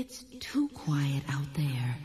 It's 0.00 0.24
too 0.38 0.68
quiet 0.68 1.24
out 1.28 1.52
there. 1.54 1.96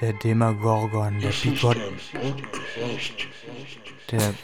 Der 0.00 0.12
Demagorgon, 0.14 1.20
der 1.20 1.28
Bigot, 1.30 1.76
der 4.10 4.34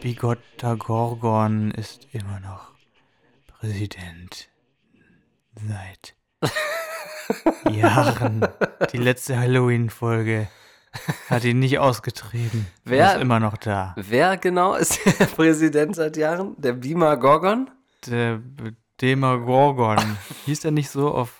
Bigottagorgon 0.00 1.72
ist 1.72 2.06
immer 2.12 2.38
noch 2.40 2.70
Präsident. 3.48 4.48
Seit 5.56 6.14
Jahren. 7.74 8.46
Die 8.92 8.98
letzte 8.98 9.36
Halloween-Folge 9.38 10.48
hat 11.28 11.44
ihn 11.44 11.58
nicht 11.58 11.78
ausgetrieben. 11.78 12.66
Er 12.84 12.90
Wer- 12.90 13.14
ist 13.16 13.22
immer 13.22 13.40
noch 13.40 13.56
da. 13.56 13.94
Wer 13.96 14.36
genau 14.36 14.74
ist 14.76 15.00
der 15.18 15.26
Präsident 15.36 15.96
seit 15.96 16.16
Jahren? 16.16 16.54
Der 16.58 16.72
Beamer 16.72 17.16
Gorgon? 17.16 17.70
Der 18.06 18.40
Demagorgon. 19.00 19.98
Hieß 20.46 20.64
er 20.64 20.70
nicht 20.70 20.88
so 20.90 21.12
auf. 21.12 21.39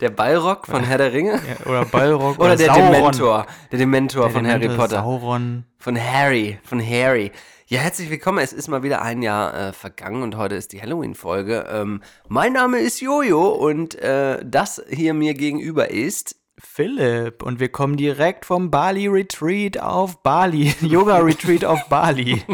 Der 0.00 0.10
Balrog 0.10 0.66
von 0.66 0.82
Herr 0.82 0.98
der 0.98 1.12
Ringe? 1.12 1.32
Ja, 1.48 1.66
oder 1.66 1.84
Balrog 1.84 2.38
Oder 2.40 2.56
der 2.56 2.66
Sauron. 2.74 2.92
Dementor. 2.92 3.46
Der 3.70 3.78
Dementor 3.78 4.24
Der 4.24 4.30
von 4.32 4.46
Harry 4.46 4.60
Dementor 4.60 4.84
Potter. 4.86 5.02
Sauron. 5.02 5.64
Von 5.78 5.96
Harry. 6.00 6.58
Von 6.64 6.80
Harry. 6.84 7.30
Ja, 7.66 7.80
herzlich 7.80 8.10
willkommen. 8.10 8.38
Es 8.38 8.52
ist 8.52 8.68
mal 8.68 8.82
wieder 8.82 9.02
ein 9.02 9.22
Jahr 9.22 9.54
äh, 9.68 9.72
vergangen 9.72 10.22
und 10.22 10.36
heute 10.36 10.56
ist 10.56 10.72
die 10.72 10.82
Halloween-Folge. 10.82 11.66
Ähm, 11.70 12.02
mein 12.28 12.52
Name 12.52 12.78
ist 12.80 13.00
Jojo 13.00 13.48
und 13.48 13.94
äh, 13.96 14.44
das 14.44 14.82
hier 14.90 15.14
mir 15.14 15.34
gegenüber 15.34 15.90
ist. 15.90 16.36
Philipp 16.58 17.42
und 17.42 17.60
wir 17.60 17.68
kommen 17.68 17.96
direkt 17.96 18.44
vom 18.46 18.70
Bali 18.70 19.06
Retreat 19.06 19.80
auf 19.80 20.22
Bali. 20.22 20.74
Yoga 20.80 21.18
Retreat 21.18 21.64
auf 21.64 21.88
Bali. 21.88 22.42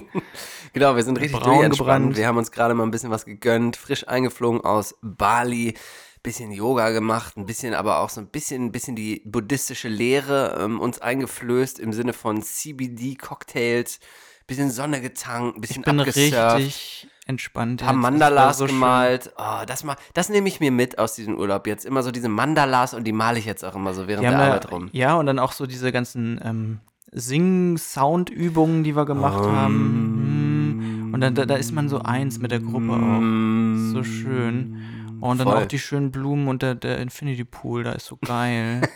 Genau, 0.72 0.94
wir 0.94 1.02
sind 1.02 1.18
richtig 1.18 1.40
Braun 1.40 1.54
durchentspannt. 1.54 1.88
gebrannt. 2.04 2.16
Wir 2.16 2.28
haben 2.28 2.36
uns 2.38 2.52
gerade 2.52 2.74
mal 2.74 2.84
ein 2.84 2.92
bisschen 2.92 3.10
was 3.10 3.24
gegönnt, 3.24 3.76
frisch 3.76 4.06
eingeflogen 4.06 4.60
aus 4.60 4.94
Bali, 5.02 5.74
bisschen 6.22 6.53
Yoga 6.53 6.91
gemacht, 6.91 7.36
ein 7.36 7.47
bisschen 7.47 7.75
aber 7.75 8.00
auch 8.00 8.10
so 8.10 8.20
ein 8.20 8.26
bisschen, 8.28 8.66
ein 8.66 8.72
bisschen 8.72 8.94
die 8.97 9.22
buddhistische 9.25 9.88
Lehre 9.88 10.58
ähm, 10.60 10.81
uns 10.81 11.00
eingeflößt 11.00 11.78
im 11.78 11.92
Sinne 11.92 12.12
von 12.12 12.42
CBD-Cocktails, 12.42 14.00
bisschen 14.47 14.70
Sonne 14.70 15.00
getankt, 15.00 15.56
ein 15.56 15.60
bisschen 15.60 15.80
Ich 15.80 15.84
bin 15.86 16.00
abgesurft. 16.00 16.56
richtig 16.56 17.09
entspannt. 17.26 17.80
Paar 17.80 17.94
war 17.94 18.00
Mandalas 18.00 18.59
so 18.59 18.66
gemalt. 18.66 19.32
Oh, 19.38 19.64
das, 19.66 19.84
ma- 19.84 19.97
das 20.14 20.28
nehme 20.28 20.48
ich 20.48 20.59
mir 20.60 20.72
mit 20.72 20.98
aus 20.98 21.14
diesem 21.14 21.36
Urlaub 21.38 21.66
jetzt. 21.69 21.84
Immer 21.86 22.03
so 22.03 22.10
diese 22.10 22.28
Mandalas 22.28 22.92
und 22.92 23.04
die 23.04 23.12
male 23.12 23.38
ich 23.38 23.44
jetzt 23.44 23.64
auch 23.64 23.76
immer 23.76 23.94
so 23.94 24.09
während 24.09 24.26
haben 24.26 24.36
der 24.36 24.47
Arbeit 24.48 24.70
rum. 24.72 24.88
ja, 24.92 25.14
und 25.14 25.26
dann 25.26 25.38
auch 25.38 25.53
so 25.53 25.66
diese 25.66 25.92
ganzen 25.92 26.41
ähm, 26.44 26.80
Sing-Sound-Übungen, 27.12 28.82
die 28.84 28.97
wir 28.97 29.04
gemacht 29.06 29.44
Ähm. 29.44 29.53
haben. 29.56 31.09
Mm. 31.10 31.14
Und 31.14 31.20
dann 31.20 31.34
da, 31.34 31.44
da 31.44 31.56
ist 31.56 31.72
man 31.72 31.88
so 31.88 32.00
eins 32.00 32.38
mit 32.38 32.50
der 32.50 32.60
Gruppe 32.60 32.92
auch. 32.92 33.20
So 33.92 34.04
schön. 34.04 34.76
Und 35.20 35.38
dann 35.38 35.47
Voll. 35.48 35.56
auch 35.62 35.66
die 35.66 35.78
schönen 35.78 36.10
Blumen 36.10 36.48
und 36.48 36.62
der, 36.62 36.75
der 36.75 36.98
Infinity 36.98 37.44
Pool, 37.44 37.84
da 37.84 37.92
ist 37.92 38.06
so 38.06 38.16
geil. 38.25 38.81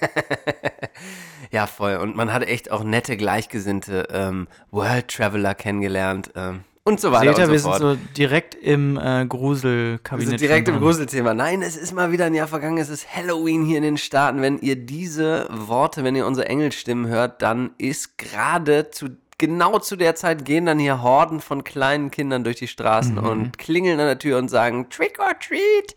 Ja, 1.51 1.67
voll. 1.67 1.97
Und 1.97 2.17
man 2.17 2.33
hat 2.33 2.43
echt 2.43 2.71
auch 2.73 2.83
nette 2.83 3.17
Gleichgesinnte 3.17 4.09
ähm, 4.11 4.49
World 4.71 5.09
Traveler 5.09 5.55
kennengelernt 5.55 6.31
ähm, 6.35 6.61
und 6.83 7.01
so 7.01 7.13
weiter 7.13 7.31
Seht 7.31 7.39
ihr, 7.39 7.45
und 7.45 7.51
wir 7.53 7.59
so 7.61 7.73
sind 7.73 7.81
fort. 7.83 7.99
so 7.99 8.13
direkt 8.17 8.55
im 8.57 8.97
äh, 8.99 9.21
wir 9.21 9.27
Gruselkabinett. 9.27 10.29
sind 10.31 10.41
direkt 10.41 10.69
im. 10.69 10.79
Gruselthema. 10.81 11.33
Nein, 11.33 11.63
es 11.63 11.77
ist 11.77 11.93
mal 11.93 12.11
wieder 12.13 12.25
ein 12.27 12.35
Jahr 12.35 12.49
vergangen. 12.49 12.79
Es 12.79 12.89
ist 12.89 13.07
Halloween 13.15 13.65
hier 13.65 13.77
in 13.79 13.85
den 13.85 13.97
Staaten. 13.99 14.43
Wenn 14.43 14.59
ihr 14.59 14.77
diese 14.77 15.47
Worte, 15.51 16.03
wenn 16.03 16.17
ihr 16.17 16.27
unsere 16.27 16.49
Engelstimmen 16.49 17.07
hört, 17.07 17.41
dann 17.43 17.71
ist 17.79 18.19
gerade 18.19 18.91
zu 18.91 19.11
genau 19.39 19.79
zu 19.79 19.97
der 19.97 20.15
Zeit 20.15 20.45
gehen 20.45 20.67
dann 20.67 20.79
hier 20.79 21.03
Horden 21.03 21.41
von 21.41 21.65
kleinen 21.65 22.11
Kindern 22.11 22.45
durch 22.45 22.57
die 22.57 22.69
Straßen 22.69 23.15
Mhm. 23.17 23.25
und 23.25 23.59
klingeln 23.59 23.99
an 24.01 24.07
der 24.07 24.19
Tür 24.19 24.39
und 24.39 24.49
sagen 24.49 24.89
Trick 24.91 25.19
or 25.19 25.39
Treat 25.39 25.95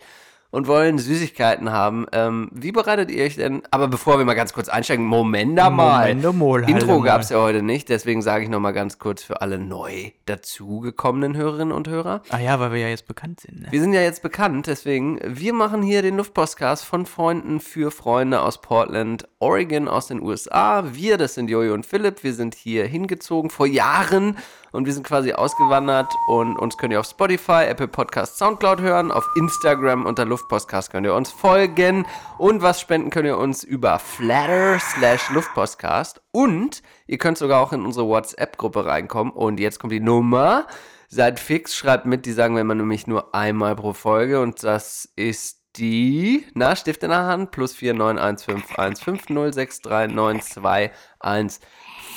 und 0.49 0.67
wollen 0.67 0.97
Süßigkeiten 0.97 1.71
haben. 1.71 2.05
Ähm, 2.13 2.49
wie 2.53 2.71
bereitet 2.71 3.11
ihr 3.11 3.23
euch 3.23 3.35
denn? 3.35 3.63
Aber 3.71 3.87
bevor 3.87 4.17
wir 4.17 4.25
mal 4.25 4.33
ganz 4.33 4.53
kurz 4.53 4.69
einsteigen, 4.69 5.05
Moment 5.05 5.55
mal. 5.55 5.69
Moment 5.69 6.37
mal, 6.37 6.69
Intro 6.69 6.87
Halle 6.87 6.99
mal. 6.99 7.05
gab 7.05 7.21
es 7.21 7.29
ja 7.29 7.39
heute 7.39 7.61
nicht, 7.61 7.89
deswegen 7.89 8.21
sage 8.21 8.43
ich 8.43 8.49
noch 8.49 8.59
mal 8.59 8.71
ganz 8.71 8.97
kurz 8.99 9.23
für 9.23 9.41
alle 9.41 9.59
neu 9.59 10.11
dazugekommenen 10.25 11.35
Hörerinnen 11.35 11.73
und 11.73 11.87
Hörer. 11.87 12.21
Ah 12.29 12.39
ja, 12.39 12.59
weil 12.59 12.71
wir 12.71 12.79
ja 12.79 12.87
jetzt 12.87 13.07
bekannt 13.07 13.41
sind. 13.41 13.61
Ne? 13.61 13.67
Wir 13.71 13.81
sind 13.81 13.93
ja 13.93 14.01
jetzt 14.01 14.21
bekannt, 14.21 14.67
deswegen, 14.67 15.19
wir 15.23 15.53
machen 15.53 15.81
hier 15.81 16.01
den 16.01 16.17
Luftpostcast 16.17 16.85
von 16.85 17.05
Freunden 17.05 17.59
für 17.59 17.91
Freunde 17.91 18.41
aus 18.41 18.61
Portland, 18.61 19.27
Oregon, 19.39 19.87
aus 19.87 20.07
den 20.07 20.21
USA. 20.21 20.85
Wir, 20.93 21.17
das 21.17 21.33
sind 21.33 21.49
Jojo 21.49 21.73
und 21.73 21.85
Philipp, 21.85 22.23
wir 22.23 22.33
sind 22.33 22.55
hier 22.55 22.85
hingezogen 22.85 23.49
vor 23.49 23.67
Jahren 23.67 24.37
und 24.77 24.85
wir 24.85 24.93
sind 24.93 25.07
quasi 25.07 25.33
ausgewandert 25.33 26.13
und 26.27 26.55
uns 26.55 26.77
könnt 26.77 26.93
ihr 26.93 26.99
auf 26.99 27.07
Spotify, 27.07 27.63
Apple 27.67 27.87
Podcast, 27.87 28.37
Soundcloud 28.37 28.79
hören, 28.79 29.11
auf 29.11 29.27
Instagram 29.35 30.05
unter 30.05 30.23
Luftpostcast 30.23 30.91
könnt 30.91 31.07
ihr 31.07 31.15
uns 31.15 31.31
folgen. 31.31 32.05
Und 32.37 32.61
was 32.61 32.79
spenden 32.79 33.09
könnt 33.09 33.25
ihr 33.25 33.39
uns 33.39 33.63
über 33.63 33.97
Flatter 33.97 34.79
slash 34.79 35.31
Luftpostcast. 35.31 36.21
Und 36.31 36.83
ihr 37.07 37.17
könnt 37.17 37.39
sogar 37.39 37.59
auch 37.59 37.73
in 37.73 37.83
unsere 37.83 38.05
WhatsApp-Gruppe 38.05 38.85
reinkommen. 38.85 39.33
Und 39.33 39.59
jetzt 39.59 39.79
kommt 39.79 39.93
die 39.93 39.99
Nummer. 39.99 40.67
Seid 41.07 41.39
fix, 41.39 41.75
schreibt 41.75 42.05
mit, 42.05 42.27
die 42.27 42.31
sagen 42.31 42.53
wir 42.53 42.61
immer 42.61 42.75
nämlich 42.75 43.07
nur 43.07 43.33
einmal 43.33 43.75
pro 43.75 43.93
Folge. 43.93 44.41
Und 44.41 44.63
das 44.63 45.11
ist 45.15 45.59
die, 45.77 46.45
na, 46.53 46.75
Stift 46.75 47.01
in 47.01 47.09
der 47.09 47.25
Hand, 47.25 47.49
plus 47.49 47.73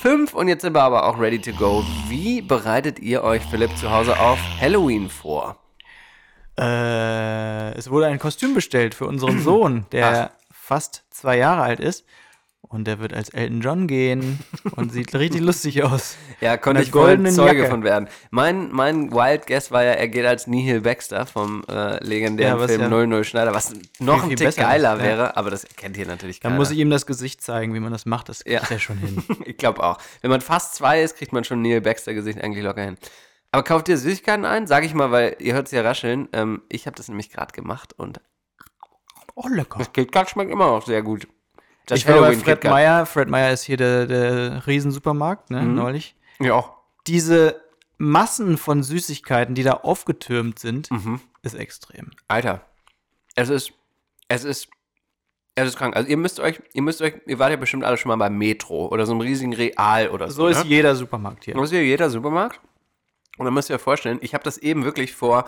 4915150639215 0.02 0.32
und 0.34 0.48
jetzt 0.48 0.62
sind 0.62 0.74
wir 0.74 0.82
aber 0.82 1.06
auch 1.06 1.18
ready 1.18 1.40
to 1.40 1.52
go. 1.52 1.84
Wie 2.08 2.42
bereitet 2.42 2.98
ihr 2.98 3.22
euch, 3.22 3.42
Philipp, 3.42 3.76
zu 3.76 3.90
Hause 3.90 4.18
auf 4.18 4.38
Halloween 4.60 5.08
vor? 5.08 5.56
Äh, 6.58 7.72
es 7.74 7.90
wurde 7.90 8.06
ein 8.06 8.18
Kostüm 8.18 8.54
bestellt 8.54 8.94
für 8.94 9.06
unseren 9.06 9.40
Sohn, 9.40 9.86
der 9.92 10.32
fast 10.50 11.04
zwei 11.10 11.36
Jahre 11.38 11.62
alt 11.62 11.80
ist. 11.80 12.04
Und 12.62 12.84
der 12.84 13.00
wird 13.00 13.12
als 13.12 13.30
Elton 13.30 13.62
John 13.62 13.86
gehen 13.88 14.38
und 14.76 14.92
sieht 14.92 15.12
richtig 15.14 15.40
lustig 15.40 15.82
aus. 15.82 16.16
Ja, 16.40 16.56
konnte 16.56 16.80
ich 16.82 16.90
goldenen 16.92 17.32
Zeuge 17.34 17.58
Jacke. 17.58 17.70
von 17.70 17.82
werden. 17.84 18.08
Mein, 18.30 18.70
mein 18.72 19.12
Wild 19.12 19.46
Guess 19.46 19.70
war 19.72 19.82
ja, 19.84 19.90
er 19.92 20.08
geht 20.08 20.24
als 20.24 20.46
Nihil 20.46 20.80
Baxter 20.80 21.26
vom 21.26 21.62
äh, 21.68 22.02
legendären 22.02 22.58
Ja, 22.60 22.66
Film 22.66 22.80
ja 22.80 22.88
00 22.88 23.24
Schneider, 23.24 23.52
was 23.52 23.74
noch 23.98 24.22
viel 24.22 24.30
ein 24.32 24.36
Tick 24.36 24.38
besser 24.46 24.48
ist, 24.48 24.56
geiler 24.66 24.96
ja. 24.96 25.02
wäre, 25.02 25.36
aber 25.36 25.50
das 25.50 25.66
kennt 25.76 25.98
ihr 25.98 26.06
natürlich 26.06 26.40
Dann 26.40 26.52
keiner. 26.52 26.58
muss 26.60 26.70
ich 26.70 26.78
ihm 26.78 26.88
das 26.88 27.04
Gesicht 27.04 27.42
zeigen, 27.42 27.74
wie 27.74 27.80
man 27.80 27.92
das 27.92 28.06
macht. 28.06 28.30
Das 28.30 28.44
kriegt 28.44 28.62
Ja. 28.62 28.68
er 28.70 28.78
schon 28.78 28.96
hin. 28.98 29.22
Ich 29.44 29.58
glaube 29.58 29.82
auch. 29.82 29.98
Wenn 30.22 30.30
man 30.30 30.40
fast 30.40 30.76
zwei 30.76 31.02
ist, 31.02 31.16
kriegt 31.18 31.32
man 31.34 31.44
schon 31.44 31.60
Neil 31.60 31.80
Baxter 31.82 32.14
Gesicht 32.14 32.40
eigentlich 32.42 32.64
locker 32.64 32.82
hin. 32.84 32.96
Aber 33.52 33.64
kauft 33.64 33.88
ihr 33.90 33.98
Süßigkeiten 33.98 34.44
ein? 34.46 34.66
Sag 34.66 34.84
ich 34.84 34.94
mal, 34.94 35.10
weil 35.10 35.36
ihr 35.40 35.52
hört 35.54 35.66
es 35.66 35.72
ja 35.72 35.82
rascheln. 35.82 36.28
Ähm, 36.32 36.62
ich 36.70 36.86
habe 36.86 36.96
das 36.96 37.08
nämlich 37.08 37.28
gerade 37.30 37.52
gemacht 37.52 37.92
und 37.98 38.20
Oh, 39.34 39.48
lecker. 39.48 39.78
das 39.78 39.92
KitKat 39.92 40.30
schmeckt 40.30 40.50
immer 40.50 40.68
noch 40.68 40.86
sehr 40.86 41.02
gut. 41.02 41.26
Das 41.90 41.98
Ich 41.98 42.08
war 42.08 42.20
bei 42.20 42.36
Fred. 42.36 42.64
Meyer. 42.64 43.04
Fred 43.06 43.28
Meyer 43.28 43.52
ist 43.52 43.64
hier 43.64 43.76
der, 43.76 44.06
der 44.06 44.66
Riesensupermarkt, 44.66 45.50
ne, 45.50 45.62
neulich. 45.64 46.14
Ja. 46.38 46.64
Diese 47.06 47.60
Massen 47.98 48.56
von 48.56 48.82
Süßigkeiten, 48.82 49.54
die 49.54 49.62
da 49.62 49.72
aufgetürmt 49.72 50.58
sind, 50.58 50.90
Mhm. 50.90 51.20
ist 51.42 51.54
extrem. 51.54 52.10
Alter, 52.28 52.62
es 53.34 53.48
ist, 53.50 53.72
es 54.28 54.44
ist, 54.44 54.68
es 55.54 55.68
ist 55.68 55.76
krank. 55.76 55.96
Also 55.96 56.08
ihr 56.08 56.16
müsst 56.16 56.40
euch, 56.40 56.62
ihr 56.72 56.82
müsst 56.82 57.02
euch, 57.02 57.14
ihr 57.26 57.38
wart 57.38 57.50
ja 57.50 57.56
bestimmt 57.56 57.84
alle 57.84 57.96
schon 57.96 58.08
mal 58.08 58.16
beim 58.16 58.38
Metro 58.38 58.86
oder 58.88 59.04
so 59.04 59.12
einem 59.12 59.20
riesigen 59.20 59.52
Real 59.52 60.08
oder 60.10 60.28
so. 60.30 60.42
So 60.42 60.46
ist 60.48 60.64
ne? 60.64 60.70
jeder 60.70 60.94
Supermarkt 60.94 61.44
hier. 61.44 61.54
Das 61.54 61.64
ist 61.64 61.72
ja 61.72 61.80
jeder 61.80 62.08
Supermarkt. 62.08 62.60
Und 63.38 63.44
dann 63.44 63.54
müsst 63.54 63.68
ihr 63.70 63.76
euch 63.76 63.82
vorstellen, 63.82 64.18
ich 64.22 64.32
habe 64.34 64.44
das 64.44 64.58
eben 64.58 64.84
wirklich 64.84 65.14
vor 65.14 65.44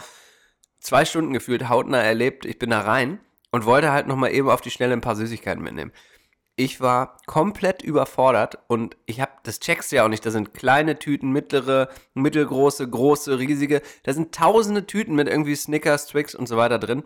zwei 0.80 1.04
Stunden 1.04 1.32
gefühlt 1.32 1.68
hautnah 1.68 2.02
erlebt. 2.02 2.44
Ich 2.44 2.58
bin 2.58 2.70
da 2.70 2.80
rein 2.80 3.20
und 3.50 3.64
wollte 3.66 3.92
halt 3.92 4.06
nochmal 4.06 4.32
eben 4.32 4.48
auf 4.50 4.60
die 4.60 4.70
Schnelle 4.70 4.92
ein 4.94 5.00
paar 5.00 5.16
Süßigkeiten 5.16 5.62
mitnehmen. 5.62 5.92
Ich 6.54 6.81
war 6.81 7.16
komplett 7.26 7.82
überfordert 7.82 8.58
und 8.69 8.96
ich 9.06 9.20
habe, 9.20 9.32
das 9.43 9.58
checkst 9.58 9.90
du 9.90 9.96
ja 9.96 10.04
auch 10.04 10.08
nicht, 10.08 10.25
da 10.26 10.31
sind 10.31 10.52
kleine 10.52 10.99
Tüten, 10.99 11.31
mittlere, 11.31 11.88
mittelgroße, 12.14 12.88
große, 12.88 13.38
riesige, 13.38 13.81
da 14.02 14.12
sind 14.12 14.34
tausende 14.34 14.87
Tüten 14.87 15.14
mit 15.14 15.28
irgendwie 15.28 15.54
Snickers, 15.54 16.06
Twix 16.08 16.34
und 16.34 16.49
so 16.49 16.58
weiter 16.58 16.78
drin. 16.78 17.04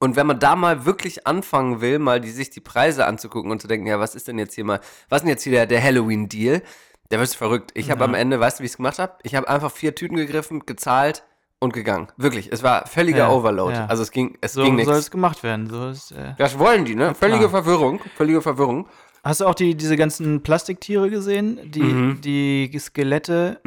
Und 0.00 0.16
wenn 0.16 0.26
man 0.26 0.40
da 0.40 0.56
mal 0.56 0.84
wirklich 0.84 1.26
anfangen 1.26 1.80
will, 1.80 1.98
mal 1.98 2.20
die, 2.20 2.30
sich 2.30 2.50
die 2.50 2.60
Preise 2.60 3.06
anzugucken 3.06 3.50
und 3.50 3.60
zu 3.60 3.68
denken, 3.68 3.86
ja, 3.86 4.00
was 4.00 4.14
ist 4.14 4.28
denn 4.28 4.38
jetzt 4.38 4.54
hier 4.54 4.64
mal, 4.64 4.80
was 5.08 5.18
ist 5.18 5.22
denn 5.22 5.30
jetzt 5.30 5.42
hier 5.44 5.52
der, 5.52 5.66
der 5.66 5.82
Halloween-Deal? 5.82 6.62
Der 7.10 7.18
wird 7.18 7.30
verrückt. 7.30 7.70
Ich 7.74 7.90
habe 7.90 8.04
am 8.04 8.14
Ende, 8.14 8.38
weißt 8.38 8.58
du, 8.58 8.62
wie 8.62 8.66
ich 8.66 8.72
es 8.72 8.76
gemacht 8.76 8.98
habe? 8.98 9.16
Ich 9.22 9.34
habe 9.34 9.48
einfach 9.48 9.72
vier 9.72 9.94
Tüten 9.94 10.16
gegriffen, 10.16 10.66
gezahlt 10.66 11.24
und 11.60 11.72
gegangen. 11.72 12.08
Wirklich, 12.16 12.52
es 12.52 12.62
war 12.62 12.86
völliger 12.86 13.18
Ja, 13.18 13.30
Overload. 13.30 13.74
ja. 13.74 13.86
Also 13.86 14.02
es 14.02 14.10
ging, 14.10 14.36
es 14.40 14.52
So 14.52 14.62
ging 14.62 14.76
soll 14.76 14.86
nichts. 14.86 14.98
es 14.98 15.10
gemacht 15.10 15.42
werden. 15.42 15.68
So 15.68 15.88
ist, 15.88 16.12
äh. 16.12 16.34
Das 16.38 16.58
wollen 16.58 16.84
die, 16.84 16.94
ne? 16.94 17.14
Völlige 17.14 17.48
klar. 17.48 17.62
Verwirrung, 17.62 18.00
völlige 18.16 18.40
Verwirrung. 18.42 18.86
Hast 19.24 19.40
du 19.40 19.46
auch 19.46 19.54
die, 19.54 19.74
diese 19.74 19.96
ganzen 19.96 20.42
Plastiktiere 20.42 21.10
gesehen? 21.10 21.58
Die, 21.70 21.82
Mhm. 21.82 22.20
die 22.20 22.70
Skelette, 22.78 23.60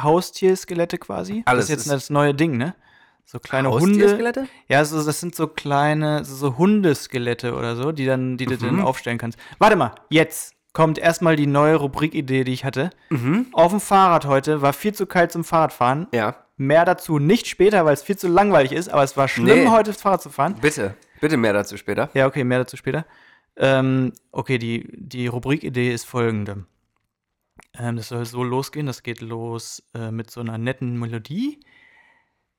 Haustierskelette 0.00 0.98
quasi? 0.98 1.42
Alles 1.46 1.66
das 1.68 1.76
ist 1.78 1.86
jetzt 1.86 1.92
das 1.92 2.10
neue 2.10 2.34
Ding, 2.34 2.56
ne? 2.56 2.74
So 3.24 3.38
kleine 3.38 3.70
Hunde. 3.70 3.86
Haustierskelette? 3.86 4.48
Ja, 4.68 4.84
so, 4.84 5.02
das 5.04 5.20
sind 5.20 5.34
so 5.34 5.46
kleine, 5.48 6.24
so, 6.24 6.34
so 6.34 6.56
Hundeskelette 6.58 7.54
oder 7.54 7.76
so, 7.76 7.92
die 7.92 8.06
dann, 8.06 8.36
die 8.36 8.46
du 8.46 8.54
Mhm. 8.54 8.60
dann 8.60 8.80
aufstellen 8.80 9.18
kannst. 9.18 9.38
Warte 9.58 9.76
mal, 9.76 9.94
jetzt 10.08 10.54
kommt 10.78 10.96
erstmal 10.96 11.34
die 11.34 11.48
neue 11.48 11.74
Rubrikidee, 11.74 12.44
die 12.44 12.52
ich 12.52 12.64
hatte. 12.64 12.90
Mhm. 13.10 13.46
Auf 13.52 13.72
dem 13.72 13.80
Fahrrad 13.80 14.26
heute 14.26 14.62
war 14.62 14.72
viel 14.72 14.94
zu 14.94 15.06
kalt 15.06 15.32
zum 15.32 15.42
Fahrradfahren. 15.42 16.06
Ja. 16.12 16.36
Mehr 16.56 16.84
dazu 16.84 17.18
nicht 17.18 17.48
später, 17.48 17.84
weil 17.84 17.94
es 17.94 18.02
viel 18.04 18.16
zu 18.16 18.28
langweilig 18.28 18.70
ist, 18.70 18.88
aber 18.88 19.02
es 19.02 19.16
war 19.16 19.26
schlimm, 19.26 19.64
Nee. 19.64 19.66
heute 19.70 19.92
Fahrrad 19.92 20.22
zu 20.22 20.30
fahren. 20.30 20.54
Bitte, 20.60 20.94
bitte 21.20 21.36
mehr 21.36 21.52
dazu 21.52 21.76
später. 21.76 22.10
Ja, 22.14 22.28
okay, 22.28 22.44
mehr 22.44 22.58
dazu 22.60 22.76
später. 22.76 23.06
Ähm, 23.56 24.12
okay, 24.30 24.58
die, 24.58 24.88
die 24.92 25.26
Rubrikidee 25.26 25.92
ist 25.92 26.04
folgende. 26.04 26.64
Ähm, 27.76 27.96
das 27.96 28.06
soll 28.06 28.24
so 28.24 28.44
losgehen, 28.44 28.86
das 28.86 29.02
geht 29.02 29.20
los 29.20 29.82
äh, 29.94 30.12
mit 30.12 30.30
so 30.30 30.38
einer 30.40 30.58
netten 30.58 30.96
Melodie. 30.96 31.58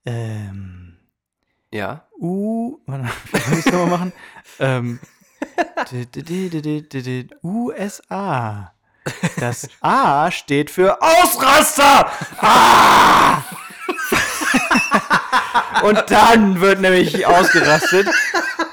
Ähm, 0.05 0.97
Ja. 1.71 2.05
U, 2.19 2.79
warte, 2.85 3.05
wie 3.31 3.49
muss 3.55 3.65
ich 3.65 3.71
nochmal 3.71 3.87
machen? 3.87 4.13
ähm, 4.59 4.99
USA. 7.43 8.71
Das 9.39 9.67
A 9.81 10.29
steht 10.31 10.69
für 10.69 11.01
Ausraster! 11.01 12.11
Ah! 12.41 13.41
Und 15.83 16.03
dann 16.09 16.59
wird 16.61 16.81
nämlich 16.81 17.25
ausgerastet. 17.25 18.07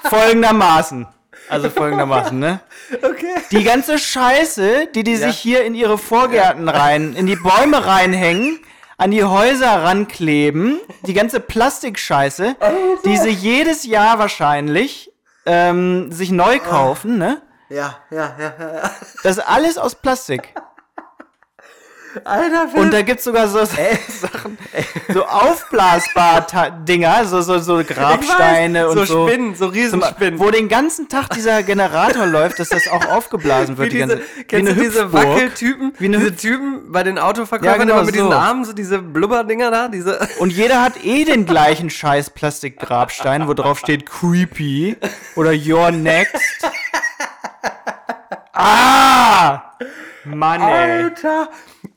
Folgendermaßen. 0.09 1.07
Also 1.49 1.71
folgendermaßen, 1.71 2.39
ne? 2.39 2.61
Okay. 3.03 3.35
Die 3.53 3.63
ganze 3.63 3.99
Scheiße, 3.99 4.89
die 4.95 5.05
die 5.05 5.13
Ja. 5.15 5.29
sich 5.29 5.39
hier 5.39 5.65
in 5.65 5.75
ihre 5.75 5.97
Vorgärten 5.99 6.69
rein, 6.69 7.15
in 7.15 7.27
die 7.27 7.37
Bäume 7.37 7.87
reinhängen, 7.87 8.59
an 8.99 9.11
die 9.13 9.23
Häuser 9.25 9.85
rankleben, 9.85 10.81
die 11.07 11.15
ganze 11.15 11.39
Plastikscheiße, 11.39 12.57
die 13.05 13.17
sie 13.17 13.31
jedes 13.31 13.85
Jahr 13.85 14.19
wahrscheinlich 14.19 15.13
ähm, 15.47 16.13
sich 16.13 16.31
neu 16.31 16.59
kaufen, 16.59 17.19
ne? 17.19 17.41
Ja, 17.69 17.97
ja, 18.11 18.35
ja, 18.39 18.55
ja. 18.59 18.91
Das 19.23 19.39
ist 19.39 19.49
alles 19.49 19.79
aus 19.79 19.95
Plastik. 19.95 20.55
Alter, 22.25 22.69
Und 22.75 22.93
da 22.93 23.03
gibt's 23.03 23.25
sogar 23.25 23.49
so 23.49 23.59
Sachen, 23.65 24.57
so 25.13 25.25
aufblasbar 25.25 26.47
Dinger, 26.87 27.25
so, 27.27 27.41
so, 27.43 27.59
so 27.59 27.83
Grabsteine 27.85 28.89
und 28.89 28.95
so 28.99 29.05
so. 29.05 29.29
Spinnen, 29.29 29.55
so 29.55 29.67
Riesenspinnen. 29.67 30.39
Wo 30.41 30.51
den 30.51 30.69
ganzen 30.69 31.09
Tag 31.09 31.31
dieser 31.31 31.63
Generator 31.63 32.27
läuft, 32.27 32.59
dass 32.59 32.69
das 32.71 32.89
auch 32.89 33.05
aufgeblasen 33.07 33.77
wird. 33.79 33.93
Wie 33.93 33.99
die 33.99 34.03
diese, 34.05 34.17
ganze, 34.19 34.45
kennst 34.45 34.73
du 34.73 34.75
diese 34.81 35.03
Hüpfburg. 35.05 35.25
Wackeltypen? 35.25 35.93
Wie 35.99 36.05
eine 36.07 36.19
diese 36.19 36.31
Hüpf- 36.31 36.41
Typen 36.41 36.93
bei 36.93 37.03
den 37.03 37.19
Autoverkäufern 37.19 37.73
Ja, 37.79 37.83
genau, 37.85 37.95
immer 37.97 38.05
mit 38.05 38.15
diesen 38.15 38.29
so. 38.31 38.35
Armen, 38.37 38.65
so 38.65 38.73
diese 38.73 38.99
Blubberdinger 39.01 39.71
da, 39.71 39.89
diese. 39.89 40.19
Und 40.39 40.51
jeder 40.51 40.83
hat 40.83 41.05
eh 41.05 41.25
den 41.25 41.45
gleichen 41.47 41.91
scheiß 41.91 42.31
Plastikgrabstein, 42.31 43.47
wo 43.49 43.55
drauf 43.55 43.79
steht 43.79 44.07
Creepy 44.07 44.97
oder 45.35 45.51
You're 45.51 45.91
Next. 45.91 46.69
Ah! 48.53 49.63
Mann, 50.25 50.61
ey. 50.61 51.03
Alter! 51.05 51.49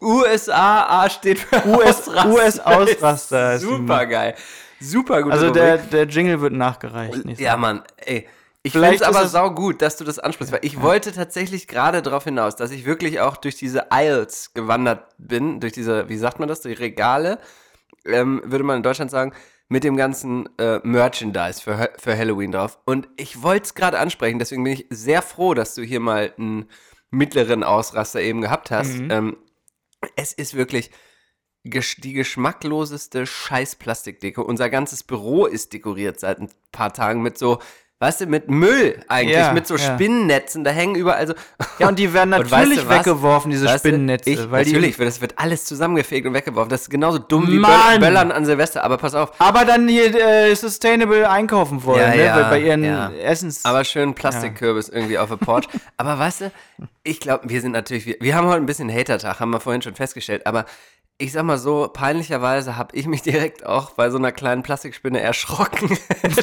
USA, 0.02 1.04
A 1.04 1.10
steht 1.10 1.40
für 1.40 1.66
US 1.68 2.08
Ausraster. 2.08 2.30
US 2.30 2.60
Ausraster 2.60 3.54
ist- 3.56 3.62
Super 3.62 4.06
geil. 4.06 4.36
Super 4.80 5.24
gut. 5.24 5.32
Also 5.34 5.50
der, 5.52 5.78
der 5.78 6.06
Jingle 6.08 6.40
wird 6.42 6.54
nachgereicht. 6.54 7.26
nächstes 7.26 7.40
Ja. 7.46 7.58
Mann, 7.58 7.84
ey. 7.98 8.28
Ich 8.62 8.74
finde 8.74 8.94
es 8.94 9.02
aber 9.02 9.26
sau 9.28 9.52
gut, 9.52 9.82
dass 9.82 9.96
du 9.98 10.04
das 10.04 10.20
ansprichst, 10.20 10.52
weil 10.54 10.60
ich 10.64 10.82
wollte 10.82 11.14
tatsächlich 11.14 11.68
gerade 11.68 12.02
darauf 12.02 12.26
hinaus, 12.26 12.58
dass 12.58 12.72
ich 12.72 12.86
wirklich 12.86 13.22
auch 13.22 13.38
durch 13.38 13.56
diese 13.56 13.92
Aisles 13.92 14.54
gewandert 14.54 15.06
bin, 15.18 15.62
durch 15.62 15.72
diese, 15.72 16.10
wie 16.10 16.18
sagt 16.18 16.40
man 16.40 16.50
das, 16.50 16.60
die 16.62 16.74
Regale, 16.74 17.40
ähm, 18.06 18.42
würde 18.46 18.66
man 18.66 18.78
in 18.78 18.84
Deutschland 18.84 19.12
sagen, 19.12 19.32
mit 19.70 19.84
dem 19.86 19.96
ganzen 19.96 20.50
äh, 20.58 20.80
Merchandise 20.84 21.62
für, 21.62 21.90
für 21.98 22.18
Halloween 22.18 22.52
drauf. 22.52 22.80
Und 22.86 23.08
ich 23.16 23.42
wollte 23.44 23.64
es 23.66 23.76
gerade 23.76 23.98
ansprechen, 23.98 24.40
deswegen 24.40 24.64
bin 24.66 24.74
ich 24.74 24.86
sehr 24.90 25.22
froh, 25.22 25.54
dass 25.54 25.76
du 25.76 25.82
hier 25.82 26.00
mal 26.02 26.34
einen 26.38 26.68
mittleren 27.12 27.64
Ausraster 27.64 28.20
eben 28.20 28.42
gehabt 28.42 28.72
hast. 28.72 28.92
Ähm, 29.10 29.38
es 30.16 30.34
ist 30.34 30.54
wirklich 30.54 30.92
die 31.64 32.14
geschmackloseste 32.14 33.28
Scheiß-Plastikdeko. 33.28 34.42
Unser 34.42 34.70
ganzes 34.70 35.04
Büro 35.04 35.46
ist 35.46 35.74
dekoriert 35.74 36.20
seit 36.20 36.40
ein 36.40 36.50
paar 36.72 36.94
Tagen 36.94 37.22
mit 37.22 37.38
so, 37.38 37.60
weißt 38.02 38.22
du, 38.22 38.26
mit 38.28 38.50
Müll 38.50 38.98
eigentlich, 39.10 39.36
Ja, 39.36 39.52
mit 39.52 39.68
so 39.68 39.76
ja. 39.76 39.94
Spinnennetzen. 39.94 40.64
Da 40.64 40.72
hängen 40.72 40.96
überall 40.96 41.28
so. 41.28 41.34
Ja, 41.80 41.90
und 41.90 42.00
die 42.00 42.14
werden 42.14 42.30
natürlich 42.32 42.52
weißt 42.52 42.86
du 42.86 42.90
weggeworfen, 42.90 43.52
diese 43.52 43.66
Weißt 43.66 43.80
Spinnennetze. 43.80 44.30
Ich, 44.30 44.52
weil 44.52 44.64
die- 44.64 44.72
natürlich, 44.72 44.96
das 44.98 45.20
wird 45.22 45.34
alles 45.38 45.66
zusammengefegt 45.66 46.26
und 46.26 46.34
weggeworfen. 46.34 46.70
Das 46.70 46.84
ist 46.84 46.90
genauso 46.90 47.20
dumm 47.20 47.48
wie! 47.48 47.60
Böll 47.60 48.00
Böllern 48.00 48.32
an 48.32 48.46
Silvester. 48.46 48.84
Aber 48.84 48.98
pass 48.98 49.16
auf, 49.16 49.34
aber 49.40 49.66
dann 49.66 49.88
hier 49.90 50.16
äh, 50.16 50.56
sustainable 50.56 51.30
einkaufen 51.30 51.84
wollen, 51.84 52.00
Ja, 52.02 52.10
ne? 52.16 52.24
ja, 52.26 52.36
Weil 52.38 52.44
bei 52.46 52.60
ihren. 52.62 52.84
Essens. 53.20 53.66
Aber 53.66 53.84
schön 53.84 54.14
Plastikkürbis 54.14 54.88
irgendwie 54.90 55.18
auf 55.18 55.30
der 55.30 55.38
Porch. 55.38 55.66
aber 55.98 56.18
weißt 56.18 56.42
du, 56.42 56.52
ich 57.04 57.20
glaube, 57.20 57.50
wir 57.50 57.60
sind 57.60 57.74
natürlich, 57.74 58.06
wir, 58.06 58.16
wir 58.22 58.36
haben 58.36 58.48
heute 58.48 58.58
ein 58.62 58.66
bisschen 58.66 58.90
Hater-Tag, 58.94 59.40
haben 59.42 59.52
wir 59.52 59.60
vorhin 59.60 59.82
schon 59.82 59.96
festgestellt, 59.96 60.48
aber 60.48 60.66
ich 61.22 61.34
sag 61.34 61.44
mal 61.44 61.58
so, 61.58 61.90
peinlicherweise 61.92 62.78
habe 62.78 62.96
ich 62.96 63.06
mich 63.06 63.22
direkt 63.24 63.66
auch 63.66 63.92
bei 63.92 64.10
so 64.10 64.18
einer 64.18 64.32
kleinen 64.32 64.64
Plastikspinne 64.64 65.20
erschrocken. 65.20 65.90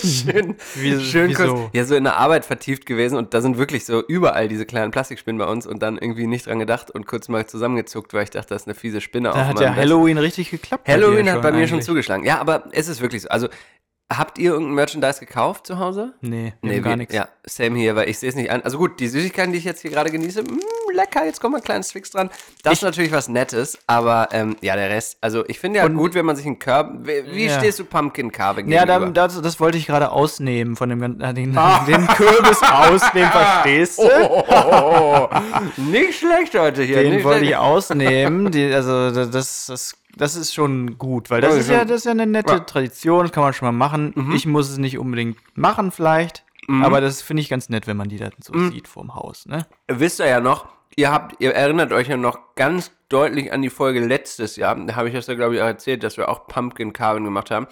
schön, 0.04 0.54
Wie- 0.74 1.00
schön 1.00 1.30
wieso? 1.30 1.54
kurz, 1.54 1.70
ja, 1.72 1.84
so 1.84 1.94
in 1.96 2.04
der 2.04 2.16
Arbeit 2.18 2.44
vertieft 2.44 2.84
gewesen 2.84 3.16
und 3.16 3.32
da 3.34 3.40
sind 3.40 3.56
wirklich 3.56 3.86
so 3.86 4.02
überall 4.06 4.48
diese 4.48 4.66
kleinen 4.66 4.90
Plastikspinnen 4.90 5.38
bei 5.38 5.46
uns 5.50 5.66
und 5.66 5.82
dann 5.82 5.96
irgendwie 5.96 6.26
nicht 6.26 6.46
dran 6.46 6.58
gedacht 6.58 6.90
und 6.90 7.06
kurz 7.06 7.28
mal 7.28 7.46
zusammengezuckt, 7.46 8.12
weil 8.12 8.24
ich 8.24 8.30
dachte, 8.30 8.50
das 8.50 8.62
ist 8.62 8.68
eine 8.68 8.74
fiese 8.74 9.00
Spinne 9.00 9.30
da 9.30 9.40
auf 9.40 9.46
hat 9.48 9.60
ja 9.60 9.68
Bett. 9.70 9.76
Halloween 9.78 10.18
richtig 10.18 10.50
geklappt. 10.50 10.86
Halloween 10.86 11.30
hat 11.30 11.40
bei 11.42 11.52
mir 11.52 11.66
schon 11.66 11.80
zugeschlagen. 11.80 12.24
Ja, 12.24 12.38
aber 12.38 12.64
es 12.72 12.88
ist 12.88 13.00
wirklich 13.00 13.22
so. 13.22 13.28
Also, 13.28 13.48
habt 14.12 14.38
ihr 14.38 14.52
irgendein 14.52 14.74
Merchandise 14.74 15.18
gekauft 15.20 15.66
zu 15.66 15.78
Hause? 15.78 16.14
Nee, 16.20 16.54
Nee, 16.62 16.80
gar 16.80 16.96
nichts. 16.96 17.14
Ja, 17.14 17.28
same 17.44 17.78
hier, 17.78 17.96
weil 17.96 18.08
ich 18.08 18.18
sehe 18.18 18.28
es 18.28 18.36
nicht 18.36 18.50
an. 18.50 18.62
Also 18.62 18.78
gut, 18.78 19.00
die 19.00 19.08
Süßigkeiten, 19.08 19.52
die 19.52 19.58
ich 19.58 19.64
jetzt 19.64 19.82
hier 19.82 19.90
gerade 19.90 20.10
genieße, 20.10 20.42
mh, 20.42 20.58
lecker, 20.94 21.24
jetzt 21.26 21.40
kommt 21.40 21.52
mal 21.52 21.58
ein 21.58 21.64
kleines 21.64 21.88
Twix 21.88 22.10
dran. 22.12 22.30
Das 22.62 22.74
ist 22.74 22.82
natürlich 22.82 23.10
was 23.12 23.28
Nettes, 23.28 23.78
aber 23.88 24.28
ähm, 24.32 24.56
ja, 24.60 24.76
der 24.76 24.90
Rest, 24.90 25.18
also 25.20 25.44
ich 25.48 25.58
finde 25.58 25.80
ja 25.80 25.88
gut, 25.88 26.14
wenn 26.14 26.24
man 26.24 26.36
sich 26.36 26.46
einen 26.46 26.58
Körb, 26.60 26.90
wie, 27.06 27.24
wie 27.32 27.46
Ja. 27.46 27.58
stehst 27.58 27.78
du 27.80 27.84
Pumpkin 27.84 28.30
Carving 28.30 28.68
Ja, 28.70 28.86
dann, 28.86 29.12
das, 29.12 29.40
das 29.42 29.58
wollte 29.60 29.76
ich 29.78 29.86
gerade 29.86 30.10
ausnehmen 30.12 30.76
von 30.76 30.88
dem 30.88 31.00
ganzen, 31.00 31.20
äh, 31.20 31.34
den, 31.34 31.52
den 31.86 32.06
Kürbis 32.06 32.62
ausnehmen, 32.62 33.30
verstehst 33.30 33.98
du? 33.98 34.08
oh, 34.60 35.28
nicht 35.76 36.18
schlecht 36.18 36.54
heute 36.58 36.82
hier. 36.82 37.02
Den 37.02 37.24
wollte 37.24 37.44
ich 37.44 37.56
ausnehmen. 37.56 38.50
Die, 38.52 38.72
also 38.72 39.10
das, 39.10 39.30
das, 39.66 39.94
das 40.16 40.34
ist 40.36 40.52
schon 40.54 40.98
gut, 40.98 41.30
weil 41.30 41.40
das 41.40 41.54
Ja, 41.54 41.60
ist 41.60 41.70
ja, 41.70 41.84
das 41.84 41.96
ist 41.98 42.04
ja 42.06 42.10
eine 42.12 42.26
nette 42.26 42.54
Ja. 42.54 42.60
Tradition, 42.60 43.22
das 43.22 43.32
kann 43.32 43.44
man 43.44 43.52
schon 43.52 43.66
mal 43.66 43.72
machen. 43.72 44.32
Ich 44.34 44.46
muss 44.46 44.68
es 44.68 44.78
nicht 44.78 44.98
unbedingt 44.98 45.38
machen 45.56 45.92
vielleicht, 45.92 46.44
aber 46.82 47.00
das 47.00 47.22
finde 47.22 47.42
ich 47.42 47.48
ganz 47.48 47.68
nett, 47.68 47.86
wenn 47.86 47.96
man 47.96 48.08
die 48.08 48.16
dann 48.18 48.32
so 48.40 48.52
sieht 48.70 48.88
vorm 48.88 49.14
Haus. 49.14 49.46
Ne? 49.46 49.66
Wisst 49.88 50.18
ihr 50.20 50.26
ja 50.26 50.40
noch, 50.40 50.66
ihr 50.96 51.12
habt, 51.12 51.36
ihr 51.40 51.54
erinnert 51.54 51.92
euch 51.92 52.08
ja 52.08 52.16
noch 52.16 52.54
ganz 52.56 52.90
deutlich 53.08 53.52
an 53.52 53.62
die 53.62 53.70
Folge 53.70 54.04
letztes 54.04 54.56
Jahr. 54.56 54.74
Da 54.74 54.96
habe 54.96 55.08
ich 55.08 55.14
das 55.14 55.26
ja, 55.28 55.34
glaube 55.34 55.54
ich, 55.54 55.60
auch 55.60 55.66
erzählt, 55.66 56.02
dass 56.02 56.16
wir 56.16 56.28
auch 56.28 56.48
Pumpkin 56.48 56.92
Carving 56.92 57.24
gemacht 57.24 57.50
haben. 57.52 57.66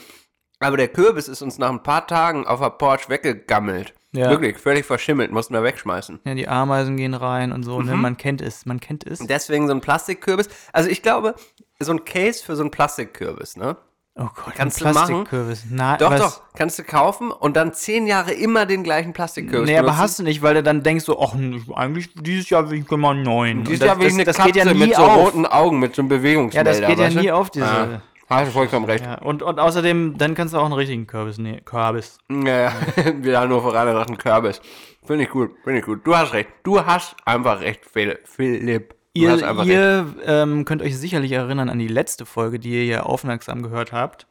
Aber 0.60 0.76
der 0.76 0.88
Kürbis 0.88 1.26
ist 1.28 1.42
uns 1.42 1.58
nach 1.58 1.70
ein 1.70 1.82
paar 1.82 2.06
Tagen 2.06 2.46
auf 2.46 2.60
der 2.60 2.70
Porch 2.70 3.08
weggegammelt. 3.08 3.92
Ja. 4.12 4.30
Wirklich, 4.30 4.58
völlig 4.58 4.86
verschimmelt, 4.86 5.32
mussten 5.32 5.54
wir 5.54 5.64
wegschmeißen. 5.64 6.20
Ja, 6.24 6.34
die 6.36 6.46
Ameisen 6.46 6.96
gehen 6.96 7.14
rein 7.14 7.50
und 7.50 7.64
so, 7.64 7.80
Mhm. 7.80 7.86
ne? 7.86 7.96
Man 7.96 8.16
kennt 8.16 8.40
es, 8.40 8.64
man 8.64 8.78
kennt 8.78 9.04
es. 9.04 9.18
Deswegen 9.18 9.66
so 9.66 9.74
ein 9.74 9.80
Plastikkürbis. 9.80 10.48
Also 10.72 10.88
ich 10.88 11.02
glaube, 11.02 11.34
so 11.80 11.92
ein 11.92 12.04
Case 12.04 12.42
für 12.44 12.56
so 12.56 12.62
einen 12.62 12.70
Plastikkürbis, 12.70 13.56
ne? 13.56 13.76
Oh 14.16 14.28
Gott, 14.32 14.54
Kannst 14.54 14.80
ein 14.84 14.92
du 14.92 14.94
machen? 14.94 15.06
Plastikkürbis. 15.24 15.64
Na, 15.70 15.96
Doch, 15.96 16.10
was? 16.12 16.20
doch, 16.20 16.40
kannst 16.56 16.78
du 16.78 16.84
kaufen 16.84 17.32
und 17.32 17.56
dann 17.56 17.74
zehn 17.74 18.06
Jahre 18.06 18.32
immer 18.32 18.64
den 18.64 18.84
gleichen 18.84 19.12
Plastikkürbis 19.12 19.68
Nee, 19.68 19.76
aber 19.76 19.96
hast 19.98 20.20
du 20.20 20.22
nicht, 20.22 20.40
weil 20.40 20.54
du 20.54 20.62
dann 20.62 20.84
denkst 20.84 21.04
so, 21.04 21.20
ach, 21.20 21.34
eigentlich 21.74 22.14
dieses 22.14 22.48
Jahr 22.48 22.70
will 22.70 22.78
ich 22.78 22.90
mal 22.90 23.10
einen 23.10 23.22
neuen. 23.24 23.64
Dieses 23.64 23.80
Und 23.80 23.86
Jahr 23.88 23.98
will 23.98 24.06
ich 24.06 24.14
eine 24.14 24.24
das 24.24 24.36
Katze 24.36 24.52
geht 24.52 24.64
ja 24.64 24.72
nie 24.72 24.78
mit 24.78 24.94
so 24.94 25.02
auf. 25.02 25.16
roten 25.18 25.46
Augen, 25.46 25.80
mit 25.80 25.96
so 25.96 26.02
einem 26.02 26.10
Ja, 26.12 26.16
Bewegungsmelder. 26.18 26.70
das 26.80 26.86
geht 26.88 26.98
ja 27.00 27.10
nie 27.10 27.30
auf, 27.32 27.50
diese. 27.50 27.66
Ah, 27.66 28.02
hast 28.28 28.46
du 28.48 28.52
vollkommen 28.52 28.86
recht. 28.86 29.04
Ja, 29.04 29.18
und, 29.20 29.42
und 29.42 29.58
außerdem, 29.58 30.16
dann 30.16 30.34
kannst 30.36 30.54
du 30.54 30.58
auch 30.58 30.64
einen 30.64 30.74
richtigen 30.74 31.08
Kürbis 31.08 31.38
nehmen. 31.38 31.64
Kürbis. 31.64 32.18
Ja, 32.30 32.60
ja. 32.62 32.72
wir 33.16 33.40
haben 33.40 33.48
nur 33.48 33.62
voran 33.62 33.88
gesagt, 33.88 34.10
ein 34.10 34.18
Kürbis. 34.18 34.60
Finde 35.04 35.24
ich 35.24 35.30
gut, 35.30 35.50
finde 35.64 35.80
ich 35.80 35.84
gut. 35.84 36.06
Du 36.06 36.16
hast 36.16 36.32
recht. 36.32 36.48
Du 36.62 36.86
hast 36.86 37.16
einfach 37.24 37.60
recht, 37.60 37.84
Phil- 37.84 38.18
Philipp. 38.24 38.94
Hast 39.16 39.42
Ihr, 39.42 39.64
ihr 39.64 40.14
ähm, 40.26 40.64
könnt 40.64 40.82
euch 40.82 40.98
sicherlich 40.98 41.30
erinnern 41.32 41.68
an 41.68 41.78
die 41.78 41.88
letzte 41.88 42.26
Folge, 42.26 42.58
die 42.58 42.70
ihr 42.70 42.84
ja 42.84 43.02
aufmerksam 43.04 43.62
gehört 43.62 43.92
habt. 43.92 44.26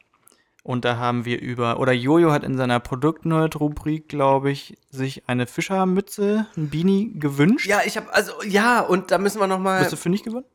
Und 0.62 0.84
da 0.86 0.96
haben 0.96 1.26
wir 1.26 1.40
über, 1.40 1.78
oder 1.78 1.92
Jojo 1.92 2.32
hat 2.32 2.42
in 2.42 2.56
seiner 2.56 2.80
Produktnerd-Rubrik, 2.80 4.08
glaube 4.08 4.50
ich, 4.50 4.78
sich 4.90 5.28
eine 5.28 5.46
Fischermütze, 5.46 6.46
ein 6.56 6.70
Beanie 6.70 7.12
gewünscht. 7.18 7.66
Ja, 7.66 7.80
ich 7.84 7.98
habe 7.98 8.12
also 8.12 8.32
ja 8.46 8.80
und 8.80 9.10
da 9.10 9.18
müssen 9.18 9.40
wir 9.40 9.46
noch 9.46 9.58
mal 9.58 9.80
Bist 9.80 9.92
du 9.92 9.96
fündig 9.96 10.22
geworden? 10.22 10.46
Mm, 10.46 10.53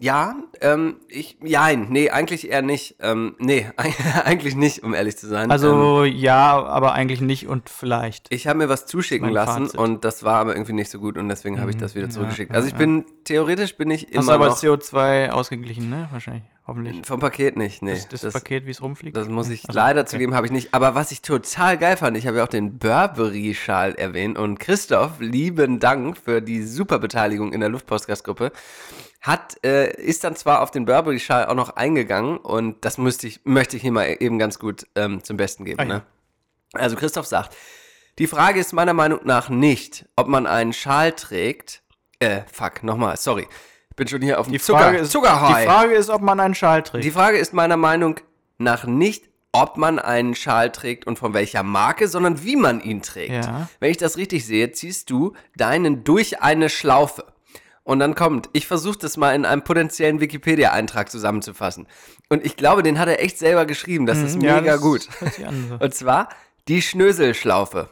ja, 0.00 0.36
ähm, 0.60 0.96
ich 1.08 1.38
jein, 1.42 1.88
nee, 1.88 2.10
eigentlich 2.10 2.50
eher 2.50 2.60
nicht. 2.60 2.96
Ähm, 3.00 3.36
nee, 3.38 3.66
eigentlich 4.24 4.54
nicht, 4.54 4.82
um 4.82 4.92
ehrlich 4.92 5.16
zu 5.16 5.26
sein. 5.28 5.44
ähm, 5.44 5.50
Also 5.50 6.04
ja, 6.04 6.62
aber 6.62 6.92
eigentlich 6.92 7.22
nicht 7.22 7.46
und 7.48 7.70
vielleicht. 7.70 8.26
ich 8.32 8.46
habe 8.46 8.58
mir 8.58 8.68
was 8.68 8.84
zuschicken 8.84 9.30
lassen 9.30 9.64
Fazit. 9.66 9.80
und 9.80 10.04
das 10.04 10.24
war 10.24 10.36
aber 10.40 10.54
irgendwie 10.54 10.74
nicht 10.74 10.90
so 10.90 10.98
gut 10.98 11.16
und 11.16 11.30
deswegen 11.30 11.58
habe 11.58 11.70
ich 11.70 11.78
das 11.78 11.94
wieder 11.94 12.10
zurückgeschickt. 12.10 12.50
ja, 12.50 12.56
Also 12.56 12.66
ich 12.66 12.74
ja. 12.74 12.78
bin 12.78 13.06
theoretisch 13.24 13.76
bin 13.78 13.90
ich 13.90 14.02
Hast 14.04 14.12
immer 14.14 14.24
du 14.24 14.32
aber 14.32 14.46
noch 14.48 14.58
CO2 14.58 15.30
ausgeglichen, 15.30 15.88
ne? 15.88 16.08
Wahrscheinlich. 16.12 16.44
Hoffentlich. 16.66 17.06
vom 17.06 17.20
Paket 17.20 17.56
nicht, 17.56 17.80
nee. 17.82 17.96
Das, 18.10 18.22
das, 18.22 18.32
Paket, 18.32 18.66
wie 18.66 18.72
es 18.72 18.82
rumfliegt. 18.82 19.16
Das 19.16 19.28
muss 19.28 19.48
ich 19.50 19.68
Also, 19.68 19.78
leider 19.78 20.00
okay. 20.00 20.10
zugeben, 20.10 20.34
habe 20.34 20.46
ich 20.46 20.52
nicht. 20.52 20.74
Aber 20.74 20.96
was 20.96 21.12
ich 21.12 21.22
total 21.22 21.78
geil 21.78 21.96
fand, 21.96 22.16
ich 22.16 22.26
habe 22.26 22.38
ja 22.38 22.42
auch 22.44 22.48
den 22.48 22.78
Burberry-Schal 22.78 23.94
erwähnt 23.94 24.36
und 24.36 24.58
Christoph, 24.58 25.20
lieben 25.20 25.78
Dank 25.78 26.18
für 26.18 26.42
die 26.42 26.64
super 26.64 26.98
Beteiligung 26.98 27.52
in 27.52 27.60
der 27.60 27.68
Luftpostgastgruppe, 27.68 28.50
hat, 29.20 29.56
äh, 29.64 29.90
ist 30.00 30.24
dann 30.24 30.36
zwar 30.36 30.62
auf 30.62 30.70
den 30.70 30.84
Burberry-Schal 30.84 31.46
auch 31.46 31.54
noch 31.54 31.76
eingegangen 31.76 32.38
und 32.38 32.84
das 32.84 32.98
müsste 32.98 33.26
ich, 33.26 33.40
möchte 33.44 33.76
ich 33.76 33.82
hier 33.82 33.92
mal 33.92 34.04
eben 34.20 34.38
ganz 34.38 34.58
gut 34.58 34.86
ähm, 34.94 35.22
zum 35.24 35.36
Besten 35.36 35.64
geben. 35.64 35.80
Ah, 35.80 35.84
ne? 35.84 36.02
Also 36.72 36.96
Christoph 36.96 37.26
sagt, 37.26 37.56
die 38.18 38.26
Frage 38.26 38.60
ist 38.60 38.72
meiner 38.72 38.94
Meinung 38.94 39.20
nach 39.24 39.48
nicht, 39.48 40.06
ob 40.16 40.26
man 40.28 40.46
einen 40.46 40.72
Schal 40.72 41.12
trägt. 41.12 41.82
Äh, 42.18 42.42
fuck, 42.50 42.82
nochmal, 42.82 43.16
sorry. 43.16 43.46
Ich 43.90 43.96
bin 43.96 44.08
schon 44.08 44.22
hier 44.22 44.38
auf 44.40 44.46
dem 44.46 44.52
Die 44.52 44.60
Zucker, 44.60 44.78
Frage, 44.80 44.98
ist, 44.98 45.10
Zuckerhigh. 45.10 45.60
die 45.60 45.66
Frage 45.66 45.94
ist, 45.94 46.10
ob 46.10 46.22
man 46.22 46.40
einen 46.40 46.54
Schal 46.54 46.82
trägt. 46.82 47.04
Die 47.04 47.10
Frage 47.10 47.38
ist 47.38 47.52
meiner 47.52 47.76
Meinung 47.76 48.20
nach 48.58 48.84
nicht, 48.84 49.28
ob 49.52 49.78
man 49.78 49.98
einen 49.98 50.34
Schal 50.34 50.70
trägt 50.70 51.06
und 51.06 51.18
von 51.18 51.32
welcher 51.32 51.62
Marke, 51.62 52.08
sondern 52.08 52.44
wie 52.44 52.56
man 52.56 52.80
ihn 52.80 53.00
trägt. 53.00 53.46
Ja. 53.46 53.68
Wenn 53.80 53.90
ich 53.90 53.96
das 53.96 54.18
richtig 54.18 54.44
sehe, 54.46 54.70
ziehst 54.72 55.08
du 55.08 55.32
deinen 55.56 56.04
durch 56.04 56.42
eine 56.42 56.68
Schlaufe. 56.68 57.24
Und 57.86 58.00
dann 58.00 58.16
kommt, 58.16 58.48
ich 58.52 58.66
versuche 58.66 58.98
das 58.98 59.16
mal 59.16 59.32
in 59.36 59.44
einem 59.44 59.62
potenziellen 59.62 60.18
Wikipedia-Eintrag 60.20 61.08
zusammenzufassen. 61.08 61.86
Und 62.28 62.44
ich 62.44 62.56
glaube, 62.56 62.82
den 62.82 62.98
hat 62.98 63.06
er 63.08 63.22
echt 63.22 63.38
selber 63.38 63.64
geschrieben. 63.64 64.06
Das 64.06 64.18
ist 64.18 64.34
Mhm, 64.34 64.40
ja, 64.42 64.60
mega 64.60 64.72
das 64.72 64.80
gut. 64.80 65.02
so. 65.20 65.76
Und 65.78 65.94
zwar 65.94 66.28
die 66.66 66.82
Schnöselschlaufe. 66.82 67.88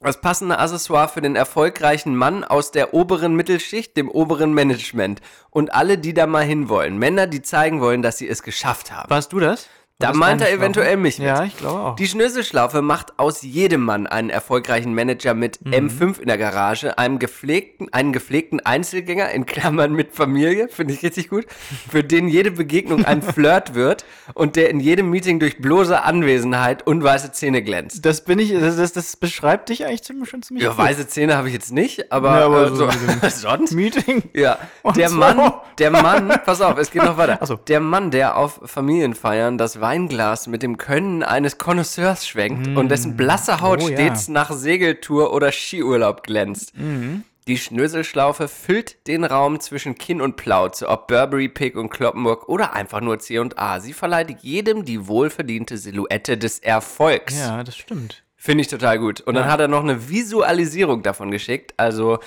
Das 0.00 0.20
passende 0.20 0.58
Accessoire 0.58 1.08
für 1.08 1.22
den 1.22 1.36
erfolgreichen 1.36 2.14
Mann 2.14 2.44
aus 2.44 2.70
der 2.70 2.92
oberen 2.92 3.34
Mittelschicht, 3.34 3.96
dem 3.96 4.10
oberen 4.10 4.52
Management. 4.52 5.22
Und 5.48 5.72
alle, 5.72 5.96
die 5.96 6.12
da 6.12 6.26
mal 6.26 6.44
hinwollen. 6.44 6.98
Männer, 6.98 7.26
die 7.26 7.40
zeigen 7.40 7.80
wollen, 7.80 8.02
dass 8.02 8.18
sie 8.18 8.28
es 8.28 8.42
geschafft 8.42 8.92
haben. 8.92 9.08
Warst 9.08 9.32
du 9.32 9.40
das? 9.40 9.68
Da 10.00 10.12
meint 10.12 10.40
er 10.40 10.50
eventuell 10.52 10.96
mich 10.96 11.18
mit. 11.18 11.28
Ja, 11.28 11.44
ich 11.44 11.56
glaube 11.56 11.78
auch. 11.78 11.96
Die 11.96 12.08
Schnöselschlaufe 12.08 12.82
macht 12.82 13.16
aus 13.16 13.42
jedem 13.42 13.82
Mann 13.82 14.08
einen 14.08 14.28
erfolgreichen 14.28 14.92
Manager 14.92 15.34
mit 15.34 15.64
Mhm. 15.64 15.72
M5 15.72 16.18
in 16.20 16.26
der 16.26 16.36
Garage, 16.36 16.98
einem 16.98 17.20
gepflegten, 17.20 17.92
einen 17.92 18.12
gepflegten 18.12 18.58
Einzelgänger 18.58 19.30
in 19.30 19.46
Klammern 19.46 19.92
mit 19.92 20.12
Familie, 20.12 20.68
finde 20.68 20.94
ich 20.94 21.02
richtig 21.04 21.30
gut, 21.30 21.46
für 21.88 22.02
den 22.02 22.26
jede 22.26 22.50
Begegnung 22.50 23.04
ein 23.04 23.22
Flirt 23.22 23.74
wird 23.76 24.04
und 24.34 24.56
der 24.56 24.68
in 24.70 24.80
jedem 24.80 25.10
Meeting 25.10 25.38
durch 25.38 25.58
bloße 25.58 26.02
Anwesenheit 26.02 26.84
und 26.84 27.04
weiße 27.04 27.30
Zähne 27.30 27.62
glänzt. 27.62 28.04
das 28.04 28.24
bin 28.24 28.40
ich, 28.40 28.52
das, 28.52 28.76
das, 28.76 28.92
das 28.92 29.16
beschreibt 29.16 29.68
dich 29.68 29.86
eigentlich 29.86 30.02
ziemlich, 30.02 30.28
schon 30.28 30.42
ziemlich 30.42 30.64
Ja, 30.64 30.70
gut. 30.70 30.78
weiße 30.78 31.06
Zähne 31.06 31.36
habe 31.36 31.46
ich 31.46 31.54
jetzt 31.54 31.72
nicht, 31.72 32.10
aber, 32.10 32.40
Ja, 32.40 32.46
aber 32.46 32.64
äh, 32.66 32.68
so 32.70 32.90
so, 32.90 33.28
sonst? 33.28 33.72
Meeting. 33.72 34.24
Ja, 34.34 34.58
Und 34.82 34.96
der 34.96 35.08
so. 35.08 35.16
Mann, 35.18 35.52
der 35.78 35.92
Mann, 35.92 36.28
pass 36.44 36.60
auf, 36.60 36.76
es 36.78 36.90
geht 36.90 37.04
noch 37.04 37.16
weiter. 37.16 37.38
So. 37.46 37.54
Der 37.54 37.78
Mann, 37.78 38.10
der 38.10 38.36
auf 38.36 38.58
Familienfeiern 38.64 39.56
das 39.56 39.80
Weinglas 39.84 40.46
mit 40.46 40.62
dem 40.62 40.78
Können 40.78 41.22
eines 41.22 41.58
Connoisseurs 41.58 42.26
schwenkt 42.26 42.68
und 42.74 42.88
dessen 42.88 43.18
blasse 43.18 43.60
Haut 43.60 43.82
Oh, 43.82 43.88
ja. 43.88 43.94
stets 43.96 44.28
nach 44.28 44.50
Segeltour 44.50 45.34
oder 45.34 45.52
Skiurlaub 45.52 46.22
glänzt. 46.22 46.74
Mhm. 46.74 47.24
Die 47.46 47.58
Schnöselschlaufe 47.58 48.48
füllt 48.48 49.06
den 49.06 49.24
Raum 49.24 49.60
zwischen 49.60 49.96
Kinn 49.96 50.22
und 50.22 50.36
Plauze, 50.36 50.88
ob 50.88 51.06
Burberry, 51.08 51.50
Pick 51.50 51.76
und 51.76 51.90
Kloppenburg 51.90 52.48
oder 52.48 52.72
einfach 52.72 53.02
nur 53.02 53.18
C&A. 53.18 53.80
Sie 53.80 53.92
verleiht 53.92 54.38
jedem 54.40 54.86
die 54.86 55.06
wohlverdiente 55.06 55.76
Silhouette 55.76 56.38
des 56.38 56.60
Erfolgs. 56.60 57.38
Ja, 57.38 57.62
das 57.62 57.76
stimmt. 57.76 58.22
Finde 58.36 58.62
ich 58.62 58.68
total 58.68 58.98
gut. 58.98 59.20
Und 59.20 59.34
dann 59.34 59.44
hat 59.44 59.60
er 59.60 59.68
noch 59.68 59.82
eine 59.82 60.08
Visualisierung 60.08 61.02
davon 61.02 61.30
geschickt. 61.30 61.74
Also, 61.76 62.20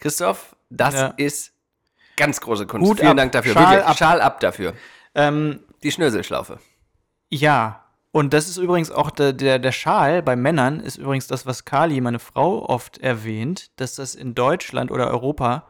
Christoph, 0.00 0.56
das 0.70 0.94
Ja. 0.94 1.14
ist 1.16 1.52
ganz 2.16 2.40
große 2.40 2.66
Kunst. 2.66 2.88
Hut 2.90 2.98
Vielen 2.98 3.10
ab. 3.12 3.16
Dank 3.18 3.30
dafür. 3.32 3.52
Schal 3.52 3.70
Wirklich, 3.70 3.86
ab. 3.86 3.96
Schal 3.96 4.20
ab 4.20 4.40
dafür. 4.40 4.72
Ähm, 5.14 5.60
Die 5.84 5.92
Schnöselschlaufe. 5.92 6.58
Ja. 7.30 7.80
Und 8.12 8.32
das 8.32 8.48
ist 8.48 8.58
übrigens 8.58 8.92
auch 8.92 9.10
der, 9.10 9.32
der, 9.32 9.58
der 9.58 9.72
Schal 9.72 10.22
bei 10.22 10.36
Männern 10.36 10.78
ist 10.78 10.98
übrigens 10.98 11.26
das, 11.26 11.46
was 11.46 11.64
Kali, 11.64 12.00
meine 12.00 12.20
Frau, 12.20 12.64
oft 12.64 12.98
erwähnt, 12.98 13.72
dass 13.80 13.96
das 13.96 14.14
in 14.14 14.36
Deutschland 14.36 14.92
oder 14.92 15.08
Europa 15.08 15.66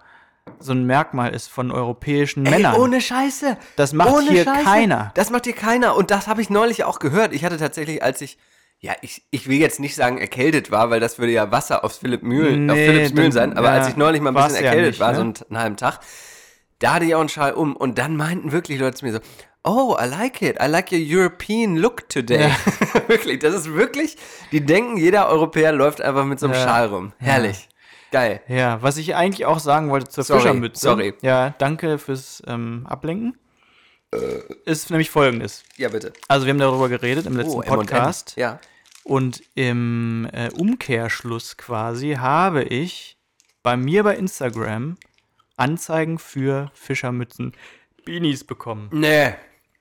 so 0.58 0.72
ein 0.72 0.84
Merkmal 0.84 1.34
ist 1.34 1.48
von 1.48 1.70
europäischen 1.70 2.42
Männern. 2.42 2.74
Ey, 2.74 2.80
ohne 2.80 3.00
Scheiße. 3.00 3.56
Das 3.76 3.92
macht 3.92 4.12
ohne 4.12 4.30
hier 4.30 4.44
keiner. 4.44 5.10
Das 5.14 5.30
macht 5.30 5.44
hier 5.44 5.54
keiner. 5.54 5.96
Und 5.96 6.10
das 6.10 6.26
habe 6.26 6.42
ich 6.42 6.50
neulich 6.50 6.84
auch 6.84 6.98
gehört. 6.98 7.32
Ich 7.32 7.44
hatte 7.44 7.56
tatsächlich, 7.56 8.02
als 8.02 8.20
ich, 8.20 8.38
ja, 8.78 8.92
ich, 9.00 9.24
ich 9.30 9.48
will 9.48 9.58
jetzt 9.58 9.80
nicht 9.80 9.94
sagen 9.94 10.18
erkältet 10.18 10.70
war, 10.70 10.90
weil 10.90 11.00
das 11.00 11.18
würde 11.18 11.32
ja 11.32 11.50
Wasser 11.50 11.82
aufs 11.84 11.98
Philipp 11.98 12.22
Mühlen, 12.22 12.70
auf 12.70 12.76
Nee, 12.76 12.86
Philipps 12.86 13.14
Mühlen 13.14 13.32
sein. 13.32 13.56
Aber 13.56 13.68
ja, 13.68 13.74
als 13.74 13.88
ich 13.88 13.96
neulich 13.96 14.20
mal 14.20 14.30
ein 14.30 14.34
bisschen 14.34 14.62
ja 14.62 14.68
erkältet 14.68 14.92
nicht, 14.92 15.00
war, 15.00 15.12
ne? 15.12 15.16
so 15.16 15.22
einen, 15.22 15.34
einen 15.48 15.58
halben 15.58 15.76
Tag, 15.76 16.00
da 16.78 16.94
hatte 16.94 17.06
ich 17.06 17.14
auch 17.14 17.20
einen 17.20 17.28
Schal 17.28 17.52
um. 17.52 17.74
Und 17.74 17.98
dann 17.98 18.16
meinten 18.16 18.52
wirklich 18.52 18.78
Leute 18.78 18.98
zu 18.98 19.06
mir 19.06 19.12
so, 19.12 19.20
oh, 19.64 19.96
I 19.98 20.06
like 20.06 20.42
it. 20.42 20.56
I 20.60 20.66
like 20.66 20.92
your 20.92 21.00
European 21.00 21.76
look 21.76 22.08
today. 22.08 22.50
wirklich, 23.08 23.38
das 23.40 23.54
ist 23.54 23.72
wirklich, 23.72 24.16
die 24.52 24.60
denken, 24.64 24.96
jeder 24.96 25.28
Europäer 25.28 25.72
läuft 25.72 26.00
einfach 26.00 26.24
mit 26.24 26.38
so 26.40 26.46
einem 26.46 26.54
Ja. 26.54 26.62
Schal 26.64 26.86
rum. 26.86 27.12
Herrlich. 27.18 27.68
Geil. 28.12 28.40
Ja, 28.46 28.80
was 28.82 28.96
ich 28.96 29.14
eigentlich 29.16 29.44
auch 29.46 29.58
sagen 29.58 29.90
wollte 29.90 30.08
zur 30.08 30.22
Sorry, 30.24 30.40
Fischermütze. 30.40 30.80
sorry. 30.80 31.14
Ja, 31.22 31.50
danke 31.58 31.98
fürs 31.98 32.42
ähm, 32.46 32.86
Ablenken. 32.88 33.36
Ist 34.64 34.90
nämlich 34.90 35.10
folgendes. 35.10 35.64
Ja, 35.76 35.88
bitte. 35.88 36.12
Also, 36.28 36.46
wir 36.46 36.52
haben 36.52 36.60
darüber 36.60 36.88
geredet 36.88 37.26
im 37.26 37.36
letzten 37.36 37.58
Oh. 37.58 37.62
Podcast. 37.62 38.34
Ja. 38.36 38.60
Und 39.02 39.42
im 39.56 40.28
äh, 40.32 40.50
Umkehrschluss 40.50 41.56
quasi 41.56 42.12
habe 42.12 42.62
ich 42.62 43.18
bei 43.64 43.76
mir 43.76 44.04
bei 44.04 44.14
Instagram 44.16 44.96
Anzeigen 45.56 46.18
für 46.18 46.70
Fischermützen 46.74 47.52
Beanies 48.04 48.44
bekommen. 48.44 48.88
Nee. 48.92 49.34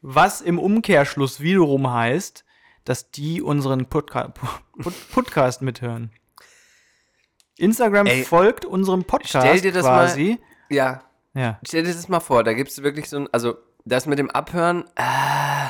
Was 0.06 0.42
im 0.42 0.60
Umkehrschluss 0.60 1.40
wiederum 1.40 1.90
heißt, 1.90 2.44
dass 2.84 3.10
die 3.12 3.42
unseren 3.42 3.86
Podca 3.86 4.28
Pod 4.28 4.62
Podcast 5.14 5.62
mithören. 5.62 6.12
Instagram 7.58 8.08
Ey, 8.08 8.24
folgt 8.26 8.66
unserem 8.66 9.06
Podcast 9.06 9.48
stell 9.48 9.62
dir 9.62 9.72
das 9.72 9.86
quasi. 9.86 10.40
Ja, 10.70 11.04
Ja. 11.34 11.58
Stell 11.66 11.84
dir 11.84 11.94
das 11.94 12.10
mal 12.10 12.20
vor, 12.20 12.44
da 12.44 12.52
gibt 12.54 12.70
es 12.72 12.84
wirklich 12.84 13.10
so 13.10 13.18
ein, 13.18 13.30
also 13.32 13.56
das 13.86 14.06
mit 14.06 14.20
dem 14.20 14.30
Abhören, 14.30 14.84
äh, 14.96 15.70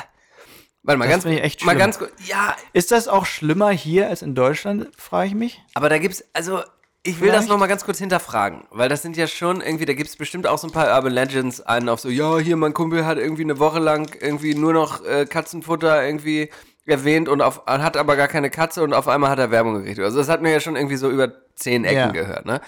warte 0.82 0.98
mal, 0.98 1.06
Das 1.08 1.22
ganz, 1.22 1.24
ich 1.26 1.40
echt 1.40 1.64
mal 1.64 1.70
schlimm. 1.72 1.78
ganz 1.78 1.98
kurz, 1.98 2.12
ja, 2.26 2.56
Ist 2.72 2.90
das 2.90 3.06
auch 3.06 3.26
schlimmer 3.26 3.70
hier 3.70 4.08
als 4.08 4.22
in 4.22 4.34
Deutschland, 4.34 4.88
frage 4.96 5.28
ich 5.28 5.34
mich? 5.34 5.62
aber 5.74 5.88
da 5.88 5.98
gibt's, 5.98 6.24
also 6.32 6.60
ich 7.06 7.20
will 7.20 7.28
das 7.28 7.36
Vielleicht? 7.36 7.48
noch 7.50 7.58
mal 7.58 7.66
ganz 7.66 7.84
kurz 7.84 7.98
hinterfragen, 7.98 8.64
weil 8.70 8.88
das 8.88 9.02
sind 9.02 9.16
ja 9.16 9.26
schon 9.26 9.60
irgendwie, 9.60 9.84
da 9.84 9.92
gibt 9.94 10.08
es 10.08 10.16
bestimmt 10.16 10.46
auch 10.46 10.58
so 10.58 10.66
ein 10.66 10.72
paar 10.72 10.88
Urban 10.96 11.12
Legends, 11.12 11.60
einen 11.60 11.88
auf 11.90 12.00
so, 12.00 12.08
ja, 12.08 12.38
hier, 12.38 12.56
mein 12.56 12.72
Kumpel 12.74 13.04
hat 13.06 13.18
irgendwie 13.18 13.42
eine 13.42 13.58
Woche 13.58 13.78
lang 13.78 14.16
irgendwie 14.20 14.54
nur 14.54 14.72
noch 14.72 15.04
äh, 15.04 15.26
Katzenfutter 15.26 16.04
irgendwie 16.04 16.50
erwähnt 16.86 17.28
und 17.28 17.40
auf, 17.42 17.64
hat 17.66 17.96
aber 17.96 18.16
gar 18.16 18.28
keine 18.28 18.50
Katze 18.50 18.82
und 18.82 18.92
auf 18.94 19.06
einmal 19.08 19.30
hat 19.30 19.38
er 19.38 19.50
Werbung 19.50 19.74
gekriegt. 19.78 20.00
Also 20.00 20.18
das 20.18 20.28
hat 20.28 20.42
mir 20.42 20.50
ja 20.52 20.60
schon 20.60 20.76
irgendwie 20.76 20.96
so 20.96 21.10
über 21.10 21.32
zehn 21.54 21.84
Ecken 21.84 21.96
Ja. 21.96 22.08
gehört, 22.08 22.46
ne? 22.46 22.60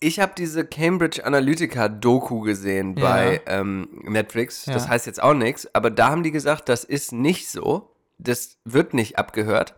Ich 0.00 0.20
habe 0.20 0.32
diese 0.36 0.66
Cambridge 0.66 1.24
Analytica 1.24 1.88
Doku 1.88 2.40
gesehen 2.40 2.94
bei 2.94 3.40
ähm, 3.46 3.88
Netflix. 4.02 4.64
Das 4.66 4.84
Ja. 4.84 4.90
heißt 4.90 5.06
jetzt 5.06 5.22
auch 5.22 5.32
nichts, 5.32 5.74
aber 5.74 5.90
da 5.90 6.10
haben 6.10 6.22
die 6.22 6.30
gesagt, 6.32 6.68
das 6.68 6.84
ist 6.84 7.12
nicht 7.12 7.48
so. 7.48 7.90
Das 8.18 8.58
wird 8.64 8.92
nicht 8.94 9.18
abgehört, 9.18 9.74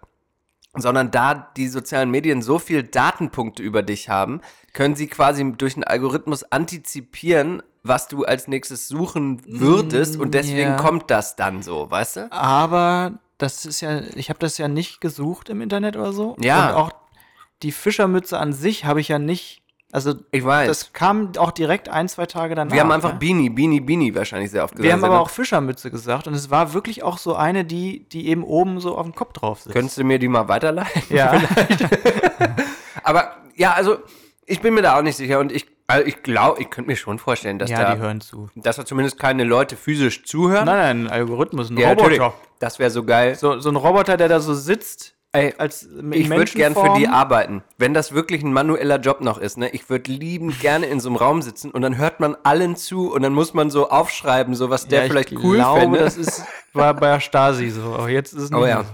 sondern 0.77 1.11
da 1.11 1.35
die 1.57 1.69
sozialen 1.69 2.11
Medien 2.11 2.43
so 2.43 2.59
viel 2.59 2.83
Datenpunkte 2.83 3.63
über 3.63 3.83
dich 3.83 4.09
haben, 4.09 4.41
können 4.73 4.97
sie 4.97 5.07
quasi 5.07 5.53
durch 5.57 5.75
einen 5.75 5.85
Algorithmus 5.85 6.45
antizipieren, 6.53 7.63
was 7.83 8.09
du 8.09 8.25
als 8.25 8.49
nächstes 8.49 8.89
suchen 8.89 9.43
würdest 9.47 10.19
und 10.19 10.35
deswegen 10.35 10.71
ja. 10.71 10.77
kommt 10.77 11.11
das 11.11 11.37
dann 11.37 11.63
so, 11.63 11.91
weißt 11.91 12.17
du? 12.17 12.33
Aber 12.33 13.19
das 13.39 13.65
ist 13.65 13.81
ja, 13.81 14.01
ich 14.15 14.29
habe 14.29 14.39
das 14.39 14.59
ja 14.59 14.69
nicht 14.69 15.01
gesucht 15.01 15.49
im 15.49 15.61
Internet 15.61 15.97
oder 15.97 16.13
so. 16.13 16.37
Ja. 16.41 16.69
Und 16.69 16.75
auch 16.75 16.91
die 17.63 17.73
Fischermütze 17.73 18.39
an 18.39 18.53
sich 18.53 18.85
habe 18.85 19.01
ich 19.01 19.09
ja 19.09 19.19
nicht. 19.19 19.63
Also 19.93 20.15
Ich 20.33 20.45
weiß. 20.45 20.69
das 20.69 20.93
kam 20.93 21.33
auch 21.39 21.53
direkt 21.53 21.89
ein, 21.89 22.09
zwei 22.09 22.27
Tage 22.27 22.55
danach. 22.55 22.75
Wir 22.75 22.81
haben 22.81 22.91
einfach 22.91 23.13
ne? 23.13 23.19
Beanie, 23.19 23.51
Beanie, 23.51 23.81
Beanie 23.81 24.15
wahrscheinlich 24.15 24.51
sehr 24.51 24.65
oft 24.65 24.75
gesagt. 24.75 24.85
Wir 24.85 24.93
haben 24.93 25.05
aber 25.05 25.21
auch 25.21 25.31
Fischermütze 25.31 25.91
gesagt 25.91 26.27
und 26.27 26.35
es 26.35 26.51
war 26.51 26.75
wirklich 26.75 27.03
auch 27.03 27.19
so 27.19 27.37
eine, 27.37 27.65
die, 27.65 28.09
die 28.09 28.29
eben 28.29 28.43
oben 28.45 28.81
so 28.81 28.97
auf 28.97 29.05
dem 29.05 29.15
Kopf 29.15 29.33
drauf 29.33 29.61
sitzt. 29.61 29.75
Könntest 29.75 29.97
du 29.99 30.05
mir 30.05 30.19
die 30.19 30.29
mal 30.29 30.49
weiterleiten? 30.49 31.03
ja. 31.09 31.33
Aber 33.05 33.37
ja, 33.55 33.73
also 33.73 33.99
ich 34.45 34.61
bin 34.61 34.75
mir 34.75 34.83
da 34.83 34.99
auch 34.99 35.03
nicht 35.03 35.17
sicher 35.17 35.39
und 35.39 35.53
ich, 35.53 35.67
also 35.87 36.07
ich 36.07 36.23
glaube, 36.23 36.61
ich 36.61 36.71
könnte 36.71 36.91
mir 36.91 36.97
schon 36.97 37.19
vorstellen, 37.19 37.59
dass 37.59 37.71
ja, 37.71 37.83
da, 37.83 37.95
die 37.95 38.01
hören 38.01 38.21
zu. 38.21 38.49
dass 38.55 38.77
da 38.77 38.85
zumindest 38.85 39.19
keine 39.19 39.45
Leute 39.45 39.77
physisch 39.77 40.25
zuhören. 40.25 40.67
Nein, 40.67 40.77
nein, 40.77 41.07
ein 41.07 41.11
Algorithmus, 41.11 41.71
ein 41.71 41.77
ja, 41.77 41.95
natürlich. 41.95 42.21
Roboter. 42.21 42.37
Das 42.59 42.79
wäre 42.79 42.91
so 42.91 43.05
geil. 43.05 43.35
So, 43.35 43.59
so 43.61 43.69
ein 43.69 43.77
Roboter, 43.77 44.17
der 44.17 44.29
da 44.29 44.41
so 44.41 44.55
sitzt, 44.55 45.15
Ey, 45.37 45.55
als 45.59 45.89
ich 46.13 46.31
würde 46.31 46.53
gern 46.53 46.75
für 46.75 46.95
die 46.97 47.09
arbeiten. 47.09 47.63
Wenn 47.79 47.95
das 47.95 48.13
wirklich 48.13 48.43
ein 48.43 48.53
manueller 48.53 48.99
Job 48.99 49.21
noch 49.21 49.39
ist, 49.39 49.59
ne? 49.59 49.69
Ich 49.71 49.89
würde 49.91 50.11
liebend 50.11 50.61
gerne 50.61 50.87
in 50.87 51.01
so 51.01 51.09
einem 51.09 51.17
Raum 51.17 51.43
sitzen 51.43 51.71
und 51.71 51.83
dann 51.83 51.99
hört 51.99 52.21
man 52.21 52.37
allen 52.43 52.77
zu 52.77 53.13
und 53.13 53.23
dann 53.23 53.33
muss 53.33 53.55
man 53.55 53.71
so 53.71 53.91
aufschreiben, 53.91 54.55
so 54.55 54.71
was 54.71 54.89
der 54.89 55.03
ja, 55.03 55.09
vielleicht 55.09 55.33
ich 55.33 55.39
cool 55.43 55.57
glaube, 55.57 55.81
fände. 55.81 55.99
das 55.99 56.17
ist, 56.17 56.45
war 56.73 56.95
bei 56.95 57.13
der 57.13 57.21
Stasi 57.21 57.71
so. 57.71 57.83
Aber 57.95 58.09
jetzt 58.09 58.33
ist 58.33 58.43
es 58.45 58.51
nicht 58.51 58.59
Oh 58.59 58.67
ja. 58.67 58.85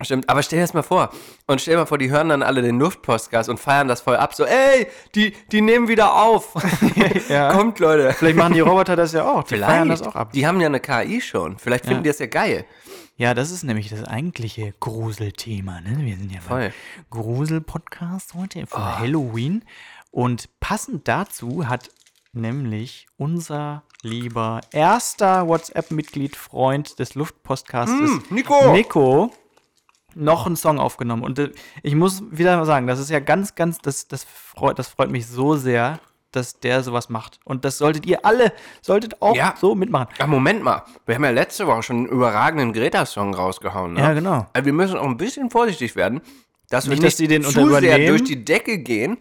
Stimmt, 0.00 0.28
aber 0.28 0.44
stell 0.44 0.60
dir 0.60 0.62
das 0.64 0.74
mal 0.74 0.82
vor. 0.82 1.10
Und 1.48 1.60
stell 1.60 1.74
dir 1.74 1.80
mal 1.80 1.86
vor, 1.86 1.98
die 1.98 2.08
hören 2.10 2.28
dann 2.28 2.44
alle 2.44 2.62
den 2.62 2.78
Luftpostgas 2.78 3.48
und 3.48 3.58
feiern 3.58 3.88
das 3.88 4.00
voll 4.00 4.14
ab. 4.14 4.32
So, 4.32 4.44
ey, 4.44 4.86
die, 5.16 5.34
die 5.50 5.60
nehmen 5.60 5.88
wieder 5.88 6.14
auf. 6.14 6.54
Ja. 7.28 7.52
Kommt, 7.52 7.78
Leute. 7.78 8.14
Vielleicht 8.14 8.36
machen 8.36 8.54
die 8.54 8.60
Roboter 8.60 8.96
das 8.96 9.12
ja 9.12 9.24
auch. 9.24 9.42
Die 9.44 9.56
feiern 9.56 9.88
das 9.88 10.00
Vielleicht. 10.00 10.16
auch 10.16 10.20
ab. 10.20 10.32
Die 10.32 10.46
haben 10.46 10.60
ja 10.60 10.66
eine 10.66 10.80
KI 10.80 11.20
schon. 11.20 11.58
Vielleicht 11.58 11.84
finden 11.84 12.02
die 12.04 12.08
das 12.08 12.18
ja 12.20 12.26
geil. 12.26 12.64
Ja, 13.20 13.34
das 13.34 13.50
ist 13.50 13.64
nämlich 13.64 13.88
das 13.88 14.04
eigentliche 14.04 14.72
Gruselthema. 14.78 15.80
Ne? 15.80 16.06
Wir 16.06 16.16
sind 16.16 16.30
ja 16.30 16.40
Voll. 16.40 16.60
beim 16.60 16.72
Grusel-Podcast 17.10 18.34
heute 18.34 18.64
für 18.68 19.00
Halloween. 19.00 19.64
Und 20.12 20.48
passend 20.60 21.08
dazu 21.08 21.66
hat 21.66 21.90
nämlich 22.32 23.08
unser 23.16 23.82
lieber 24.02 24.60
erster 24.70 25.48
WhatsApp-Mitglied, 25.48 26.36
Freund 26.36 27.00
des 27.00 27.16
Luftpostcastes, 27.16 28.30
Nico! 28.30 28.72
Nico, 28.72 29.32
noch 30.14 30.46
einen 30.46 30.54
Song 30.54 30.78
aufgenommen. 30.78 31.24
Und 31.24 31.40
äh, 31.40 31.50
ich 31.82 31.96
muss 31.96 32.22
wieder 32.30 32.56
mal 32.56 32.66
sagen, 32.66 32.86
das 32.86 33.00
ist 33.00 33.10
ja 33.10 33.18
ganz, 33.18 33.56
ganz, 33.56 33.78
das, 33.78 34.06
das, 34.06 34.22
freut, 34.22 34.78
das 34.78 34.86
freut 34.86 35.10
mich 35.10 35.26
so 35.26 35.56
sehr, 35.56 35.98
dass 36.32 36.60
der 36.60 36.82
sowas 36.82 37.08
macht. 37.08 37.40
Und 37.44 37.64
das 37.64 37.78
solltet 37.78 38.04
ihr 38.06 38.24
alle, 38.24 38.52
solltet 38.82 39.22
auch 39.22 39.34
Ja. 39.36 39.54
so 39.58 39.74
mitmachen. 39.74 40.08
Ach, 40.18 40.26
Moment 40.26 40.62
mal. 40.62 40.82
Wir 41.06 41.14
haben 41.14 41.24
ja 41.24 41.30
letzte 41.30 41.66
Woche 41.66 41.82
schon 41.82 41.96
einen 41.96 42.06
überragenden 42.06 42.72
Greta-Song 42.72 43.34
rausgehauen. 43.34 43.94
Ne? 43.94 44.00
Ja, 44.00 44.12
genau. 44.12 44.46
Also 44.52 44.66
wir 44.66 44.72
müssen 44.72 44.98
auch 44.98 45.04
ein 45.06 45.16
bisschen 45.16 45.50
vorsichtig 45.50 45.96
werden, 45.96 46.20
dass 46.70 46.84
wir 46.84 46.90
Nicht, 46.90 47.02
nicht, 47.02 47.12
dass 47.14 47.16
die 47.16 47.28
den 47.28 47.42
zu 47.44 47.68
sehr 47.80 48.08
durch 48.08 48.24
die 48.24 48.44
Decke 48.44 48.78
gehen 48.78 49.16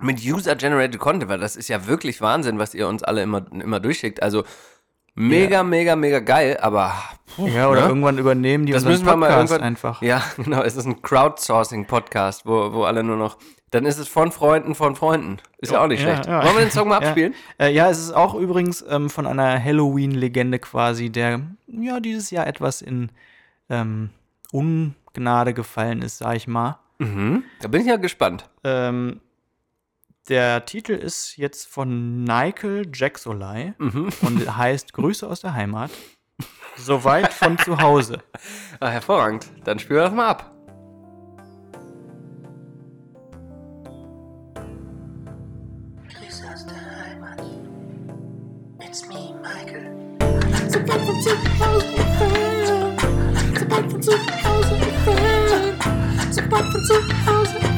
mit 0.00 0.24
User-Generated 0.24 0.98
Content, 0.98 1.30
weil 1.30 1.38
das 1.38 1.54
ist 1.56 1.68
ja 1.68 1.86
wirklich 1.86 2.20
Wahnsinn, 2.22 2.58
was 2.58 2.72
ihr 2.74 2.88
uns 2.88 3.02
alle 3.02 3.22
immer, 3.22 3.42
immer 3.52 3.78
durchschickt. 3.78 4.22
Also 4.22 4.42
mega, 5.14 5.62
mega, 5.62 5.96
mega 5.96 6.20
geil, 6.20 6.56
aber 6.62 6.94
puh, 7.36 7.46
Ja, 7.46 7.68
oder 7.68 7.82
ne? 7.82 7.88
irgendwann 7.88 8.16
übernehmen 8.16 8.64
die 8.64 8.72
das 8.72 8.84
unseren 8.84 8.92
müssen 8.92 9.06
wir 9.06 9.16
mal 9.16 9.26
Podcast 9.28 9.50
irgendwann 9.52 9.66
einfach. 9.68 10.00
Ja, 10.00 10.22
genau, 10.38 10.62
es 10.62 10.76
ist 10.76 10.86
ein 10.86 11.02
Crowdsourcing-Podcast, 11.02 12.46
wo, 12.46 12.72
wo 12.72 12.84
alle 12.84 13.02
nur 13.04 13.16
noch. 13.18 13.36
Dann 13.72 13.84
ist 13.84 13.98
es 13.98 14.06
von 14.06 14.30
Freunden 14.32 14.74
von 14.74 14.94
Freunden. 14.96 15.38
Ist 15.58 15.72
ja, 15.72 15.82
auch 15.82 15.86
nicht 15.88 16.00
Ja, 16.02 16.12
schlecht. 16.14 16.26
ja. 16.26 16.44
Wollen 16.44 16.56
wir 16.56 16.64
den 16.66 16.70
Song 16.70 16.88
mal 16.88 16.98
abspielen? 17.02 17.34
Ja, 17.58 17.66
äh, 17.66 17.72
ja 17.72 17.90
es 17.90 17.98
ist 17.98 18.12
auch 18.12 18.34
übrigens 18.34 18.84
ähm, 18.88 19.10
von 19.10 19.26
einer 19.26 19.62
Halloween-Legende 19.62 20.58
quasi, 20.60 21.10
der 21.10 21.40
ja 21.66 21.98
dieses 22.00 22.30
Jahr 22.30 22.46
etwas 22.46 22.82
in 22.82 23.10
ähm, 23.68 24.10
Ungnade 24.52 25.54
gefallen 25.54 26.02
ist, 26.02 26.18
sag 26.18 26.36
ich 26.36 26.46
mal. 26.46 26.78
Da 26.98 27.66
bin 27.68 27.80
ich 27.80 27.86
ja 27.88 27.96
gespannt. 27.96 28.48
Ähm, 28.62 29.20
der 30.28 30.64
Titel 30.66 30.92
ist 30.92 31.36
jetzt 31.36 31.66
von 31.66 32.22
Nigel 32.22 32.86
Jacksolai 32.94 33.74
und 33.78 34.56
heißt 34.56 34.92
Grüße 34.92 35.26
aus 35.26 35.40
der 35.40 35.54
Heimat. 35.54 35.90
Soweit 36.76 37.32
von 37.32 37.58
zu 37.58 37.80
Hause. 37.80 38.18
Ah, 38.80 38.88
hervorragend. 38.90 39.46
Dann 39.64 39.78
spielen 39.78 39.98
wir 40.00 40.04
das 40.04 40.12
mal 40.12 40.28
ab. 40.28 40.51
2000 51.22 51.96
fans. 52.18 53.02
It's 53.52 53.62
a 53.62 53.66
bike 53.66 53.90
from 53.90 54.00
2000 54.00 54.80
fans. 55.04 56.26
It's 56.26 56.38
a 56.38 56.42
bike 56.42 56.64
from 56.72 56.82
2000 56.88 57.60
fans. 57.60 57.71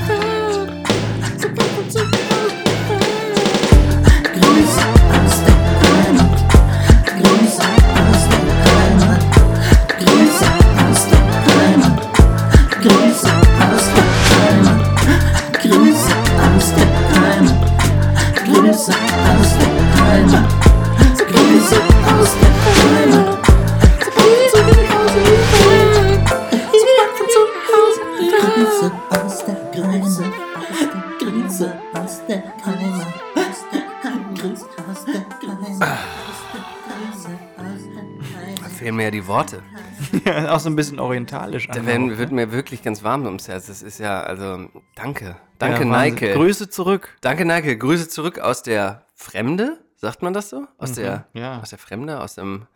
Mir 39.25 40.21
ja 40.25 40.45
Worte. 40.45 40.51
auch 40.51 40.61
so 40.61 40.69
ein 40.71 40.77
bisschen 40.77 40.99
orientalisch. 41.01 41.67
Da 41.69 41.85
werden, 41.87 42.07
ne? 42.09 42.19
wird 42.19 42.33
mir 42.33 42.53
wirklich 42.53 42.83
ganz 42.83 43.03
warm 43.03 43.25
ums 43.27 43.49
Herz. 43.49 43.67
Das 43.67 43.83
ist 43.83 43.99
ja, 43.99 44.23
also, 44.23 44.69
danke. 44.95 45.37
Danke, 45.59 45.85
Ja. 45.85 46.03
Nike. 46.03 46.33
Grüße 46.35 46.69
zurück. 46.69 47.17
Danke, 47.21 47.45
Nike. 47.45 47.77
Grüße 47.79 48.09
zurück 48.09 48.39
aus 48.39 48.63
der 48.63 49.07
Fremde. 49.15 49.79
Sagt 49.97 50.23
man 50.23 50.33
das 50.35 50.51
so? 50.51 50.67
Aus, 50.79 50.93
der, 50.93 51.27
Mhm, 51.33 51.41
ja. 51.41 51.61
aus 51.61 51.71
der 51.71 51.79
Fremde, 51.79 52.21
aus 52.21 52.35
dem 52.35 52.67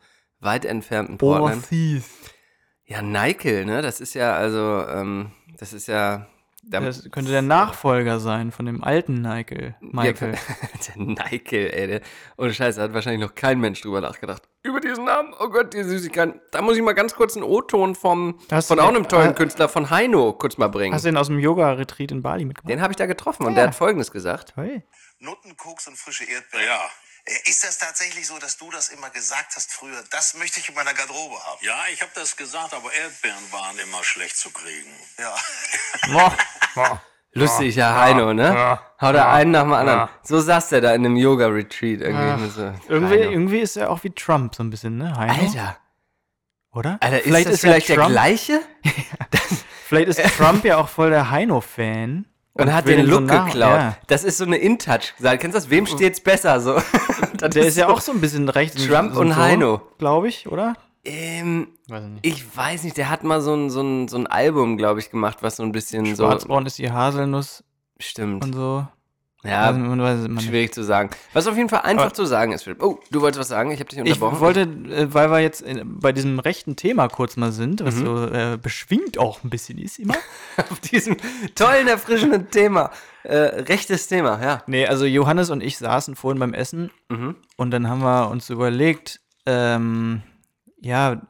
weit 0.40 0.64
entfernten 0.64 1.18
Portland. 1.18 1.66
Ja, 2.86 3.02
Nike, 3.02 3.64
ne? 3.66 3.82
Das 3.82 4.00
ist 4.00 4.14
ja, 4.14 4.34
also, 4.34 4.84
ähm, 4.88 5.32
das 5.58 5.72
ist 5.72 5.88
ja. 5.88 6.26
Da, 6.64 6.80
Das 6.80 7.08
könnte 7.10 7.30
der 7.30 7.42
Nachfolger 7.42 8.18
sein 8.20 8.50
von 8.50 8.66
dem 8.66 8.82
alten 8.82 9.20
Nigel. 9.22 9.74
Michael. 9.80 10.34
Ja, 10.34 10.94
der 10.96 11.02
Nike, 11.02 11.70
ey. 11.72 11.86
Der, 11.86 12.00
ohne 12.36 12.52
Scheiße, 12.54 12.80
hat 12.80 12.94
wahrscheinlich 12.94 13.26
noch 13.26 13.34
kein 13.34 13.60
Mensch 13.60 13.80
drüber 13.80 14.00
nachgedacht. 14.00 14.47
Über 14.64 14.80
diesen 14.80 15.04
Namen, 15.04 15.34
oh 15.38 15.48
Gott, 15.50 15.72
die 15.72 15.82
Süßigkeiten. 15.84 16.40
Da 16.50 16.60
muss 16.62 16.76
ich 16.76 16.82
mal 16.82 16.92
ganz 16.92 17.14
kurz 17.14 17.36
einen 17.36 17.44
O-Ton 17.44 17.94
vom, 17.94 18.40
Hast 18.50 18.68
von 18.68 18.80
auch 18.80 18.88
den- 18.88 18.96
einem 18.96 19.08
tollen 19.08 19.30
äh, 19.30 19.34
Künstler, 19.34 19.68
von 19.68 19.88
Heino, 19.90 20.32
kurz 20.32 20.56
mal 20.58 20.68
bringen. 20.68 20.94
Hast 20.94 21.04
du 21.04 21.08
den 21.08 21.16
aus 21.16 21.28
dem 21.28 21.38
Yoga-Retreat 21.38 22.10
in 22.10 22.22
Bali 22.22 22.44
mitgebracht? 22.44 22.70
Den 22.70 22.82
habe 22.82 22.92
ich 22.92 22.96
da 22.96 23.06
getroffen 23.06 23.46
und 23.46 23.54
der 23.54 23.68
hat 23.68 23.74
folgendes 23.74 24.10
gesagt. 24.10 24.54
Hey. 24.56 24.82
Nutten, 25.20 25.56
Koks 25.56 25.86
und 25.86 25.96
frische 25.96 26.24
Erdbeeren. 26.24 26.66
Ja. 26.66 26.80
Ist 27.44 27.62
das 27.62 27.78
tatsächlich 27.78 28.26
so, 28.26 28.38
dass 28.38 28.56
du 28.56 28.70
das 28.70 28.88
immer 28.88 29.10
gesagt 29.10 29.54
hast 29.54 29.70
früher? 29.70 30.02
Das 30.10 30.34
möchte 30.34 30.60
ich 30.60 30.68
in 30.70 30.74
meiner 30.74 30.94
Garderobe 30.94 31.36
haben. 31.44 31.58
Ja, 31.60 31.76
ich 31.92 32.00
habe 32.00 32.10
das 32.14 32.36
gesagt, 32.36 32.72
aber 32.72 32.92
Erdbeeren 32.92 33.52
waren 33.52 33.78
immer 33.78 34.02
schlecht 34.02 34.36
zu 34.38 34.50
kriegen. 34.50 34.90
Ja. 35.18 35.36
Lustig, 36.08 37.00
ja, 37.76 37.94
Heino, 38.00 38.32
ne? 38.34 38.78
Hau 39.00 39.12
da 39.12 39.32
einen 39.32 39.50
nach 39.52 39.62
dem 39.62 39.72
anderen. 39.72 40.08
So 40.22 40.40
saß 40.40 40.70
der 40.70 40.80
da 40.80 40.94
in 40.94 41.04
einem 41.04 41.16
Yoga-Retreat 41.16 42.00
irgendwie. 42.00 42.48
So, 42.50 42.72
Irgendwie, 42.88 43.14
irgendwie 43.16 43.58
ist 43.60 43.76
er 43.76 43.90
auch 43.90 44.02
wie 44.04 44.10
Trump 44.10 44.54
so 44.54 44.62
ein 44.62 44.70
bisschen, 44.70 44.96
ne? 44.98 45.16
Heino? 45.16 45.32
Alter, 45.32 45.76
Oder? 46.72 46.98
Alter, 47.00 47.22
ist 47.24 47.46
das 47.46 47.62
ja 47.62 47.68
vielleicht 47.68 47.88
der 47.88 47.96
Trump, 47.96 48.10
gleiche? 48.10 48.60
Vielleicht 49.88 50.08
ist 50.08 50.20
Trump 50.36 50.64
ja 50.66 50.76
auch 50.76 50.88
voll 50.88 51.08
der 51.08 51.30
Heino-Fan. 51.30 52.26
Und 52.52 52.72
hat 52.74 52.84
will 52.86 52.96
den 52.96 53.06
so 53.06 53.12
Look 53.12 53.24
nach- 53.24 53.46
geklaut. 53.46 53.70
Ja. 53.78 53.96
Das 54.08 54.22
ist 54.24 54.36
so 54.36 54.44
eine 54.44 54.56
In-Touch. 54.56 55.14
Kennst 55.22 55.44
du 55.44 55.48
das? 55.52 55.70
Wem 55.70 55.86
steht's 55.86 56.20
besser? 56.20 56.60
So. 56.60 56.78
Der 57.40 57.64
ist 57.66 57.76
ja 57.78 57.88
auch 57.88 58.00
so 58.00 58.12
ein 58.12 58.20
bisschen 58.20 58.48
rechts. 58.48 58.84
Trump 58.86 59.16
und 59.16 59.28
so, 59.30 59.36
Heino. 59.36 59.80
Glaube 59.98 60.28
ich, 60.28 60.46
oder? 60.48 60.74
Ähm, 61.04 61.68
Weiß 61.88 62.04
ich 62.04 62.10
nicht. 62.10 62.26
ich 62.26 62.56
weiß 62.56 62.82
nicht, 62.84 62.96
der 62.96 63.08
hat 63.10 63.24
mal 63.24 63.40
so 63.40 63.54
ein, 63.54 63.70
so 63.70 63.80
ein, 63.80 64.08
so 64.08 64.16
ein 64.18 64.26
Album, 64.26 64.76
glaube 64.76 65.00
ich, 65.00 65.10
gemacht, 65.10 65.38
was 65.42 65.56
so 65.56 65.62
ein 65.62 65.72
bisschen 65.72 66.14
so. 66.16 66.24
Schwarzbraun 66.26 66.66
ist 66.66 66.78
die 66.78 66.90
Haselnuss 66.90 67.64
Stimmt. 67.98 68.44
und 68.44 68.54
so. 68.54 68.86
Ja, 69.44 69.66
Also 69.66 69.78
man 69.78 70.02
weiß 70.02 70.18
es 70.18 70.24
immer 70.26 70.40
nicht. 70.40 70.48
schwierig 70.48 70.74
zu 70.74 70.82
sagen. 70.82 71.10
Was 71.32 71.46
auf 71.46 71.56
jeden 71.56 71.68
Fall 71.68 71.82
einfach 71.82 72.06
Aber- 72.06 72.14
zu 72.14 72.24
sagen 72.26 72.50
ist, 72.52 72.64
Philipp. 72.64 72.82
Oh, 72.82 72.98
du 73.12 73.20
wolltest 73.20 73.38
was 73.38 73.48
sagen? 73.48 73.70
Ich 73.70 73.78
habe 73.78 73.88
dich 73.88 73.98
Ich 74.00 74.04
unterbrochen. 74.04 74.40
wollte, 74.40 74.60
äh, 74.62 75.14
weil 75.14 75.30
wir 75.30 75.38
jetzt 75.38 75.62
in, 75.62 76.00
bei 76.00 76.10
diesem 76.12 76.40
rechten 76.40 76.74
Thema 76.74 77.06
kurz 77.08 77.36
mal 77.36 77.52
sind, 77.52 77.80
Mhm. 77.80 77.86
was 77.86 77.94
so 77.94 78.24
äh, 78.26 78.58
beschwingt 78.60 79.16
auch 79.16 79.44
ein 79.44 79.48
bisschen 79.50 79.78
ist 79.78 80.00
immer. 80.00 80.16
auf 80.70 80.80
diesem 80.80 81.16
tollen, 81.54 81.86
erfrischenden 81.86 82.50
Thema. 82.50 82.90
Äh, 83.22 83.36
rechtes 83.36 84.08
Thema, 84.08 84.42
ja. 84.42 84.62
Nee, 84.66 84.86
also 84.88 85.04
Johannes 85.04 85.50
und 85.50 85.62
ich 85.62 85.78
saßen 85.78 86.16
vorhin 86.16 86.40
beim 86.40 86.52
Essen 86.52 86.90
Mhm. 87.08 87.36
und 87.56 87.70
dann 87.70 87.88
haben 87.88 88.02
wir 88.02 88.28
uns 88.30 88.50
überlegt, 88.50 89.20
ähm, 89.46 90.22
ja, 90.80 91.20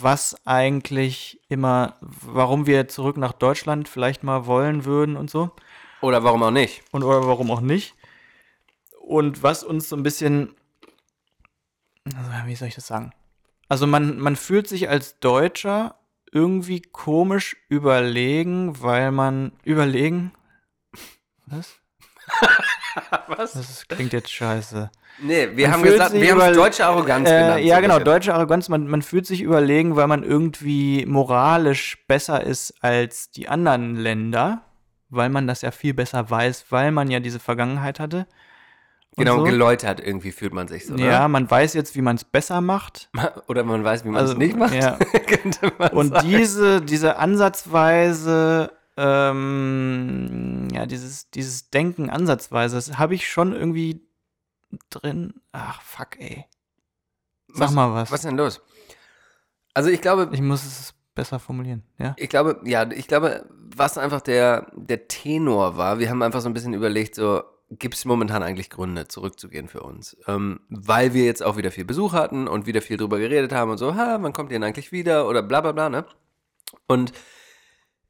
was 0.00 0.46
eigentlich 0.46 1.40
immer, 1.48 1.96
warum 2.00 2.66
wir 2.66 2.88
zurück 2.88 3.16
nach 3.16 3.32
Deutschland 3.32 3.88
vielleicht 3.88 4.22
mal 4.22 4.46
wollen 4.46 4.84
würden 4.84 5.16
und 5.16 5.30
so. 5.30 5.50
Oder 6.00 6.24
warum 6.24 6.42
auch 6.42 6.50
nicht? 6.50 6.82
Und 6.92 7.02
oder 7.02 7.26
warum 7.26 7.50
auch 7.50 7.60
nicht. 7.60 7.94
Und 9.00 9.42
was 9.42 9.64
uns 9.64 9.88
so 9.88 9.96
ein 9.96 10.02
bisschen, 10.02 10.54
also, 12.04 12.30
wie 12.46 12.54
soll 12.54 12.68
ich 12.68 12.74
das 12.74 12.86
sagen? 12.86 13.12
Also 13.68 13.86
man, 13.86 14.18
man 14.18 14.36
fühlt 14.36 14.68
sich 14.68 14.88
als 14.88 15.18
Deutscher 15.20 15.96
irgendwie 16.30 16.80
komisch 16.80 17.56
überlegen, 17.68 18.82
weil 18.82 19.12
man 19.12 19.52
überlegen. 19.64 20.32
Was? 21.46 21.76
Was? 23.28 23.52
Das 23.52 23.86
klingt 23.88 24.12
jetzt 24.12 24.32
scheiße. 24.32 24.90
Nee, 25.22 25.48
wir 25.54 25.68
Man 25.68 25.76
haben 25.76 25.82
gesagt, 25.84 26.12
wir 26.12 26.30
haben 26.32 26.40
es 26.40 26.56
deutsche 26.56 26.84
Arroganz 26.86 27.28
äh, 27.28 27.38
genannt. 27.38 27.64
Ja, 27.64 27.76
so 27.76 27.82
genau, 27.82 27.94
bisschen. 27.94 28.04
deutsche 28.04 28.34
Arroganz. 28.34 28.68
Man, 28.68 28.88
man 28.88 29.02
fühlt 29.02 29.26
sich 29.26 29.42
überlegen, 29.42 29.96
weil 29.96 30.06
man 30.08 30.24
irgendwie 30.24 31.06
moralisch 31.06 32.04
besser 32.08 32.42
ist 32.42 32.74
als 32.80 33.30
die 33.30 33.48
anderen 33.48 33.94
Länder, 33.96 34.62
weil 35.10 35.28
man 35.28 35.46
das 35.46 35.62
ja 35.62 35.70
viel 35.70 35.94
besser 35.94 36.28
weiß, 36.28 36.66
weil 36.70 36.90
man 36.90 37.10
ja 37.10 37.20
diese 37.20 37.38
Vergangenheit 37.38 38.00
hatte. 38.00 38.26
Genau, 39.16 39.38
so. 39.38 39.44
geläutert 39.44 40.00
irgendwie 40.00 40.32
fühlt 40.32 40.52
man 40.52 40.66
sich 40.66 40.86
so, 40.86 40.94
ne? 40.94 41.06
Ja, 41.06 41.28
man 41.28 41.48
weiß 41.48 41.74
jetzt, 41.74 41.94
wie 41.94 42.02
man 42.02 42.16
es 42.16 42.24
besser 42.24 42.60
macht. 42.60 43.10
Oder 43.46 43.62
man 43.62 43.84
weiß, 43.84 44.04
wie 44.04 44.08
man 44.08 44.20
Also, 44.20 44.32
es 44.32 44.38
nicht 44.38 44.56
macht. 44.56 44.74
ja. 44.74 44.98
Und 45.92 46.08
sagen. 46.14 46.28
diese, 46.28 46.80
diese 46.80 47.16
Ansatzweise, 47.16 48.72
ähm, 48.96 50.68
ja, 50.72 50.86
dieses, 50.86 51.30
dieses 51.30 51.70
Denken 51.70 52.10
ansatzweise, 52.10 52.76
das 52.76 52.98
habe 52.98 53.14
ich 53.14 53.28
schon 53.28 53.52
irgendwie 53.52 54.06
drin. 54.90 55.34
Ach, 55.52 55.80
fuck, 55.82 56.18
ey. 56.18 56.44
Sag 57.48 57.68
Was- 57.68 57.72
mal 57.74 57.94
was. 57.94 58.10
Was 58.10 58.20
ist 58.20 58.26
denn 58.26 58.36
los? 58.36 58.60
Also 59.74 59.90
ich 59.90 60.00
glaube, 60.00 60.28
Ich 60.32 60.40
muss 60.40 60.64
es 60.64 60.94
besser 61.14 61.38
formulieren, 61.38 61.82
ja? 61.98 62.14
Ich 62.18 62.28
glaube, 62.28 62.60
ja, 62.64 62.88
ich 62.90 63.06
glaube, 63.08 63.48
was 63.76 63.98
einfach 63.98 64.20
der, 64.20 64.70
der 64.74 65.08
Tenor 65.08 65.76
war, 65.76 65.98
wir 65.98 66.10
haben 66.10 66.22
einfach 66.22 66.40
so 66.40 66.48
ein 66.48 66.54
bisschen 66.54 66.74
überlegt, 66.74 67.14
so, 67.16 67.42
gibt 67.70 67.94
es 67.94 68.04
momentan 68.04 68.42
eigentlich 68.42 68.70
Gründe, 68.70 69.08
zurückzugehen 69.08 69.68
für 69.68 69.82
uns? 69.82 70.16
Ähm, 70.28 70.60
weil 70.68 71.12
wir 71.14 71.24
jetzt 71.24 71.42
auch 71.42 71.56
wieder 71.56 71.70
viel 71.72 71.84
Besuch 71.84 72.12
hatten 72.12 72.46
und 72.46 72.66
wieder 72.66 72.82
viel 72.82 72.96
drüber 72.96 73.18
geredet 73.18 73.52
haben 73.52 73.70
und 73.70 73.78
so, 73.78 73.94
ha, 73.96 74.18
wann 74.20 74.32
kommt 74.32 74.50
ihr 74.50 74.56
denn 74.56 74.64
eigentlich 74.64 74.92
wieder? 74.92 75.28
Oder 75.28 75.42
bla 75.42 75.60
bla 75.60 75.72
bla, 75.72 75.88
ne? 75.88 76.04
Und 76.86 77.12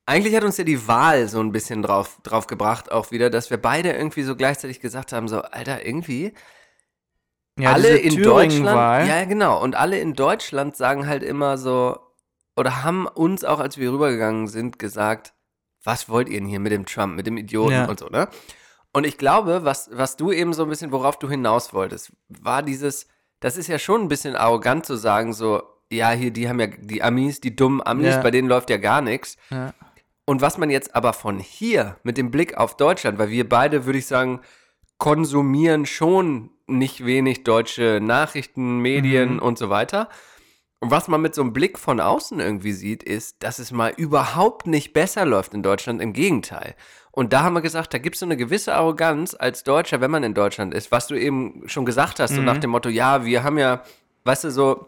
eigentlich 0.06 0.34
hat 0.36 0.44
uns 0.44 0.56
ja 0.58 0.64
die 0.64 0.86
Wahl 0.86 1.28
so 1.28 1.40
ein 1.40 1.52
bisschen 1.52 1.82
drauf, 1.82 2.18
drauf 2.22 2.46
gebracht, 2.46 2.92
auch 2.92 3.10
wieder, 3.10 3.30
dass 3.30 3.50
wir 3.50 3.56
beide 3.56 3.92
irgendwie 3.92 4.22
so 4.22 4.36
gleichzeitig 4.36 4.80
gesagt 4.80 5.12
haben, 5.12 5.28
so, 5.28 5.40
Alter, 5.42 5.84
irgendwie, 5.86 6.34
Ja, 7.58 7.72
alle 7.72 7.96
in 7.96 8.10
Thüringen-Wahl. 8.14 9.00
Deutschland, 9.00 9.08
ja 9.08 9.24
genau, 9.24 9.62
und 9.62 9.74
alle 9.76 9.98
in 9.98 10.14
Deutschland 10.14 10.76
sagen 10.76 11.06
halt 11.06 11.22
immer 11.22 11.56
so, 11.56 11.98
oder 12.56 12.82
haben 12.84 13.06
uns 13.06 13.44
auch, 13.44 13.60
als 13.60 13.78
wir 13.78 13.92
rübergegangen 13.92 14.46
sind, 14.48 14.78
gesagt, 14.78 15.32
was 15.82 16.08
wollt 16.08 16.28
ihr 16.28 16.38
denn 16.40 16.48
hier 16.48 16.60
mit 16.60 16.72
dem 16.72 16.86
Trump, 16.86 17.14
mit 17.16 17.26
dem 17.26 17.36
Idioten 17.36 17.72
Ja. 17.72 17.84
und 17.86 17.98
so, 17.98 18.08
ne? 18.08 18.28
Und 18.92 19.04
ich 19.06 19.18
glaube, 19.18 19.64
was, 19.64 19.90
was 19.92 20.16
du 20.16 20.30
eben 20.32 20.52
so 20.52 20.62
ein 20.62 20.68
bisschen, 20.68 20.92
worauf 20.92 21.18
du 21.18 21.28
hinaus 21.28 21.72
wolltest, 21.74 22.12
war 22.28 22.62
dieses, 22.62 23.08
das 23.40 23.56
ist 23.56 23.66
ja 23.66 23.78
schon 23.78 24.02
ein 24.02 24.08
bisschen 24.08 24.36
arrogant 24.36 24.86
zu 24.86 24.96
sagen, 24.96 25.32
so, 25.32 25.62
ja, 25.90 26.10
hier, 26.12 26.30
die 26.30 26.48
haben 26.48 26.60
ja, 26.60 26.68
die 26.68 27.02
Amis, 27.02 27.40
die 27.40 27.56
dummen 27.56 27.82
Amis, 27.84 28.14
Ja. 28.14 28.20
bei 28.22 28.30
denen 28.30 28.48
läuft 28.48 28.70
ja 28.70 28.76
gar 28.76 29.00
nichts. 29.00 29.36
Ja. 29.50 29.74
Und 30.26 30.40
was 30.40 30.56
man 30.58 30.70
jetzt 30.70 30.94
aber 30.94 31.12
von 31.12 31.38
hier 31.38 31.96
mit 32.02 32.16
dem 32.16 32.30
Blick 32.30 32.56
auf 32.56 32.76
Deutschland, 32.76 33.18
weil 33.18 33.28
wir 33.30 33.48
beide, 33.48 33.84
würde 33.84 33.98
ich 33.98 34.06
sagen, 34.06 34.40
konsumieren 34.98 35.86
schon 35.86 36.50
nicht 36.66 37.04
wenig 37.04 37.44
deutsche 37.44 38.00
Nachrichten, 38.02 38.78
Medien 38.78 39.34
Mhm. 39.34 39.38
und 39.40 39.58
so 39.58 39.68
weiter. 39.68 40.08
Und 40.80 40.90
was 40.90 41.08
man 41.08 41.20
mit 41.20 41.34
so 41.34 41.42
einem 41.42 41.52
Blick 41.52 41.78
von 41.78 42.00
außen 42.00 42.40
irgendwie 42.40 42.72
sieht, 42.72 43.02
ist, 43.02 43.42
dass 43.42 43.58
es 43.58 43.70
mal 43.70 43.92
überhaupt 43.96 44.66
nicht 44.66 44.92
besser 44.92 45.24
läuft 45.26 45.52
in 45.54 45.62
Deutschland, 45.62 46.00
im 46.00 46.12
Gegenteil. 46.12 46.74
Und 47.10 47.32
da 47.32 47.42
haben 47.42 47.54
wir 47.54 47.60
gesagt, 47.62 47.92
da 47.94 47.98
gibt 47.98 48.16
es 48.16 48.20
so 48.20 48.26
eine 48.26 48.36
gewisse 48.36 48.74
Arroganz 48.74 49.36
als 49.38 49.62
Deutscher, 49.64 50.00
wenn 50.00 50.10
man 50.10 50.24
in 50.24 50.34
Deutschland 50.34 50.72
ist, 50.74 50.90
was 50.90 51.06
du 51.06 51.14
eben 51.14 51.62
schon 51.66 51.84
gesagt 51.84 52.18
hast, 52.20 52.34
so 52.34 52.40
Mhm. 52.40 52.46
nach 52.46 52.58
dem 52.58 52.70
Motto, 52.70 52.88
ja, 52.88 53.24
wir 53.24 53.42
haben 53.44 53.58
ja, 53.58 53.82
weißt 54.24 54.44
du, 54.44 54.50
so, 54.50 54.86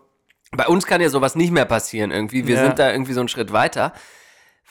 bei 0.52 0.66
uns 0.66 0.86
kann 0.86 1.00
ja 1.00 1.08
sowas 1.08 1.34
nicht 1.34 1.50
mehr 1.52 1.64
passieren 1.66 2.10
irgendwie, 2.10 2.46
wir 2.46 2.56
Ja. 2.56 2.62
sind 2.64 2.78
da 2.78 2.90
irgendwie 2.90 3.12
so 3.12 3.20
einen 3.20 3.28
Schritt 3.28 3.52
weiter. 3.52 3.92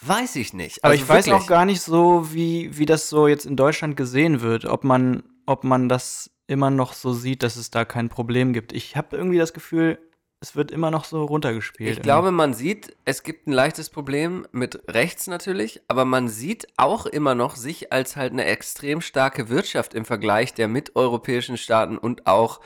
Weiß 0.01 0.36
ich 0.36 0.53
nicht. 0.53 0.84
Aber 0.84 0.91
Also 0.91 1.03
ich 1.03 1.10
weiß 1.10 1.27
wirklich. 1.27 1.43
auch 1.43 1.47
gar 1.47 1.65
nicht 1.65 1.81
so, 1.81 2.34
wie, 2.34 2.77
wie 2.77 2.86
das 2.86 3.10
so 3.10 3.27
jetzt 3.27 3.45
in 3.45 3.55
Deutschland 3.55 3.95
gesehen 3.95 4.41
wird, 4.41 4.65
ob 4.65 4.84
man, 4.84 5.23
ob 5.45 5.63
man 5.63 5.89
das 5.89 6.31
immer 6.47 6.69
noch 6.69 6.93
so 6.93 7.13
sieht, 7.13 7.43
dass 7.43 7.55
es 7.55 7.71
da 7.71 7.86
kein 7.86 8.10
Problem 8.10 8.53
gibt. 8.53 8.73
Ich 8.73 8.95
habe 8.95 9.15
irgendwie 9.17 9.38
das 9.38 9.53
Gefühl, 9.53 9.99
es 10.41 10.55
wird 10.55 10.69
immer 10.69 10.91
noch 10.91 11.05
so 11.05 11.23
runtergespielt. 11.23 11.89
Ich 11.97 12.01
glaube, 12.01 12.31
man 12.31 12.53
sieht, 12.53 12.95
es 13.05 13.23
gibt 13.23 13.47
ein 13.47 13.51
leichtes 13.51 13.89
Problem 13.89 14.45
mit 14.51 14.84
rechts 14.88 15.27
natürlich, 15.27 15.81
aber 15.88 16.05
man 16.05 16.27
sieht 16.27 16.67
auch 16.77 17.05
immer 17.05 17.34
noch 17.34 17.55
sich 17.55 17.91
als 17.91 18.15
halt 18.15 18.34
eine 18.34 18.45
extrem 18.45 19.01
starke 19.01 19.49
Wirtschaft 19.49 19.93
im 19.93 20.05
Vergleich 20.05 20.53
der 20.53 20.67
miteuropäischen 20.67 21.58
Staaten 21.58 21.97
und 21.97 22.27
auch 22.27 22.60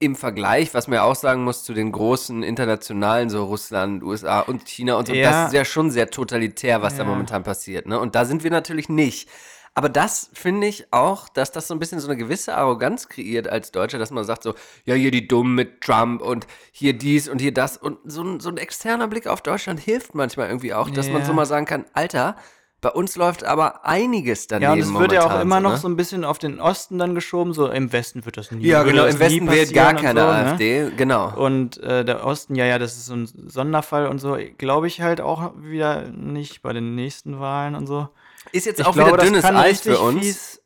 im 0.00 0.14
Vergleich, 0.14 0.74
was 0.74 0.86
man 0.86 0.96
ja 0.96 1.02
auch 1.02 1.16
sagen 1.16 1.42
muss, 1.44 1.64
zu 1.64 1.74
den 1.74 1.90
großen 1.90 2.42
internationalen, 2.42 3.30
so 3.30 3.44
Russland, 3.44 4.02
USA 4.02 4.40
und 4.40 4.68
China 4.68 4.94
und 4.94 5.08
so. 5.08 5.12
Ja. 5.14 5.30
Das 5.30 5.46
ist 5.48 5.54
ja 5.54 5.64
schon 5.64 5.90
sehr 5.90 6.10
totalitär, 6.10 6.82
was 6.82 6.96
da 6.96 7.02
Ja. 7.02 7.08
momentan 7.08 7.42
passiert. 7.42 7.86
Ne? 7.86 7.98
Und 7.98 8.14
da 8.14 8.24
sind 8.24 8.44
wir 8.44 8.50
natürlich 8.50 8.88
nicht. 8.88 9.28
Aber 9.74 9.88
das 9.88 10.30
finde 10.32 10.66
ich 10.66 10.92
auch, 10.92 11.28
dass 11.28 11.52
das 11.52 11.68
so 11.68 11.74
ein 11.74 11.78
bisschen 11.78 12.00
so 12.00 12.08
eine 12.08 12.16
gewisse 12.16 12.56
Arroganz 12.56 13.08
kreiert 13.08 13.48
als 13.48 13.70
Deutscher, 13.70 13.98
dass 13.98 14.10
man 14.10 14.24
sagt 14.24 14.42
so, 14.42 14.54
ja, 14.84 14.94
hier 14.94 15.10
die 15.12 15.28
Dummen 15.28 15.54
mit 15.54 15.80
Trump 15.82 16.20
und 16.22 16.46
hier 16.72 16.94
dies 16.94 17.28
und 17.28 17.40
hier 17.40 17.52
das. 17.54 17.76
Und 17.76 17.98
so 18.04 18.22
ein, 18.22 18.40
so 18.40 18.48
ein 18.50 18.56
externer 18.56 19.06
Blick 19.08 19.26
auf 19.26 19.40
Deutschland 19.40 19.78
hilft 19.78 20.14
manchmal 20.14 20.48
irgendwie 20.48 20.74
auch, 20.74 20.90
dass 20.90 21.08
man 21.10 21.20
Ja. 21.22 21.26
so 21.26 21.32
mal 21.32 21.46
sagen 21.46 21.66
kann, 21.66 21.84
Alter, 21.92 22.36
bei 22.80 22.90
uns 22.90 23.16
läuft 23.16 23.44
aber 23.44 23.84
einiges 23.84 24.46
daneben 24.46 24.62
Ja, 24.62 24.72
und 24.72 24.78
es 24.94 24.98
wird 25.00 25.12
ja 25.12 25.24
auch 25.26 25.40
immer 25.40 25.60
noch 25.60 25.72
ne? 25.72 25.76
so 25.78 25.88
ein 25.88 25.96
bisschen 25.96 26.24
auf 26.24 26.38
den 26.38 26.60
Osten 26.60 26.98
dann 26.98 27.14
geschoben, 27.14 27.52
so 27.52 27.68
im 27.68 27.92
Westen 27.92 28.24
wird 28.24 28.36
das 28.36 28.52
nie. 28.52 28.64
Ja, 28.66 28.82
genau, 28.84 29.04
im 29.06 29.18
Westen 29.18 29.50
wählt 29.50 29.72
gar 29.74 29.94
keine 29.94 30.20
so, 30.20 30.26
ne? 30.26 30.32
AfD, 30.52 30.90
genau. 30.96 31.32
Und 31.36 31.78
äh, 31.78 32.04
der 32.04 32.24
Osten, 32.24 32.54
ja, 32.54 32.64
ja, 32.66 32.78
das 32.78 32.96
ist 32.96 33.06
so 33.06 33.14
ein 33.14 33.28
Sonderfall 33.48 34.06
und 34.06 34.20
so, 34.20 34.36
glaube 34.58 34.86
ich 34.86 35.00
halt 35.00 35.20
auch 35.20 35.52
wieder 35.60 36.02
nicht 36.10 36.62
bei 36.62 36.72
den 36.72 36.94
nächsten 36.94 37.40
Wahlen 37.40 37.74
und 37.74 37.86
so. 37.88 38.08
Ist 38.52 38.64
jetzt 38.66 38.80
Ich 38.80 38.86
auch 38.86 38.92
glaube, 38.94 39.12
wieder 39.14 39.24
dünnes 39.24 39.44
Eis 39.44 39.80
für 39.80 39.98
uns. 39.98 40.20
fies- 40.24 40.57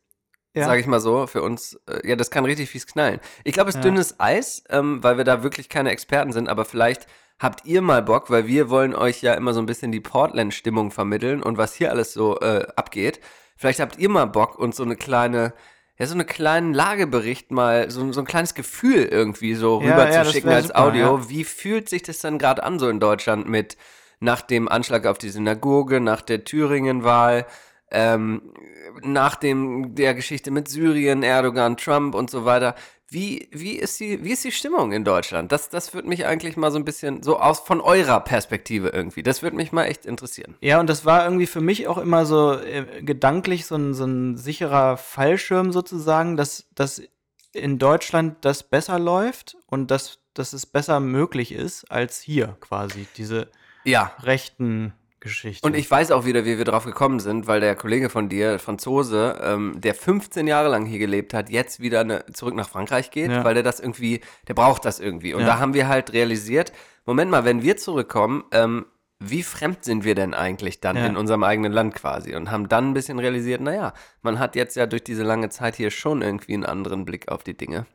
Ja. 0.55 0.65
Sag 0.65 0.79
ich 0.79 0.85
mal 0.87 0.99
so, 0.99 1.25
für 1.25 1.41
uns, 1.41 1.79
äh, 1.89 2.07
ja, 2.07 2.15
das 2.15 2.29
kann 2.29 2.45
richtig 2.45 2.69
fies 2.69 2.85
knallen. 2.85 3.19
Ich 3.43 3.53
glaube, 3.53 3.69
es 3.69 3.75
ist 3.75 3.83
Ja. 3.83 3.89
dünnes 3.89 4.19
Eis, 4.19 4.63
ähm, 4.69 5.01
weil 5.03 5.17
wir 5.17 5.23
da 5.23 5.41
wirklich 5.43 5.67
keine 5.67 5.89
Experten 5.91 6.31
sind, 6.31 6.47
aber 6.47 6.63
vielleicht 6.65 7.07
habt 7.39 7.65
ihr 7.65 7.81
mal 7.81 8.03
Bock, 8.03 8.29
weil 8.29 8.45
wir 8.45 8.69
wollen 8.69 8.93
euch 8.95 9.21
ja 9.23 9.33
immer 9.33 9.53
so 9.53 9.59
ein 9.59 9.65
bisschen 9.65 9.91
die 9.91 9.99
Portland-Stimmung 9.99 10.91
vermitteln 10.91 11.41
und 11.41 11.57
was 11.57 11.73
hier 11.73 11.89
alles 11.89 12.13
so 12.13 12.39
äh, 12.39 12.67
abgeht. 12.75 13.19
Vielleicht 13.57 13.79
habt 13.79 13.97
ihr 13.97 14.09
mal 14.09 14.25
Bock, 14.25 14.59
uns 14.59 14.77
so 14.77 14.83
eine 14.83 14.95
kleine, 14.95 15.53
ja, 15.97 16.05
so 16.05 16.13
einen 16.13 16.27
kleinen 16.27 16.73
Lagebericht 16.73 17.51
mal, 17.51 17.89
so, 17.89 18.11
so 18.13 18.21
ein 18.21 18.27
kleines 18.27 18.53
Gefühl 18.53 19.05
irgendwie 19.05 19.55
so 19.55 19.81
Ja, 19.81 19.91
rüber 19.91 20.11
ja, 20.11 20.23
zu 20.23 20.43
wär 20.43 20.55
als 20.55 20.67
super, 20.67 20.79
Audio. 20.83 21.17
ja. 21.17 21.29
Wie 21.29 21.43
fühlt 21.43 21.89
sich 21.89 22.03
das 22.03 22.19
dann 22.19 22.37
gerade 22.37 22.61
an 22.63 22.77
so 22.77 22.89
in 22.89 22.99
Deutschland 22.99 23.49
mit 23.49 23.75
nach 24.19 24.41
dem 24.41 24.69
Anschlag 24.69 25.05
auf 25.07 25.17
die 25.17 25.29
Synagoge, 25.29 25.99
nach 25.99 26.21
der 26.21 26.43
Thüringen-Wahl, 26.45 27.45
ähm, 27.93 28.53
nach 29.01 29.35
dem, 29.35 29.95
der 29.95 30.13
Geschichte 30.13 30.51
mit 30.51 30.67
Syrien, 30.67 31.23
Erdogan, 31.23 31.77
Trump 31.77 32.15
und 32.15 32.29
so 32.29 32.45
weiter. 32.45 32.75
Wie, 33.09 33.47
wie, 33.51 33.73
ist 33.75 33.99
die, 33.99 34.23
wie 34.23 34.31
ist 34.31 34.43
die 34.43 34.51
Stimmung 34.51 34.91
in 34.91 35.03
Deutschland? 35.03 35.51
Das, 35.51 35.69
das 35.69 35.93
würde 35.93 36.07
mich 36.07 36.25
eigentlich 36.25 36.57
mal 36.57 36.71
so 36.71 36.79
ein 36.79 36.85
bisschen 36.85 37.21
so 37.21 37.39
aus 37.39 37.59
von 37.59 37.79
eurer 37.79 38.19
Perspektive 38.21 38.89
irgendwie. 38.89 39.21
Das 39.21 39.43
würde 39.43 39.55
mich 39.55 39.71
mal 39.71 39.85
echt 39.85 40.05
interessieren. 40.07 40.55
Ja, 40.61 40.79
und 40.79 40.89
das 40.89 41.05
war 41.05 41.23
irgendwie 41.23 41.45
für 41.45 41.61
mich 41.61 41.87
auch 41.87 41.99
immer 41.99 42.25
so 42.25 42.53
äh, 42.53 43.03
gedanklich 43.03 43.67
so 43.67 43.75
ein, 43.75 43.93
so 43.93 44.05
ein 44.05 44.35
sicherer 44.35 44.97
Fallschirm 44.97 45.71
sozusagen, 45.71 46.37
dass, 46.37 46.65
dass 46.73 47.03
in 47.51 47.77
Deutschland 47.77 48.37
das 48.41 48.63
besser 48.63 48.97
läuft 48.97 49.57
und 49.67 49.91
dass, 49.91 50.17
dass 50.33 50.53
es 50.53 50.65
besser 50.65 50.99
möglich 50.99 51.51
ist 51.51 51.91
als 51.91 52.19
hier 52.19 52.57
quasi, 52.61 53.05
diese 53.15 53.47
Ja. 53.83 54.11
rechten 54.23 54.93
Geschichten. 55.23 55.65
Und 55.65 55.75
ich 55.75 55.89
weiß 55.89 56.11
auch 56.11 56.25
wieder, 56.25 56.45
wie 56.45 56.57
wir 56.57 56.65
drauf 56.65 56.85
gekommen 56.85 57.19
sind, 57.19 57.47
weil 57.47 57.59
der 57.61 57.75
Kollege 57.75 58.09
von 58.09 58.29
dir, 58.29 58.59
Franzose, 58.59 59.39
ähm, 59.43 59.73
der 59.77 59.95
15 59.95 60.45
Jahre 60.47 60.69
lang 60.69 60.85
hier 60.85 60.99
gelebt 60.99 61.33
hat, 61.33 61.49
jetzt 61.49 61.79
wieder 61.79 62.01
eine, 62.01 62.25
zurück 62.33 62.53
nach 62.55 62.69
Frankreich 62.69 63.09
geht, 63.09 63.31
Ja. 63.31 63.43
weil 63.43 63.53
der 63.55 63.63
das 63.63 63.79
irgendwie, 63.79 64.21
der 64.47 64.53
braucht 64.53 64.85
das 64.85 64.99
irgendwie. 64.99 65.33
Und 65.33 65.41
Ja. 65.41 65.47
da 65.47 65.59
haben 65.59 65.73
wir 65.73 65.87
halt 65.87 66.13
realisiert, 66.13 66.71
Moment 67.05 67.31
mal, 67.31 67.43
wenn 67.45 67.61
wir 67.63 67.77
zurückkommen, 67.77 68.43
ähm, 68.51 68.85
wie 69.19 69.43
fremd 69.43 69.85
sind 69.85 70.03
wir 70.03 70.15
denn 70.15 70.33
eigentlich 70.33 70.81
dann 70.81 70.97
Ja. 70.97 71.05
in 71.05 71.15
unserem 71.15 71.43
eigenen 71.43 71.71
Land 71.71 71.95
quasi? 71.95 72.35
Und 72.35 72.51
haben 72.51 72.67
dann 72.67 72.89
ein 72.89 72.93
bisschen 72.93 73.19
realisiert, 73.19 73.61
naja, 73.61 73.93
man 74.21 74.37
hat 74.39 74.55
jetzt 74.55 74.75
ja 74.75 74.85
durch 74.85 75.03
diese 75.03 75.23
lange 75.23 75.49
Zeit 75.49 75.75
hier 75.75 75.91
schon 75.91 76.21
irgendwie 76.21 76.53
einen 76.53 76.65
anderen 76.65 77.05
Blick 77.05 77.29
auf 77.29 77.43
die 77.43 77.55
Dinge. 77.55 77.85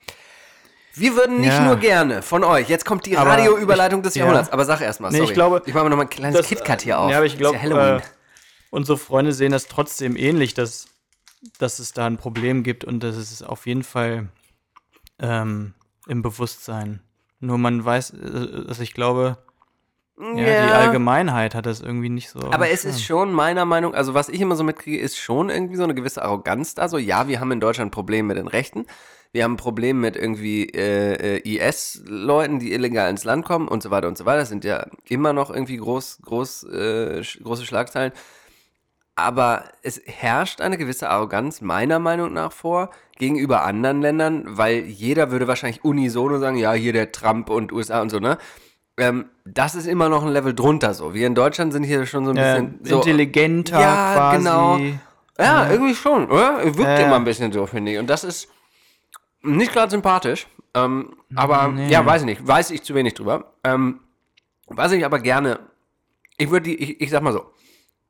Wir 0.99 1.15
würden 1.17 1.41
nicht 1.41 1.53
Ja. 1.53 1.65
nur 1.65 1.77
gerne 1.77 2.23
von 2.23 2.45
euch, 2.45 2.69
jetzt 2.69 2.85
kommt 2.85 3.07
die 3.07 3.15
Radioüberleitung 3.15 4.03
des 4.03 4.15
ja. 4.15 4.25
Jahrhunderts, 4.25 4.51
aber 4.51 4.65
sag 4.65 4.81
erst 4.81 5.01
mal, 5.01 5.11
Nee, 5.11 5.23
ich 5.23 5.35
glaube, 5.35 5.63
ich 5.67 5.75
mache 5.75 5.85
mir 5.85 5.91
noch 5.91 5.97
mal 5.97 6.05
ein 6.05 6.11
kleines 6.11 6.47
KitKat 6.47 6.83
hier 6.83 6.99
auf. 6.99 7.11
Ja, 7.11 7.19
aber 7.19 7.27
ich 7.27 7.39
glaube, 7.39 7.57
äh, 7.59 8.01
unsere 8.71 8.99
Freunde 8.99 9.33
sehen 9.33 9.53
das 9.53 9.67
trotzdem 9.67 10.17
ähnlich, 10.17 10.55
dass, 10.55 10.87
dass 11.59 11.79
es 11.79 11.93
da 11.93 12.07
ein 12.07 12.17
Problem 12.17 12.63
gibt 12.63 12.85
und 12.85 13.03
das 13.03 13.17
ist 13.17 13.43
auf 13.43 13.67
jeden 13.67 13.83
Fall 13.83 14.29
ähm, 15.21 15.75
im 16.07 16.23
Bewusstsein. 16.23 17.01
Nur 17.41 17.59
man 17.59 17.85
weiß, 17.85 18.11
äh, 18.11 18.65
dass 18.67 18.81
ich 18.81 18.95
glaube, 18.95 19.39
ja, 20.21 20.35
die 20.35 20.73
Allgemeinheit 20.73 21.55
hat 21.55 21.67
das 21.67 21.81
irgendwie 21.81 22.09
nicht 22.09 22.31
so. 22.31 22.41
Aber 22.51 22.71
es 22.71 22.85
ist 22.85 23.05
schon 23.05 23.33
meiner 23.33 23.65
Meinung, 23.65 23.95
also 23.95 24.15
was 24.15 24.29
ich 24.29 24.41
immer 24.41 24.57
so 24.57 24.65
mitkriege, 24.65 24.99
ist 24.99 25.17
schon 25.17 25.49
irgendwie 25.49 25.77
so 25.77 25.85
eine 25.85 25.95
gewisse 25.95 26.23
Arroganz 26.23 26.75
da. 26.75 26.89
So, 26.89 26.99
ja, 26.99 27.29
wir 27.29 27.39
haben 27.39 27.53
in 27.53 27.61
Deutschland 27.61 27.89
ein 27.89 27.93
Problem 27.93 28.27
mit 28.27 28.37
den 28.37 28.49
Rechten. 28.49 28.87
Wir 29.33 29.45
haben 29.45 29.55
ein 29.55 29.59
Problem 29.59 30.01
mit 30.01 30.17
irgendwie 30.17 30.65
äh, 30.65 31.37
äh, 31.37 31.69
IS-Leuten, 31.69 32.59
die 32.59 32.73
illegal 32.73 33.11
ins 33.11 33.25
Land 33.25 33.45
kommen 33.45 33.69
und 33.69 33.83
so 33.83 33.91
weiter 33.91 34.09
und 34.09 34.17
so 34.17 34.25
weiter. 34.25 34.39
Das 34.41 34.49
sind 34.49 34.65
ja 34.65 34.87
immer 35.07 35.33
noch 35.33 35.51
irgendwie 35.51 35.77
groß, 35.77 36.21
groß, 36.23 36.65
äh, 36.65 37.23
große 37.43 37.67
Schlagzeilen. 37.67 38.13
Aber 39.17 39.65
es 39.83 40.01
herrscht 40.07 40.61
eine 40.61 40.79
gewisse 40.79 41.11
Arroganz 41.11 41.61
meiner 41.61 41.99
Meinung 41.99 42.33
nach 42.33 42.53
vor 42.53 42.91
gegenüber 43.19 43.65
anderen 43.65 44.01
Ländern, 44.01 44.45
weil 44.47 44.85
jeder 44.85 45.31
würde 45.31 45.49
wahrscheinlich 45.49 45.85
unisono 45.85 46.39
sagen, 46.39 46.57
ja, 46.57 46.73
hier 46.73 46.93
der 46.93 47.13
Trump 47.13 47.51
und 47.51 47.73
USA 47.73 48.01
und 48.01 48.11
so, 48.11 48.21
ne? 48.21 48.39
Ähm, 48.97 49.27
das 49.45 49.75
ist 49.75 49.87
immer 49.87 50.09
noch 50.09 50.25
ein 50.25 50.33
Level 50.33 50.55
drunter 50.55 50.95
so. 50.95 51.15
Wir 51.15 51.27
in 51.27 51.35
Deutschland 51.35 51.73
sind 51.73 51.85
hier 51.85 52.07
schon 52.07 52.25
so 52.25 52.31
ein 52.31 52.37
äh, 52.37 52.41
bisschen 52.41 52.81
so, 52.83 52.97
intelligenter 52.97 53.81
Ja, 53.81 54.13
quasi. 54.15 54.37
genau. 54.39 54.79
Ja, 55.39 55.71
irgendwie 55.71 55.95
schon, 55.95 56.31
oder? 56.31 56.65
Wirkt 56.65 57.01
immer 57.01 57.17
ein 57.17 57.25
bisschen 57.25 57.53
so, 57.53 57.67
finde 57.67 57.93
ich. 57.93 57.99
Und 57.99 58.09
das 58.09 58.25
ist 58.25 58.49
nicht 59.43 59.73
gerade 59.73 59.91
sympathisch. 59.91 60.47
Ähm, 60.75 61.17
aber, 61.35 61.69
Nee. 61.69 61.89
ja, 61.91 62.05
weiß 62.05 62.23
ich 62.23 62.27
nicht. 62.27 62.47
Weiß 62.47 62.71
ich 62.71 62.83
zu 62.83 62.95
wenig 62.95 63.15
drüber. 63.15 63.55
Ähm, 63.65 64.01
was 64.67 64.93
ich 64.93 65.05
aber 65.05 65.19
gerne, 65.21 65.61
ich 66.37 66.51
würde 66.51 66.65
die, 66.71 66.77
ich, 66.77 67.01
ich 67.01 67.11
sag 67.11 67.23
mal 67.23 67.33
so, 67.33 67.51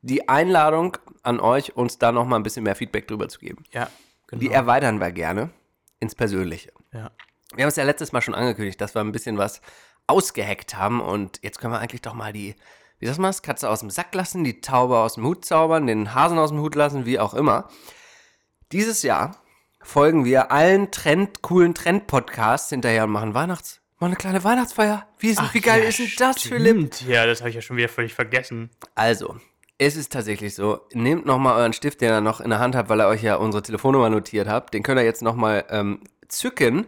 die 0.03 0.29
Einladung 0.29 0.97
an 1.23 1.41
euch, 1.41 1.77
uns 1.77 1.99
da 1.99 2.13
noch 2.13 2.27
mal 2.27 2.37
ein 2.37 2.43
bisschen 2.43 2.65
mehr 2.65 2.75
Feedback 2.77 3.07
drüber 3.09 3.29
zu 3.29 3.39
geben, 3.41 3.65
Ja, 3.73 3.89
genau. 4.27 4.41
die 4.41 4.51
erweitern 4.51 4.99
wir 5.01 5.11
gerne 5.13 5.51
ins 6.01 6.15
Persönliche. 6.15 6.73
ja. 6.93 7.11
Wir 7.55 7.65
haben 7.65 7.69
es 7.71 7.77
ja 7.77 7.85
letztes 7.85 8.13
Mal 8.13 8.21
schon 8.21 8.35
angekündigt, 8.35 8.79
dass 8.79 8.95
wir 8.95 9.01
ein 9.01 9.11
bisschen 9.11 9.39
was 9.39 9.63
ausgeheckt 10.07 10.77
haben 10.77 11.01
und 11.01 11.41
jetzt 11.43 11.59
können 11.59 11.73
wir 11.73 11.79
eigentlich 11.81 12.03
doch 12.03 12.13
mal 12.13 12.31
die, 12.33 12.55
wie 12.99 13.07
sagt 13.07 13.19
man 13.19 13.31
das, 13.31 13.41
Katze 13.41 13.71
aus 13.71 13.81
dem 13.81 13.89
Sack 13.89 14.15
lassen, 14.15 14.45
die 14.45 14.61
Taube 14.61 14.99
aus 14.99 15.15
dem 15.15 15.25
Hut 15.25 15.47
zaubern, 15.47 15.87
den 15.87 16.15
Hasen 16.15 16.39
aus 16.39 16.51
dem 16.51 16.61
Hut 16.61 16.75
lassen, 16.75 17.07
wie 17.07 17.19
auch 17.19 17.33
immer. 17.33 17.69
Dieses 18.73 19.03
Jahr 19.03 19.37
folgen 19.83 20.25
wir 20.25 20.53
allen 20.53 20.91
Trend, 20.91 21.43
coolen 21.43 21.75
Trend-Podcasts 21.75 22.71
hinterher 22.71 23.05
und 23.05 23.11
machen 23.11 23.35
Weihnachts, 23.35 23.81
machen 23.99 24.11
eine 24.11 24.17
kleine 24.17 24.45
Weihnachtsfeier. 24.45 25.07
Wie, 25.19 25.29
ist, 25.31 25.43
wie 25.55 25.61
geil 25.61 25.83
ist 25.83 25.99
denn 25.99 26.11
das, 26.19 26.43
Philipp? 26.43 26.95
Stimmt. 26.95 27.09
Ja, 27.09 27.27
das 27.27 27.41
habe 27.41 27.51
ich 27.51 27.57
ja 27.57 27.63
schon 27.63 27.77
wieder 27.77 27.89
völlig 27.89 28.15
vergessen. 28.15 28.71
Also, 28.95 29.37
es 29.79 29.97
ist 29.97 30.13
tatsächlich 30.13 30.55
so. 30.55 30.81
Nehmt 30.93 31.27
nochmal 31.27 31.57
euren 31.59 31.73
Stift, 31.73 32.01
den 32.01 32.11
ihr 32.11 32.21
noch 32.21 32.41
in 32.41 32.51
der 32.51 32.59
Hand 32.59 32.75
habt, 32.75 32.89
weil 32.89 33.01
ihr 33.01 33.07
euch 33.07 33.23
ja 33.23 33.37
unsere 33.37 33.63
Telefonnummer 33.63 34.11
notiert 34.11 34.49
habt. 34.49 34.75
Den 34.75 34.83
könnt 34.83 35.01
ihr 35.01 35.05
jetzt 35.05 35.23
nochmal 35.23 35.65
ähm, 35.71 36.01
zücken 36.29 36.87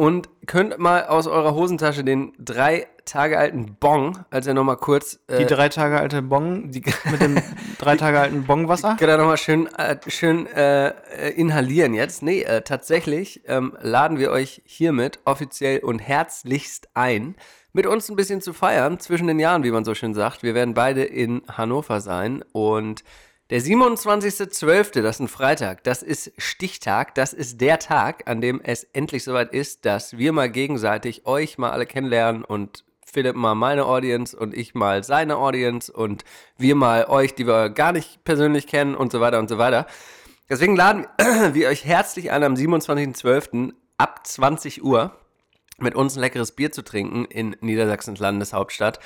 und 0.00 0.30
könnt 0.46 0.78
mal 0.78 1.08
aus 1.08 1.26
eurer 1.26 1.54
Hosentasche 1.54 2.02
den 2.02 2.32
drei 2.38 2.86
Tage 3.04 3.38
alten 3.38 3.76
Bong, 3.78 4.24
als 4.30 4.46
er 4.46 4.54
nochmal 4.54 4.78
kurz. 4.78 5.20
Äh, 5.26 5.40
Die 5.40 5.44
drei 5.44 5.68
Tage 5.68 6.00
alte 6.00 6.22
Bong, 6.22 6.70
die, 6.70 6.82
mit 7.10 7.20
dem 7.20 7.36
drei 7.78 7.98
Tage 7.98 8.18
alten 8.18 8.44
Bongwasser? 8.44 8.96
Ihr 8.98 9.16
nochmal 9.18 9.36
schön, 9.36 9.66
äh, 9.76 9.98
schön 10.06 10.46
äh, 10.46 10.88
äh, 10.88 11.34
inhalieren 11.36 11.92
jetzt? 11.92 12.22
Nee, 12.22 12.40
äh, 12.40 12.62
tatsächlich 12.62 13.42
ähm, 13.46 13.76
laden 13.82 14.18
wir 14.18 14.30
euch 14.30 14.62
hiermit 14.64 15.18
offiziell 15.26 15.80
und 15.80 15.98
herzlichst 15.98 16.88
ein, 16.94 17.36
mit 17.74 17.84
uns 17.84 18.08
ein 18.08 18.16
bisschen 18.16 18.40
zu 18.40 18.54
feiern 18.54 19.00
zwischen 19.00 19.26
den 19.26 19.38
Jahren, 19.38 19.64
wie 19.64 19.70
man 19.70 19.84
so 19.84 19.94
schön 19.94 20.14
sagt. 20.14 20.42
Wir 20.42 20.54
werden 20.54 20.72
beide 20.72 21.04
in 21.04 21.42
Hannover 21.46 22.00
sein 22.00 22.42
und 22.52 23.04
der 23.50 23.60
27.12., 23.60 25.02
das 25.02 25.16
ist 25.16 25.20
ein 25.20 25.28
Freitag, 25.28 25.82
das 25.82 26.02
ist 26.02 26.32
Stichtag, 26.38 27.16
das 27.16 27.32
ist 27.32 27.60
der 27.60 27.80
Tag, 27.80 28.28
an 28.28 28.40
dem 28.40 28.60
es 28.62 28.84
endlich 28.84 29.24
soweit 29.24 29.52
ist, 29.52 29.84
dass 29.84 30.16
wir 30.16 30.32
mal 30.32 30.48
gegenseitig 30.48 31.26
euch 31.26 31.58
mal 31.58 31.70
alle 31.70 31.84
kennenlernen 31.84 32.44
und 32.44 32.84
Philipp 33.04 33.34
mal 33.34 33.56
meine 33.56 33.86
Audience 33.86 34.36
und 34.36 34.54
ich 34.54 34.74
mal 34.74 35.02
seine 35.02 35.36
Audience 35.36 35.92
und 35.92 36.24
wir 36.58 36.76
mal 36.76 37.06
euch, 37.06 37.34
die 37.34 37.46
wir 37.46 37.70
gar 37.70 37.90
nicht 37.90 38.22
persönlich 38.22 38.68
kennen 38.68 38.94
und 38.94 39.10
so 39.10 39.20
weiter 39.20 39.40
und 39.40 39.48
so 39.48 39.58
weiter. 39.58 39.86
Deswegen 40.48 40.76
laden 40.76 41.06
wir 41.52 41.68
euch 41.70 41.84
herzlich 41.84 42.30
ein, 42.30 42.44
am 42.44 42.54
27.12. 42.54 43.72
ab 43.98 44.26
20 44.26 44.84
Uhr 44.84 45.12
mit 45.78 45.96
uns 45.96 46.16
ein 46.16 46.20
leckeres 46.20 46.52
Bier 46.52 46.70
zu 46.70 46.82
trinken 46.82 47.24
in 47.24 47.56
Niedersachsens 47.60 48.20
Landeshauptstadt. 48.20 49.00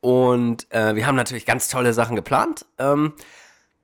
Und 0.00 0.70
äh, 0.70 0.94
wir 0.94 1.06
haben 1.06 1.16
natürlich 1.16 1.46
ganz 1.46 1.68
tolle 1.68 1.94
Sachen 1.94 2.14
geplant. 2.14 2.66
Ähm, 2.78 3.14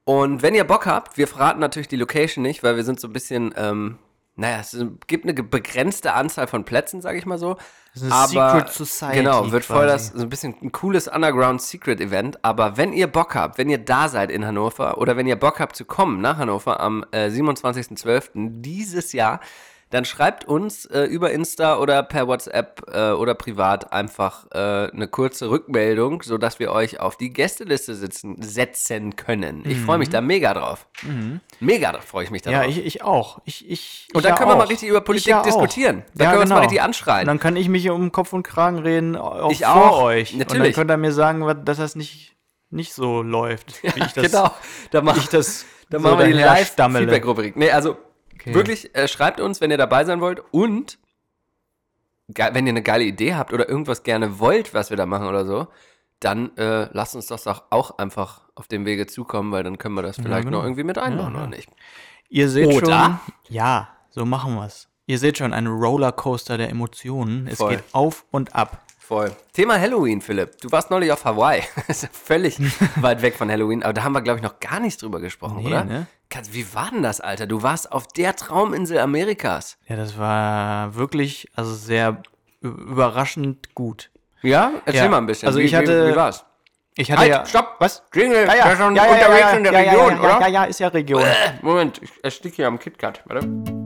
und 0.04 0.42
wenn 0.42 0.54
ihr 0.54 0.64
Bock 0.64 0.86
habt, 0.86 1.16
wir 1.16 1.28
verraten 1.28 1.60
natürlich 1.60 1.88
die 1.88 1.96
Location 1.96 2.42
nicht, 2.42 2.62
weil 2.62 2.76
wir 2.76 2.84
sind 2.84 2.98
so 2.98 3.08
ein 3.08 3.12
bisschen, 3.12 3.54
ähm, 3.56 3.98
naja, 4.34 4.58
es 4.60 4.76
gibt 5.06 5.24
eine 5.24 5.34
begrenzte 5.34 6.14
Anzahl 6.14 6.46
von 6.46 6.64
Plätzen, 6.64 7.00
sage 7.00 7.18
ich 7.18 7.26
mal 7.26 7.38
so. 7.38 7.56
ist 7.94 8.02
eine 8.04 8.14
aber 8.14 8.52
Secret 8.54 8.72
Society 8.72 9.16
genau, 9.18 9.52
wird 9.52 9.64
voll 9.64 9.86
das 9.86 10.08
quasi. 10.08 10.18
so 10.18 10.26
ein 10.26 10.28
bisschen 10.30 10.56
ein 10.60 10.72
cooles 10.72 11.06
Underground 11.06 11.62
Secret 11.62 12.00
Event. 12.00 12.44
Aber 12.44 12.76
wenn 12.76 12.92
ihr 12.92 13.06
Bock 13.06 13.34
habt, 13.34 13.58
wenn 13.58 13.70
ihr 13.70 13.78
da 13.78 14.08
seid 14.08 14.30
in 14.30 14.44
Hannover 14.44 14.98
oder 14.98 15.16
wenn 15.16 15.26
ihr 15.26 15.36
Bock 15.36 15.60
habt 15.60 15.76
zu 15.76 15.84
kommen 15.84 16.20
nach 16.20 16.38
Hannover 16.38 16.80
am 16.80 17.04
äh, 17.12 17.28
27.12. 17.28 18.30
dieses 18.34 19.12
Jahr, 19.12 19.40
dann 19.92 20.06
schreibt 20.06 20.46
uns 20.46 20.86
äh, 20.86 21.02
über 21.02 21.30
Insta 21.32 21.76
oder 21.78 22.02
per 22.02 22.26
WhatsApp 22.26 22.82
äh, 22.90 23.10
oder 23.10 23.34
privat 23.34 23.92
einfach 23.92 24.46
äh, 24.50 24.90
eine 24.90 25.06
kurze 25.06 25.50
Rückmeldung, 25.50 26.22
sodass 26.22 26.58
wir 26.58 26.72
euch 26.72 26.98
auf 26.98 27.18
die 27.18 27.30
Gästeliste 27.30 27.94
sitzen, 27.94 28.40
setzen 28.40 29.16
können. 29.16 29.62
Ich 29.66 29.78
freue 29.78 29.98
mich 29.98 30.08
da 30.08 30.22
mega 30.22 30.54
drauf. 30.54 30.86
Mega 31.60 31.92
freue 32.00 32.24
ich 32.24 32.30
mich 32.30 32.40
da 32.40 32.50
Mhm. 32.50 32.56
Ja, 32.56 32.64
ich, 32.64 32.84
ich 32.84 33.02
auch. 33.02 33.40
Ich, 33.44 33.68
ich, 33.70 34.08
Und 34.14 34.24
dann 34.24 34.32
ja 34.32 34.36
können 34.38 34.50
wir 34.50 34.56
mal 34.56 34.64
auch. 34.64 34.70
richtig 34.70 34.88
über 34.88 35.02
Politik 35.02 35.28
ja 35.28 35.40
auch. 35.40 35.44
diskutieren. 35.44 36.04
Dann 36.14 36.24
ja, 36.24 36.30
können 36.30 36.38
wir 36.38 36.40
uns 36.42 36.48
mal 36.50 36.54
genau. 36.56 36.60
richtig 36.68 36.82
anschreien. 36.82 37.20
Und 37.22 37.26
dann 37.28 37.38
kann 37.38 37.56
ich 37.56 37.68
mich 37.68 37.90
um 37.90 38.12
Kopf 38.12 38.32
und 38.32 38.42
Kragen 38.44 38.78
reden, 38.78 39.14
auch 39.14 39.50
Ich 39.50 39.60
vor 39.64 39.74
auch. 39.74 40.02
euch. 40.04 40.32
Und 40.32 40.38
Natürlich. 40.38 40.62
dann 40.62 40.72
könnt 40.72 40.90
ihr 40.90 40.96
mir 40.96 41.12
sagen, 41.12 41.64
dass 41.66 41.76
das 41.76 41.96
nicht, 41.96 42.34
nicht 42.70 42.94
so 42.94 43.20
läuft, 43.22 43.82
wie 43.82 43.88
ich 44.02 44.12
das, 44.14 44.30
genau. 44.30 44.50
Da 44.90 45.02
mach, 45.02 45.18
ich 45.18 45.28
das 45.28 45.66
Dann 45.90 46.00
so 46.00 46.08
machen 46.08 46.20
wir 46.20 46.26
die 46.28 46.32
daher 46.32 46.46
live 46.46 46.72
stammele. 46.72 47.04
Feedback-Rubrik. 47.04 47.56
Nee, 47.56 47.70
also 47.70 47.98
Okay. 48.42 48.54
wirklich, 48.54 48.94
äh, 48.94 49.08
schreibt 49.08 49.40
uns, 49.40 49.60
wenn 49.60 49.70
ihr 49.70 49.78
dabei 49.78 50.04
sein 50.04 50.20
wollt 50.20 50.42
und 50.52 50.98
wenn 52.28 52.66
ihr 52.66 52.70
eine 52.72 52.82
geile 52.82 53.04
Idee 53.04 53.34
habt 53.34 53.52
oder 53.52 53.68
irgendwas 53.68 54.02
gerne 54.02 54.38
wollt, 54.38 54.74
was 54.74 54.90
wir 54.90 54.96
da 54.96 55.06
machen 55.06 55.26
oder 55.26 55.44
so, 55.44 55.68
dann 56.20 56.56
äh, 56.56 56.88
lasst 56.92 57.14
uns 57.16 57.26
das 57.26 57.44
doch 57.44 57.64
auch 57.70 57.98
einfach 57.98 58.42
auf 58.54 58.68
dem 58.68 58.84
Wege 58.86 59.06
zukommen, 59.06 59.52
weil 59.52 59.64
dann 59.64 59.78
können 59.78 59.94
wir 59.94 60.02
das 60.02 60.16
vielleicht 60.16 60.44
genau. 60.44 60.58
noch 60.58 60.64
irgendwie 60.64 60.84
mit 60.84 60.98
einbauen, 60.98 61.32
Ja, 61.32 61.40
ja. 61.40 61.46
oder 61.46 61.56
nicht? 61.56 61.68
Ihr 62.28 62.48
seht 62.48 62.68
Oder? 62.68 63.20
schon. 63.26 63.34
Ja, 63.48 63.88
so 64.10 64.24
machen 64.24 64.54
wir's. 64.54 64.88
Ihr 65.06 65.18
seht 65.18 65.36
schon 65.38 65.52
einen 65.52 65.66
Rollercoaster 65.66 66.56
der 66.56 66.70
Emotionen. 66.70 67.46
Es 67.48 67.58
Voll. 67.58 67.76
geht 67.76 67.84
auf 67.92 68.24
und 68.30 68.54
ab. 68.54 68.80
Voll. 69.12 69.30
Thema 69.52 69.78
Halloween, 69.78 70.22
Philipp. 70.22 70.58
Du 70.62 70.72
warst 70.72 70.90
neulich 70.90 71.12
auf 71.12 71.26
Hawaii. 71.26 71.62
ist 71.88 72.02
ja 72.04 72.08
völlig 72.12 72.58
weit 72.96 73.20
weg 73.20 73.34
von 73.36 73.50
Halloween, 73.50 73.82
aber 73.82 73.92
da 73.92 74.04
haben 74.04 74.12
wir, 74.14 74.22
glaube 74.22 74.38
ich, 74.38 74.42
noch 74.42 74.58
gar 74.58 74.80
nicht 74.80 75.02
drüber 75.02 75.20
gesprochen, 75.20 75.58
Nee, 75.58 75.66
oder? 75.66 75.84
ne? 75.84 76.06
Wie 76.50 76.74
war 76.74 76.88
denn 76.90 77.02
das, 77.02 77.20
Alter? 77.20 77.46
Du 77.46 77.62
warst 77.62 77.92
auf 77.92 78.06
der 78.06 78.34
Trauminsel 78.34 78.98
Amerikas. 78.98 79.76
Ja, 79.86 79.96
das 79.96 80.16
war 80.16 80.94
wirklich, 80.94 81.46
also 81.54 81.74
sehr 81.74 82.22
überraschend 82.62 83.74
gut. 83.74 84.10
Ja? 84.40 84.72
Erzähl 84.86 85.02
Ja. 85.04 85.08
mal 85.10 85.18
ein 85.18 85.26
bisschen. 85.26 85.46
Also 85.46 85.58
wie, 85.58 85.64
ich 85.64 85.74
hatte- 85.74 86.06
Wie, 86.08 86.12
wie 86.12 86.16
war's? 86.16 86.46
Ich 86.94 87.10
hatte 87.12 87.20
Halt, 87.20 87.30
ja. 87.30 87.44
stopp! 87.44 87.76
Was? 87.80 88.02
Jingle, 88.14 88.46
Ja, 88.46 88.54
ja, 88.54 88.70
ist 88.70 88.78
schon 88.78 88.96
ja, 88.96 89.04
ja, 89.04 89.12
unterwegs 89.12 89.40
ja, 89.40 89.50
ja, 89.50 89.56
in 89.58 89.64
der 89.64 89.72
ja, 89.72 89.78
Region, 89.90 90.10
ja, 90.14 90.20
oder? 90.20 90.28
Ja, 90.30 90.40
ja, 90.40 90.46
ja, 90.48 90.64
ist 90.64 90.80
ja 90.80 90.88
Region. 90.88 91.22
Moment, 91.60 92.00
ich 92.02 92.10
ersticke 92.22 92.56
hier 92.56 92.66
am 92.66 92.78
KitKat. 92.78 93.20
Warte. 93.26 93.81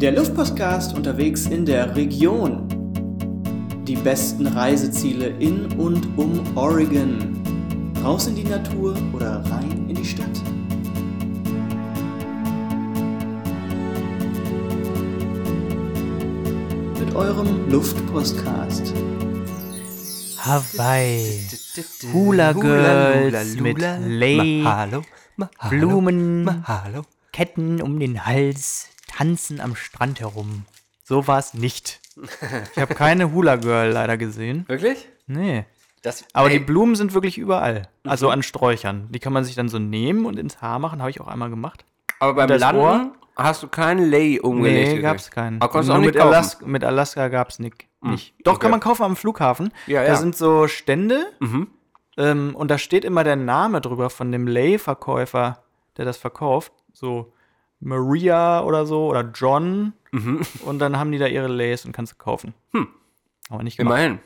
Der 0.00 0.12
Luftpostcast 0.12 0.94
unterwegs 0.94 1.46
in 1.46 1.64
der 1.64 1.96
Region. 1.96 2.68
Die 3.86 3.96
besten 3.96 4.46
Reiseziele 4.46 5.28
in 5.28 5.72
und 5.78 6.18
um 6.18 6.54
Oregon. 6.54 7.42
Raus 8.04 8.26
in 8.26 8.34
die 8.34 8.44
Natur 8.44 8.94
oder 9.14 9.42
rein 9.50 9.86
in 9.88 9.94
die 9.94 10.04
Stadt. 10.04 10.28
Mit 17.00 17.16
eurem 17.16 17.70
Luftpostcast. 17.70 18.92
Hawaii. 20.36 21.40
Hula 22.12 22.52
Girls 22.52 23.58
mit 23.58 23.78
Lay, 23.80 24.62
Blumen. 25.70 26.62
Ketten 27.32 27.80
um 27.80 27.98
den 27.98 28.26
Hals, 28.26 28.88
tanzen 29.16 29.60
am 29.60 29.74
Strand 29.76 30.20
herum. 30.20 30.64
So 31.04 31.26
war's 31.26 31.54
nicht. 31.54 32.00
Ich 32.74 32.80
habe 32.82 32.94
keine 32.94 33.32
Hula 33.32 33.56
Girl 33.56 33.90
leider 33.92 34.16
gesehen. 34.16 34.64
Wirklich? 34.68 35.08
Nee. 35.26 35.64
Das, 36.02 36.24
Aber 36.32 36.50
ey, 36.50 36.58
die 36.58 36.64
Blumen 36.64 36.94
sind 36.96 37.14
wirklich 37.14 37.38
überall. 37.38 37.88
Also 38.04 38.30
an 38.30 38.42
Sträuchern. 38.42 39.08
Die 39.10 39.18
kann 39.18 39.32
man 39.32 39.44
sich 39.44 39.54
dann 39.54 39.68
so 39.68 39.78
nehmen 39.78 40.24
und 40.26 40.38
ins 40.38 40.60
Haar 40.62 40.78
machen. 40.78 41.00
Habe 41.00 41.10
ich 41.10 41.20
auch 41.20 41.28
einmal 41.28 41.50
gemacht. 41.50 41.84
aber 42.20 42.34
beim 42.34 42.48
das 42.48 42.60
Landen 42.60 42.80
Ohr? 42.80 43.12
hast 43.36 43.62
du 43.62 43.68
keinen 43.68 44.08
Lay 44.10 44.38
umgelegt. 44.40 44.76
Nee, 44.76 44.84
gekriegt. 44.84 45.02
gab's 45.02 45.30
keinen. 45.30 45.60
Aber 45.60 45.70
konntest 45.72 45.88
Nur 45.88 45.96
auch 45.96 46.00
nicht 46.00 46.06
mit, 46.14 46.16
kaufen. 46.16 46.34
Alaska, 46.34 46.66
mit 46.66 46.84
Alaska 46.84 47.28
gab's 47.28 47.58
nicht. 47.58 47.86
nicht. 48.02 48.34
Doch, 48.44 48.54
okay. 48.54 48.62
kann 48.62 48.70
man 48.70 48.80
kaufen 48.80 49.02
am 49.02 49.16
Flughafen. 49.16 49.72
Ja, 49.86 50.02
da 50.02 50.08
ja. 50.08 50.16
sind 50.16 50.36
so 50.36 50.68
Stände 50.68 51.26
Mhm. 51.40 51.68
ähm, 52.18 52.54
und 52.54 52.70
da 52.70 52.78
steht 52.78 53.04
immer 53.04 53.24
der 53.24 53.36
Name 53.36 53.80
drüber 53.80 54.10
von 54.10 54.30
dem 54.30 54.46
Lay-Verkäufer, 54.46 55.62
der 55.96 56.04
das 56.04 56.16
verkauft. 56.18 56.72
So 56.92 57.32
Maria 57.86 58.62
oder 58.62 58.84
so 58.84 59.06
oder 59.06 59.22
John. 59.34 59.92
Mhm. 60.12 60.42
Und 60.64 60.78
dann 60.80 60.98
haben 60.98 61.12
die 61.12 61.18
da 61.18 61.26
ihre 61.26 61.46
Lays 61.48 61.84
und 61.84 61.92
kannst 61.92 62.12
du 62.12 62.16
kaufen. 62.16 62.52
Hm. 62.72 62.88
Aber 63.48 63.62
nicht 63.62 63.76
gemacht. 63.76 63.94
Immerhin. 63.98 64.18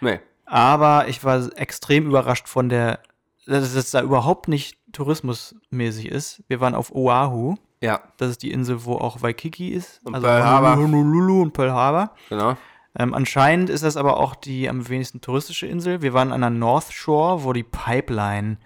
Nee. 0.00 0.20
Aber 0.44 1.08
ich 1.08 1.24
war 1.24 1.48
extrem 1.56 2.06
überrascht 2.06 2.46
von 2.48 2.68
der, 2.68 3.00
dass 3.46 3.74
es 3.74 3.90
da 3.90 4.02
überhaupt 4.02 4.48
nicht 4.48 4.78
tourismusmäßig 4.92 6.08
ist. 6.08 6.42
Wir 6.48 6.60
waren 6.60 6.74
auf 6.74 6.94
Oahu. 6.94 7.56
Ja, 7.80 8.00
Das 8.16 8.30
ist 8.30 8.42
die 8.42 8.52
Insel, 8.52 8.84
wo 8.84 8.96
auch 8.96 9.22
Waikiki 9.22 9.70
ist. 9.70 10.00
Und 10.04 10.20
Pearl 10.20 10.44
Harbor. 10.44 10.76
Honolulu 10.76 11.42
und 11.42 11.52
Pearl 11.52 11.72
Harbor. 11.72 12.14
genau. 12.28 12.56
Ähm, 12.98 13.12
anscheinend 13.12 13.68
ist 13.68 13.84
das 13.84 13.98
aber 13.98 14.16
auch 14.16 14.34
die 14.34 14.70
am 14.70 14.88
wenigsten 14.88 15.20
touristische 15.20 15.66
Insel. 15.66 16.00
Wir 16.00 16.14
waren 16.14 16.32
an 16.32 16.40
der 16.40 16.48
North 16.50 16.92
Shore, 16.92 17.44
wo 17.44 17.52
die 17.52 17.62
Pipeline 17.62 18.56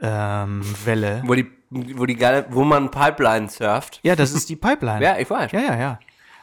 ähm, 0.00 0.62
Welle. 0.84 1.22
Wo 1.26 1.34
die, 1.34 1.48
wo 1.72 2.06
die 2.06 2.18
wo 2.50 2.64
man 2.64 2.90
Pipeline 2.90 3.48
surft. 3.48 4.00
ja, 4.02 4.16
das 4.16 4.32
ist 4.32 4.48
die 4.48 4.56
Pipeline. 4.56 5.00
Ja, 5.04 5.18
ich 5.18 5.28
weiß. 5.28 5.52
Ja, 5.52 5.60
ja, 5.60 5.76
ja. 5.76 5.98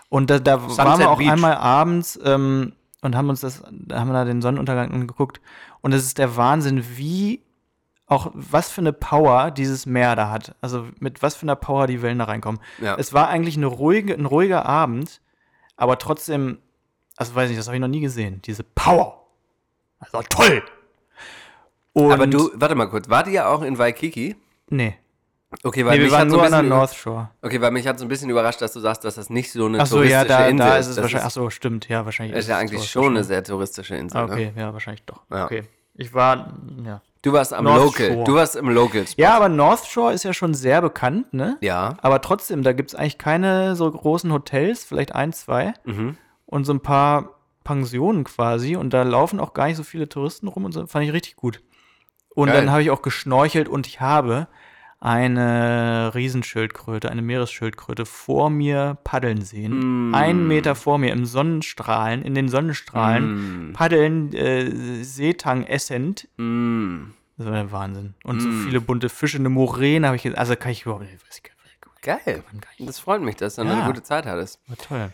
Und 0.10 0.30
da, 0.30 0.40
da 0.40 0.62
waren 0.78 1.00
wir 1.00 1.10
auch 1.10 1.20
Beach. 1.20 1.32
einmal 1.32 1.56
abends 1.56 2.20
ähm, 2.24 2.74
und 3.02 3.16
haben 3.16 3.30
uns 3.30 3.42
das, 3.42 3.64
da 3.72 4.00
haben 4.00 4.08
wir 4.08 4.14
da 4.14 4.26
den 4.26 4.42
Sonnenuntergang 4.42 4.92
angeguckt. 4.92 5.40
Und 5.82 5.94
es 5.94 6.04
ist 6.04 6.18
der 6.18 6.36
Wahnsinn, 6.36 6.84
wie 6.98 7.42
auch 8.08 8.32
was 8.34 8.72
für 8.72 8.82
eine 8.82 8.92
Power 8.92 9.52
dieses 9.52 9.86
Meer 9.86 10.16
da 10.16 10.32
hat. 10.32 10.56
Also 10.62 10.88
mit 11.00 11.22
was 11.22 11.36
für 11.36 11.44
einer 11.44 11.56
Power 11.56 11.86
die 11.86 12.02
Wellen 12.02 12.18
da 12.20 12.26
reinkommen. 12.26 12.60
Ja. 12.82 12.96
Es 12.98 13.14
war 13.14 13.30
eigentlich 13.30 13.56
eine 13.56 13.68
ruhige, 13.68 14.16
ein 14.16 14.26
ruhiger 14.26 14.66
Abend, 14.66 15.22
aber 15.78 16.00
trotzdem, 16.00 16.58
also 17.18 17.36
weiß 17.36 17.50
nicht, 17.50 17.60
das 17.60 17.68
habe 17.68 17.78
ich 17.78 17.82
noch 17.82 17.88
nie 17.88 18.02
gesehen. 18.02 18.42
Diese 18.46 18.64
Power. 18.64 19.28
War 20.12 20.24
toll. 20.24 20.64
Und 21.94 22.12
Aber 22.12 22.28
du, 22.28 22.50
warte 22.56 22.76
mal 22.76 22.90
kurz, 22.90 23.10
wart 23.10 23.28
ihr 23.28 23.48
auch 23.48 23.62
in 23.62 23.78
Waikiki? 23.78 24.36
Nee. 24.70 24.96
Okay, 25.64 25.84
weil 25.86 25.98
nee 25.98 26.06
wir 26.06 26.12
waren 26.12 26.30
so 26.30 26.36
nur 26.38 26.46
ein 26.46 26.54
an 26.54 26.68
der 26.70 26.78
North 26.78 26.94
Shore. 26.94 27.30
Okay, 27.42 27.60
weil 27.60 27.72
mich 27.72 27.88
hat 27.88 27.98
so 27.98 28.06
ein 28.06 28.08
bisschen 28.08 28.30
überrascht, 28.30 28.62
dass 28.62 28.72
du 28.74 28.80
sagst, 28.80 29.04
dass 29.04 29.16
das 29.16 29.30
nicht 29.32 29.52
so 29.52 29.66
eine 29.66 29.80
Ach 29.80 29.88
so, 29.88 29.96
touristische 29.96 30.22
ja, 30.22 30.26
da, 30.26 30.48
Insel 30.48 30.68
da 30.68 30.78
ist 30.78 30.88
es 30.88 30.96
Das 30.96 31.04
wahrscheinlich. 31.04 31.26
Ach 31.26 31.32
so, 31.32 31.50
stimmt, 31.50 31.90
ja, 31.90 32.06
wahrscheinlich. 32.06 32.38
ist 32.38 32.48
ja 32.48 32.56
es 32.56 32.62
eigentlich 32.62 32.90
schon 32.90 33.06
eine 33.08 33.14
ne? 33.16 33.24
sehr 33.24 33.44
touristische 33.44 33.96
Insel. 33.96 34.18
Ah, 34.18 34.26
Ne? 34.28 34.32
okay, 34.34 34.54
ja, 34.56 34.74
wahrscheinlich 34.74 35.04
doch. 35.06 35.22
Ja. 35.32 35.46
Okay. 35.46 35.64
Ich 35.96 36.14
war, 36.14 36.54
ja. 36.86 37.02
Du 37.24 37.34
warst 37.34 37.54
am 37.54 37.66
North 37.66 37.84
Local. 37.84 38.08
Shore. 38.14 38.24
Du 38.24 38.36
warst 38.36 38.56
im 38.56 38.70
Local 38.70 39.06
Spot. 39.08 39.22
Ja, 39.22 39.36
aber 39.36 39.50
North 39.50 39.86
Shore 39.88 40.14
ist 40.14 40.24
ja 40.24 40.34
schon 40.34 40.54
sehr 40.54 40.82
bekannt, 40.82 41.34
ne? 41.34 41.58
Ja. 41.62 41.98
Aber 42.02 42.22
trotzdem, 42.22 42.64
da 42.64 42.72
gibt 42.72 42.92
es 42.92 42.96
eigentlich 42.96 43.18
keine 43.18 43.76
so 43.76 43.92
großen 43.92 44.32
Hotels, 44.32 44.84
vielleicht 44.86 45.14
ein, 45.16 45.34
zwei. 45.34 45.74
Mhm. 45.84 46.16
Und 46.46 46.64
so 46.64 46.74
ein 46.74 46.80
paar 46.80 47.32
Pensionen 47.66 48.24
quasi. 48.24 48.76
Und 48.78 48.94
da 48.94 49.02
laufen 49.04 49.40
auch 49.40 49.54
gar 49.54 49.68
nicht 49.68 49.76
so 49.78 49.84
viele 49.84 50.08
Touristen 50.08 50.48
rum 50.48 50.64
und 50.64 50.72
so. 50.72 50.88
Fand 50.88 51.06
ich 51.06 51.12
richtig 51.12 51.36
gut. 51.36 51.62
Und 52.34 52.48
Geil. 52.48 52.56
dann 52.56 52.72
habe 52.72 52.82
ich 52.84 52.92
auch 52.92 53.02
geschnorchelt 53.02 53.68
und 53.68 53.86
ich 53.88 54.00
habe 54.00 54.48
eine 55.00 56.12
Riesenschildkröte, 56.14 57.10
eine 57.10 57.22
Meeresschildkröte 57.22 58.06
vor 58.06 58.50
mir 58.50 58.98
paddeln 59.04 59.42
sehen. 59.42 60.10
Mm. 60.10 60.16
Einen 60.16 60.48
Meter 60.48 60.76
vor 60.76 60.98
mir 60.98 61.12
im 61.14 61.26
Sonnenstrahlen, 61.26 62.22
in 62.22 62.36
den 62.36 62.46
Mm. 62.46 62.50
Sonnenstrahlen, 62.50 63.72
paddeln, 63.74 64.34
äh, 64.34 65.04
Seetang 65.04 65.64
essend. 65.64 66.28
Mm. 66.38 67.12
Das 67.38 67.46
war 67.48 67.54
der 67.54 67.72
Wahnsinn. 67.72 68.16
Und 68.24 68.42
so 68.42 68.50
viele 68.52 68.82
bunte 68.82 69.08
Fische, 69.08 69.38
eine 69.38 69.48
Moräne 69.50 70.08
habe 70.08 70.18
ich 70.18 70.26
jetzt, 70.26 70.38
also 70.38 70.56
kann 70.58 70.72
ich 70.74 70.84
überhaupt 70.84 71.04
nicht, 71.04 71.14
weiß 71.14 71.42
ich. 71.44 71.52
Geil. 72.02 72.44
Das 72.80 73.00
freut 73.00 73.22
mich, 73.22 73.36
dass 73.36 73.56
du 73.56 73.64
Ja. 73.64 73.72
eine 73.74 73.84
gute 73.86 74.02
Zeit 74.04 74.26
hattest. 74.26 74.60
War 74.68 74.78
toll. 74.78 75.10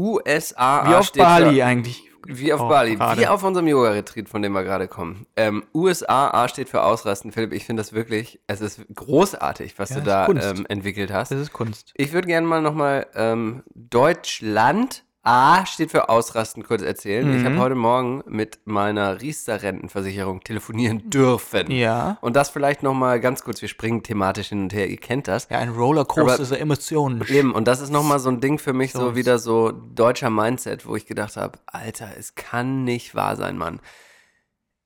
USA 0.00 0.88
Wie 0.88 0.94
auf 0.94 1.12
Bali 1.12 1.56
für, 1.56 1.64
eigentlich. 1.64 2.02
Wie 2.26 2.52
auf 2.52 2.60
auch 2.60 2.68
Bali. 2.68 2.96
gerade. 2.96 3.20
Wie 3.20 3.26
auf 3.26 3.42
unserem 3.42 3.66
Yoga-Retreat, 3.66 4.28
von 4.28 4.42
dem 4.42 4.52
wir 4.52 4.62
gerade 4.62 4.88
kommen. 4.88 5.26
Ähm, 5.36 5.64
USA 5.74 6.30
A 6.30 6.48
steht 6.48 6.68
für 6.68 6.82
Ausrasten. 6.82 7.32
Philipp, 7.32 7.52
ich 7.52 7.64
finde 7.64 7.80
das 7.80 7.92
wirklich, 7.92 8.40
es 8.46 8.60
ist 8.60 8.80
großartig, 8.94 9.78
was 9.78 9.90
Ja, 9.90 9.96
du 9.96 10.02
da 10.02 10.28
ähm, 10.28 10.66
entwickelt 10.68 11.12
hast. 11.12 11.32
Das 11.32 11.40
ist 11.40 11.52
Kunst. 11.52 11.92
Ich 11.96 12.12
würde 12.12 12.28
gerne 12.28 12.46
mal 12.46 12.62
nochmal 12.62 13.06
ähm, 13.14 13.62
Deutschland 13.74 15.04
A 15.22 15.66
steht 15.66 15.90
für 15.90 16.08
Ausrasten 16.08 16.62
kurz 16.62 16.80
erzählen. 16.80 17.30
Ich 17.34 17.42
Mhm. 17.42 17.46
habe 17.46 17.58
heute 17.58 17.74
Morgen 17.74 18.22
mit 18.26 18.60
meiner 18.64 19.20
Riester-Rentenversicherung 19.20 20.40
telefonieren 20.42 21.10
dürfen. 21.10 21.70
Ja. 21.70 22.16
Und 22.22 22.36
das 22.36 22.48
vielleicht 22.48 22.82
nochmal 22.82 23.20
ganz 23.20 23.42
kurz, 23.44 23.60
wir 23.60 23.68
springen 23.68 24.02
thematisch 24.02 24.48
hin 24.48 24.62
und 24.62 24.72
her, 24.72 24.88
ihr 24.88 24.96
kennt 24.96 25.28
das. 25.28 25.46
Ja, 25.50 25.58
ein 25.58 25.68
Rollercoaster 25.68 26.42
ist 26.42 26.52
Emotionen. 26.52 27.22
Eben, 27.28 27.52
und 27.52 27.68
das 27.68 27.80
ist 27.82 27.90
nochmal 27.90 28.18
so 28.18 28.30
ein 28.30 28.40
Ding 28.40 28.58
für 28.58 28.72
mich, 28.72 28.92
so 28.92 29.14
wieder 29.14 29.38
so 29.38 29.72
deutscher 29.72 30.30
Mindset, 30.30 30.86
wo 30.86 30.96
ich 30.96 31.04
gedacht 31.04 31.36
habe, 31.36 31.58
Alter, 31.66 32.08
es 32.18 32.34
kann 32.34 32.84
nicht 32.84 33.14
wahr 33.14 33.36
sein, 33.36 33.58
Mann. 33.58 33.80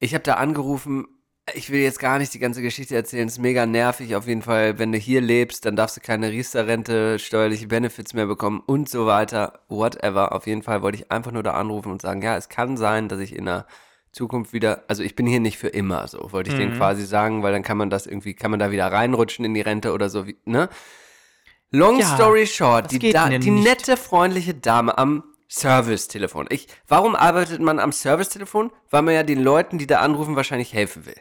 Ich 0.00 0.14
habe 0.14 0.24
da 0.24 0.34
angerufen, 0.34 1.06
ich 1.52 1.70
will 1.70 1.80
jetzt 1.80 1.98
gar 1.98 2.18
nicht 2.18 2.33
die 2.33 2.38
ganze 2.38 2.62
Geschichte 2.62 2.94
erzählen, 2.94 3.28
ist 3.28 3.38
mega 3.38 3.66
nervig 3.66 4.16
auf 4.16 4.26
jeden 4.26 4.40
Fall. 4.40 4.78
Wenn 4.78 4.92
du 4.92 4.98
hier 4.98 5.20
lebst, 5.20 5.66
dann 5.66 5.76
darfst 5.76 5.96
du 5.96 6.00
keine 6.00 6.30
Riester-Rente, 6.30 7.18
steuerliche 7.18 7.66
Benefits 7.66 8.14
mehr 8.14 8.26
bekommen 8.26 8.62
und 8.64 8.88
so 8.88 9.04
weiter, 9.07 9.61
whatever. 9.68 10.33
Auf 10.33 10.46
jeden 10.46 10.62
Fall 10.62 10.80
wollte 10.80 10.96
ich 10.98 11.12
einfach 11.12 11.33
nur 11.33 11.42
da 11.42 11.52
anrufen 11.52 11.92
und 11.92 12.00
sagen, 12.00 12.22
ja, 12.22 12.37
es 12.37 12.48
kann 12.48 12.78
sein, 12.78 13.09
dass 13.09 13.20
ich 13.20 13.37
in 13.37 13.44
der 13.44 13.66
Zukunft 14.11 14.52
wieder, 14.54 14.85
also 14.88 15.02
ich 15.02 15.16
bin 15.16 15.26
hier 15.26 15.40
nicht 15.40 15.59
für 15.59 15.68
immer, 15.68 16.09
so 16.09 16.33
wollte 16.33 16.48
ich 16.48 16.54
Mhm. 16.54 16.61
denen 16.61 16.76
quasi 16.78 17.04
sagen, 17.04 17.42
weil 17.42 17.52
dann 17.52 17.62
kann 17.62 17.76
man 17.76 17.90
das 17.90 18.07
irgendwie, 18.07 18.33
kann 18.33 18.50
man 18.50 18.61
da 18.61 18.70
wieder 18.70 18.87
reinrutschen 18.90 19.44
in 19.44 19.52
die 19.52 19.61
Rente 19.61 19.92
oder 19.92 20.09
so, 20.09 20.26
wie, 20.26 20.37
ne? 20.44 20.68
Long 21.70 21.98
Ja, 22.00 22.16
story 22.16 22.46
short, 22.46 22.90
die, 22.92 23.00
die 23.00 23.50
nette, 23.50 23.96
freundliche 23.96 24.54
Dame 24.54 24.96
am 24.96 25.24
Servicetelefon. 25.48 26.46
Ich, 26.50 26.68
warum 26.87 27.16
arbeitet 27.16 27.61
man 27.61 27.80
am 27.80 27.92
Servicetelefon? 27.92 28.70
Weil 28.90 29.02
man 29.02 29.14
ja 29.14 29.24
den 29.24 29.42
Leuten, 29.42 29.78
die 29.78 29.87
da 29.87 29.98
anrufen, 30.00 30.37
wahrscheinlich 30.37 30.72
helfen 30.72 31.04
will. 31.07 31.16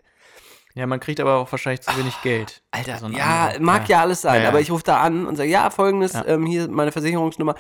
Ja, 0.76 0.88
man 0.88 1.00
kriegt 1.00 1.20
aber 1.20 1.36
auch 1.36 1.52
wahrscheinlich 1.52 1.82
zu 1.82 1.96
wenig 1.98 2.20
Geld. 2.24 2.64
Alter, 2.72 2.98
So 2.98 3.06
ein 3.06 3.14
ja, 3.14 3.46
Anruf. 3.50 3.60
mag 3.60 3.88
ja, 3.90 4.02
alles 4.02 4.22
sein, 4.22 4.36
Ja, 4.38 4.42
ja. 4.44 4.50
aber 4.50 4.60
ich 4.60 4.72
rufe 4.72 4.84
da 4.84 4.98
an 5.02 5.28
und 5.28 5.36
sage, 5.36 5.50
ja, 5.50 5.70
folgendes, 5.70 6.14
Ja. 6.14 6.26
ähm, 6.26 6.46
hier 6.48 6.68
meine 6.68 6.92
Versicherungsnummer. 6.92 7.56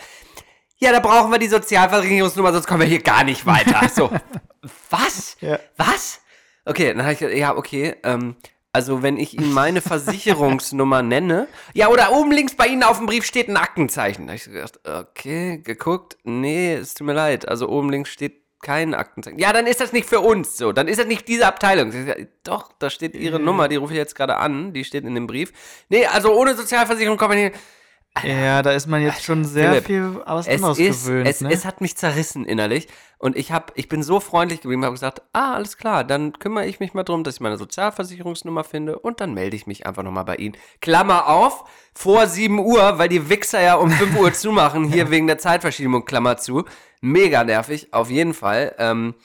Ja, 0.78 0.92
da 0.92 1.00
brauchen 1.00 1.32
wir 1.32 1.38
die 1.38 1.48
Sozialversicherungsnummer, 1.48 2.52
sonst 2.54 2.66
kommen 2.68 2.82
wir 2.82 2.88
hier 2.88 3.02
gar 3.04 3.24
nicht 3.24 3.46
weiter. 3.46 3.88
So, 3.90 4.10
was? 4.90 5.38
Ja. 5.42 5.60
Was? 5.78 6.22
Okay, 6.66 6.88
dann 6.94 7.04
habe 7.04 7.14
ich 7.14 7.20
gesagt, 7.20 7.38
ja, 7.38 7.56
okay, 7.56 7.96
ähm, 8.04 8.36
also 8.72 9.04
wenn 9.04 9.18
ich 9.18 9.36
Ihnen 9.36 9.54
meine 9.54 9.82
Versicherungsnummer 10.28 11.04
nenne, 11.04 11.48
ja, 11.74 11.90
oder 11.90 12.12
oben 12.14 12.32
links 12.32 12.56
bei 12.56 12.66
Ihnen 12.68 12.82
auf 12.84 12.98
dem 12.98 13.06
Brief 13.06 13.26
steht 13.26 13.48
ein 13.48 13.58
Aktenzeichen. 13.58 14.26
Da 14.26 14.32
habe 14.34 14.38
ich 14.38 14.46
gedacht, 14.46 14.80
okay, 14.88 15.60
geguckt, 15.60 16.18
nee, 16.24 16.74
es 16.74 16.96
tut 16.96 17.06
mir 17.06 17.14
leid, 17.14 17.48
also 17.48 17.70
oben 17.70 17.90
links 17.92 18.10
steht 18.10 18.43
kein 18.64 18.96
Aktenzeichen. 18.96 19.38
Ja, 19.38 19.54
dann 19.54 19.68
ist 19.68 19.80
das 19.80 19.94
nicht 19.94 20.10
für 20.10 20.22
uns 20.22 20.58
so, 20.58 20.72
dann 20.72 20.88
ist 20.88 21.00
das 21.00 21.06
nicht 21.06 21.28
diese 21.28 21.46
Abteilung. 21.46 21.94
Doch, 22.44 22.72
da 22.80 22.90
steht 22.90 23.16
Ihre 23.16 23.40
Nummer, 23.40 23.68
die 23.68 23.76
rufe 23.76 23.94
ich 23.94 23.98
jetzt 23.98 24.16
gerade 24.16 24.38
an, 24.38 24.74
die 24.74 24.84
steht 24.84 25.04
in 25.04 25.14
dem 25.14 25.28
Brief. 25.28 25.54
Nee, 25.90 26.08
also 26.08 26.34
ohne 26.34 26.56
Sozialversicherung 26.56 27.18
kommen 27.18 27.38
wir 27.38 27.50
nicht. 27.50 27.60
Ja, 28.22 28.62
da 28.62 28.72
ist 28.72 28.88
man 28.88 29.02
jetzt 29.02 29.24
schon 29.24 29.44
sehr 29.44 29.70
Philipp, 29.70 29.86
viel 29.86 30.22
was 30.26 30.46
Es, 30.48 30.56
anderes 30.58 30.78
ist, 30.80 31.06
gewöhnt. 31.06 31.28
es, 31.28 31.42
ne? 31.42 31.52
es 31.52 31.66
hat 31.66 31.82
mich 31.82 31.98
zerrissen 31.98 32.46
innerlich 32.46 32.88
und 33.18 33.36
ich, 33.36 33.52
hab, 33.52 33.72
ich 33.76 33.90
bin 33.90 34.04
so 34.04 34.20
freundlich 34.20 34.62
geblieben, 34.62 34.84
habe 34.86 34.94
gesagt, 34.94 35.24
ah, 35.34 35.56
alles 35.56 35.78
klar, 35.78 36.04
dann 36.04 36.34
kümmere 36.34 36.68
ich 36.68 36.80
mich 36.80 36.94
mal 36.94 37.04
drum, 37.04 37.24
dass 37.24 37.36
ich 37.36 37.42
meine 37.42 37.58
Sozialversicherungsnummer 37.58 38.64
finde 38.64 39.00
und 39.00 39.20
dann 39.20 39.34
melde 39.34 39.56
ich 39.56 39.66
mich 39.66 39.88
einfach 39.88 40.04
nochmal 40.04 40.26
bei 40.26 40.36
Ihnen. 40.36 40.56
Klammer 40.80 41.28
auf, 41.28 41.64
vor 41.96 42.28
7 42.28 42.60
Uhr, 42.60 43.00
weil 43.00 43.10
die 43.10 43.30
Wichser 43.30 43.62
ja 43.62 43.76
um 43.76 43.90
5 43.90 44.18
Uhr 44.20 44.32
zumachen, 44.34 44.86
hier 44.86 45.10
wegen 45.10 45.26
der 45.26 45.40
Zeitverschiebung, 45.40 46.06
Klammer 46.06 46.38
zu. 46.38 46.66
Mega 47.02 47.44
nervig, 47.44 47.94
auf 47.94 48.12
jeden 48.12 48.36
Fall. 48.36 48.76
Ähm, 48.78 49.16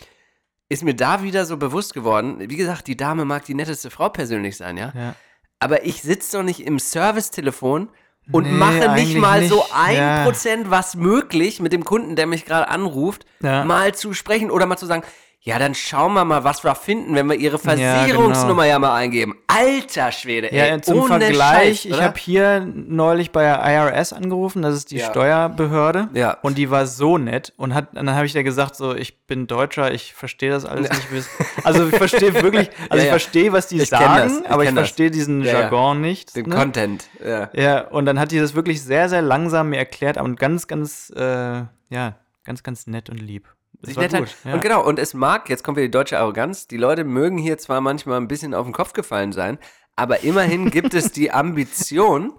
ist 0.70 0.82
mir 0.82 0.94
da 0.94 1.22
wieder 1.22 1.44
so 1.44 1.56
bewusst 1.56 1.94
geworden, 1.94 2.36
wie 2.40 2.56
gesagt, 2.56 2.86
die 2.86 2.96
Dame 2.96 3.24
mag 3.24 3.44
die 3.44 3.54
netteste 3.54 3.90
Frau 3.90 4.08
persönlich 4.08 4.56
sein, 4.56 4.76
ja? 4.76 4.92
ja. 4.94 5.14
aber 5.60 5.84
ich 5.84 6.02
sitze 6.02 6.38
doch 6.38 6.44
nicht 6.44 6.60
im 6.60 6.78
Servicetelefon 6.78 7.88
und 8.32 8.44
Nee, 8.44 8.50
mache 8.58 8.92
nicht 8.94 9.16
mal 9.16 9.44
so 9.44 9.56
nicht. 9.56 9.74
ein 9.74 9.96
Ja. 9.96 10.24
Prozent 10.24 10.70
was 10.70 10.94
möglich 10.96 11.60
mit 11.60 11.72
dem 11.72 11.84
Kunden, 11.84 12.16
der 12.16 12.26
mich 12.26 12.44
gerade 12.44 12.68
anruft, 12.68 13.24
Ja. 13.42 13.64
mal 13.64 13.94
zu 13.94 14.12
sprechen 14.12 14.50
oder 14.50 14.66
mal 14.66 14.76
zu 14.76 14.86
sagen, 14.86 15.02
ja, 15.40 15.58
dann 15.58 15.74
schauen 15.74 16.14
wir 16.14 16.24
mal, 16.24 16.42
was 16.42 16.64
wir 16.64 16.74
finden, 16.74 17.14
wenn 17.14 17.26
wir 17.28 17.36
ihre 17.36 17.58
Ja, 17.58 17.74
genau. 17.74 17.94
Versicherungsnummer 17.94 18.66
ja, 18.66 18.78
mal 18.78 18.94
eingeben. 18.94 19.34
Alter 19.46 20.10
Schwede, 20.10 20.50
ey. 20.50 20.68
Ja, 20.70 20.82
zum 20.82 20.98
ohne 21.00 21.20
Vergleich, 21.20 21.82
Scheiß, 21.82 21.84
ich 21.86 22.02
habe 22.02 22.18
hier 22.18 22.60
neulich 22.74 23.30
bei 23.30 23.44
der 23.44 23.62
IRS 23.64 24.12
angerufen, 24.12 24.62
das 24.62 24.74
ist 24.74 24.90
die 24.90 24.96
Ja. 24.98 25.10
Steuerbehörde. 25.10 26.08
Ja. 26.12 26.38
Und 26.42 26.58
die 26.58 26.70
war 26.70 26.86
so 26.86 27.18
nett 27.18 27.52
und 27.56 27.72
hat, 27.72 27.90
und 27.90 28.04
dann 28.06 28.14
habe 28.16 28.26
ich 28.26 28.32
dir 28.32 28.42
gesagt, 28.42 28.74
so, 28.74 28.94
ich 28.94 29.26
bin 29.26 29.46
Deutscher, 29.46 29.92
ich 29.92 30.12
verstehe 30.12 30.50
das 30.50 30.64
alles 30.64 30.90
nicht. 30.90 31.28
Also 31.64 31.88
ich 31.88 31.96
verstehe 31.96 32.34
wirklich, 32.34 32.70
also 32.90 33.02
ich 33.02 33.08
verstehe, 33.10 33.52
was 33.52 33.68
die 33.68 33.80
Ich 33.80 33.88
sagen, 33.88 34.42
ich 34.44 34.50
aber 34.50 34.64
ich 34.64 34.70
verstehe 34.70 35.10
diesen 35.10 35.42
Ja, 35.44 35.52
ja. 35.52 35.60
Jargon 35.60 36.00
nicht. 36.00 36.34
den 36.34 36.46
ne? 36.46 36.54
Content. 36.54 37.04
Ja. 37.24 37.48
Ja, 37.54 37.80
und 37.88 38.06
dann 38.06 38.18
hat 38.18 38.32
die 38.32 38.38
das 38.40 38.54
wirklich 38.54 38.82
sehr, 38.82 39.08
sehr 39.08 39.22
langsam 39.22 39.70
mir 39.70 39.78
erklärt 39.78 40.16
und 40.18 40.38
ganz, 40.38 40.66
ganz, 40.66 41.10
äh, 41.16 41.62
ja, 41.90 42.16
ganz, 42.44 42.62
ganz 42.62 42.86
nett 42.86 43.08
und 43.08 43.18
lieb. 43.18 43.48
Das 43.80 43.90
Sich 43.90 43.96
nett 43.98 44.12
gut. 44.16 44.34
Ja. 44.44 44.54
Und 44.54 44.62
genau, 44.62 44.84
und 44.84 44.98
es 44.98 45.14
mag, 45.14 45.48
jetzt 45.48 45.62
kommt 45.62 45.76
wieder 45.76 45.86
die 45.86 45.90
deutsche 45.92 46.18
Arroganz, 46.18 46.66
die 46.66 46.76
Leute 46.76 47.04
mögen 47.04 47.38
hier 47.38 47.58
zwar 47.58 47.80
manchmal 47.80 48.16
ein 48.20 48.28
bisschen 48.28 48.54
auf 48.54 48.66
den 48.66 48.72
Kopf 48.72 48.92
gefallen 48.92 49.32
sein, 49.32 49.58
aber 49.96 50.20
immerhin 50.24 50.70
gibt 50.70 50.94
es 50.94 51.12
die 51.12 51.30
Ambition, 51.32 52.32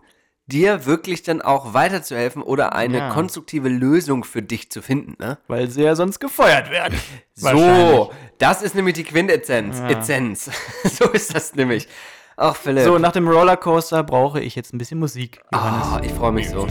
dir 0.47 0.85
wirklich 0.85 1.21
dann 1.23 1.41
auch 1.41 1.73
weiterzuhelfen 1.73 2.41
oder 2.41 2.73
eine 2.73 2.97
Ja. 2.97 3.09
konstruktive 3.09 3.69
Lösung 3.69 4.23
für 4.23 4.41
dich 4.41 4.71
zu 4.71 4.81
finden. 4.81 5.15
Ne? 5.19 5.37
Weil 5.47 5.69
sie 5.69 5.83
ja 5.83 5.95
sonst 5.95 6.19
gefeuert 6.19 6.71
werden. 6.71 6.97
So, 7.35 8.11
das 8.39 8.61
ist 8.61 8.75
nämlich 8.75 8.95
die 8.95 9.03
Quintessenz. 9.03 9.79
Essenz. 9.79 10.49
so 10.83 11.05
ist 11.11 11.35
das 11.35 11.53
nämlich. 11.55 11.87
Ach, 12.35 12.55
Philipp. 12.55 12.83
So, 12.83 12.97
nach 12.97 13.11
dem 13.11 13.27
Rollercoaster 13.27 14.03
brauche 14.03 14.41
ich 14.41 14.55
jetzt 14.55 14.73
ein 14.73 14.77
bisschen 14.77 14.99
Musik. 14.99 15.41
Ah, 15.51 16.01
ich 16.03 16.11
freue 16.13 16.31
mich 16.31 16.49
so. 16.49 16.65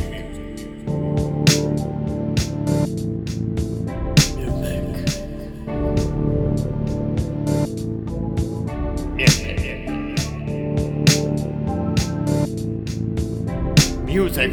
Music. 14.09 14.51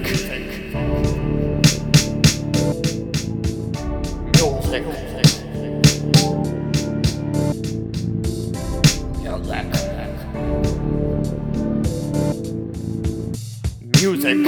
Music. 14.01 14.43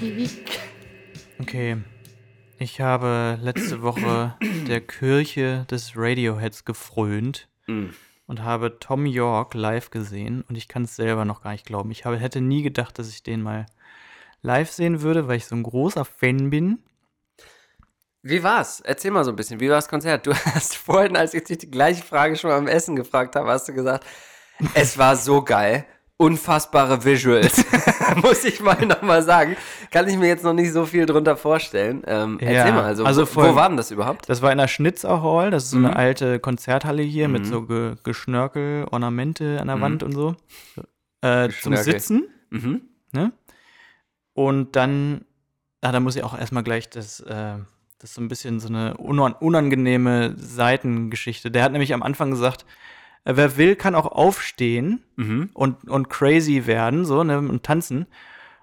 Music. 0.00 0.40
Okay. 1.40 1.76
Ich 2.58 2.80
habe 2.80 3.38
letzte 3.42 3.82
Woche 3.82 4.36
der 4.68 4.80
Kirche 4.82 5.66
des 5.68 5.94
Radioheads 5.96 6.64
gefrönt 6.64 7.48
und 8.26 8.42
habe 8.44 8.78
Tom 8.78 9.04
York 9.04 9.54
live 9.54 9.90
gesehen 9.90 10.42
und 10.48 10.56
ich 10.56 10.68
kann 10.68 10.84
es 10.84 10.94
selber 10.94 11.24
noch 11.24 11.42
gar 11.42 11.50
nicht 11.50 11.66
glauben. 11.66 11.90
Ich 11.90 12.04
habe, 12.04 12.18
hätte 12.18 12.40
nie 12.40 12.62
gedacht, 12.62 13.00
dass 13.00 13.08
ich 13.08 13.24
den 13.24 13.42
mal 13.42 13.66
live 14.42 14.70
sehen 14.70 15.02
würde, 15.02 15.28
weil 15.28 15.36
ich 15.36 15.46
so 15.46 15.54
ein 15.56 15.62
großer 15.62 16.04
Fan 16.04 16.50
bin. 16.50 16.78
Wie 18.22 18.42
war's? 18.42 18.80
Erzähl 18.80 19.10
mal 19.12 19.24
so 19.24 19.30
ein 19.30 19.36
bisschen. 19.36 19.60
Wie 19.60 19.68
war 19.68 19.76
das 19.76 19.88
Konzert? 19.88 20.26
Du 20.26 20.34
hast 20.54 20.76
vorhin, 20.76 21.16
als 21.16 21.34
ich 21.34 21.44
dich 21.44 21.58
die 21.58 21.70
gleiche 21.70 22.02
Frage 22.02 22.36
schon 22.36 22.50
beim 22.50 22.66
Essen 22.66 22.96
gefragt 22.96 23.36
habe, 23.36 23.48
hast 23.50 23.68
du 23.68 23.72
gesagt, 23.72 24.04
es 24.74 24.98
war 24.98 25.16
so 25.16 25.42
geil. 25.42 25.84
Unfassbare 26.18 27.04
Visuals. 27.04 27.62
Muss 28.22 28.42
ich 28.46 28.60
mal 28.60 28.86
nochmal 28.86 29.22
sagen. 29.22 29.54
Kann 29.90 30.08
ich 30.08 30.16
mir 30.16 30.28
jetzt 30.28 30.44
noch 30.44 30.54
nicht 30.54 30.72
so 30.72 30.86
viel 30.86 31.04
drunter 31.04 31.36
vorstellen. 31.36 32.02
Ähm, 32.06 32.38
Ja, 32.40 32.48
erzähl 32.48 32.72
mal, 32.72 32.84
also, 32.84 33.04
also 33.04 33.36
wo, 33.36 33.42
wo 33.42 33.54
war 33.54 33.68
denn 33.68 33.76
das 33.76 33.90
überhaupt? 33.90 34.26
Das 34.30 34.40
war 34.40 34.50
in 34.50 34.56
der 34.56 34.66
Schnitzer 34.66 35.22
Hall, 35.22 35.50
das 35.50 35.64
ist 35.64 35.70
so 35.72 35.76
eine 35.76 35.88
Mhm. 35.90 35.94
alte 35.94 36.40
Konzerthalle 36.40 37.02
hier 37.02 37.28
mit 37.28 37.44
so 37.44 37.66
ge 37.66 37.96
Geschnörkel, 38.02 38.86
Ornamente 38.90 39.58
an 39.60 39.66
der 39.66 39.82
Wand 39.82 40.02
und 40.02 40.12
so. 40.12 40.34
Äh, 41.20 41.50
zum 41.60 41.74
Mhm. 41.74 41.76
Sitzen. 41.76 42.28
Mhm. 42.48 42.80
Ne? 43.12 43.32
Und 44.36 44.76
dann, 44.76 45.24
ah, 45.80 45.92
da 45.92 45.98
muss 45.98 46.14
ich 46.14 46.22
auch 46.22 46.38
erstmal 46.38 46.62
gleich 46.62 46.90
das, 46.90 47.20
äh, 47.20 47.56
das 47.98 48.10
ist 48.10 48.14
so 48.14 48.20
ein 48.20 48.28
bisschen 48.28 48.60
so 48.60 48.68
eine 48.68 48.98
unan 48.98 49.32
unangenehme 49.32 50.34
Seitengeschichte. 50.36 51.50
Der 51.50 51.62
hat 51.62 51.72
nämlich 51.72 51.94
am 51.94 52.02
Anfang 52.02 52.30
gesagt, 52.30 52.66
äh, 53.24 53.32
wer 53.34 53.56
will, 53.56 53.76
kann 53.76 53.94
auch 53.94 54.04
aufstehen 54.12 55.02
Mhm. 55.16 55.48
und, 55.54 55.88
und 55.88 56.10
crazy 56.10 56.66
werden, 56.66 57.06
so, 57.06 57.24
ne, 57.24 57.38
und 57.38 57.62
tanzen. 57.62 58.04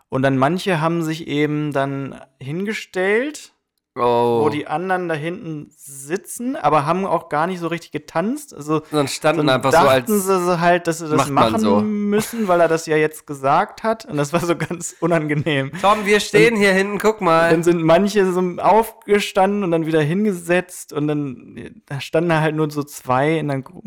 Und 0.10 0.22
dann 0.22 0.38
manche 0.38 0.80
haben 0.80 1.02
sich 1.02 1.28
eben 1.28 1.74
dann 1.74 2.22
hingestellt 2.40 3.54
Oh. 3.96 4.41
wo 4.44 4.50
die 4.50 4.66
anderen 4.66 5.08
da 5.08 5.14
hinten 5.14 5.70
sitzen, 5.78 6.56
aber 6.56 6.88
haben 6.88 7.06
auch 7.06 7.30
gar 7.30 7.46
nicht 7.46 7.60
so 7.60 7.68
richtig 7.68 7.91
getanzt. 7.91 8.52
Also 8.52 8.82
Dann 8.89 9.08
standen 9.08 9.46
dann 9.46 9.58
einfach 9.58 9.72
so 9.72 9.88
als. 9.88 10.10
sie 10.10 10.20
so 10.20 10.60
halt, 10.60 10.88
dass 10.88 10.98
sie 10.98 11.10
das 11.10 11.30
machen 11.30 11.60
so. 11.60 11.80
müssen, 11.80 12.48
weil 12.48 12.60
er 12.60 12.68
das 12.68 12.88
ja 12.88 12.98
jetzt 12.98 13.28
gesagt 13.28 13.84
hat. 13.84 14.06
Und 14.06 14.18
das 14.18 14.34
war 14.34 14.39
so 14.39 14.56
ganz 14.56 14.96
unangenehm. 15.00 15.72
Tom, 15.80 16.08
wir 16.08 16.20
stehen 16.22 16.56
hier 16.56 16.74
hinten, 16.74 16.98
guck 16.98 17.22
mal. 17.22 17.52
Dann 17.52 17.62
sind 17.62 17.84
manche 17.84 18.32
so 18.32 18.41
aufgestanden 18.58 19.64
und 19.64 19.70
dann 19.70 19.86
wieder 19.86 20.02
hingesetzt 20.02 20.91
und 20.91 21.08
dann 21.08 21.84
da 21.86 22.02
standen 22.02 22.30
da 22.30 22.41
halt 22.41 22.56
nur 22.56 22.72
so 22.72 22.82
zwei 22.82 23.38
in 23.38 23.48
der 23.48 23.62
gro 23.62 23.84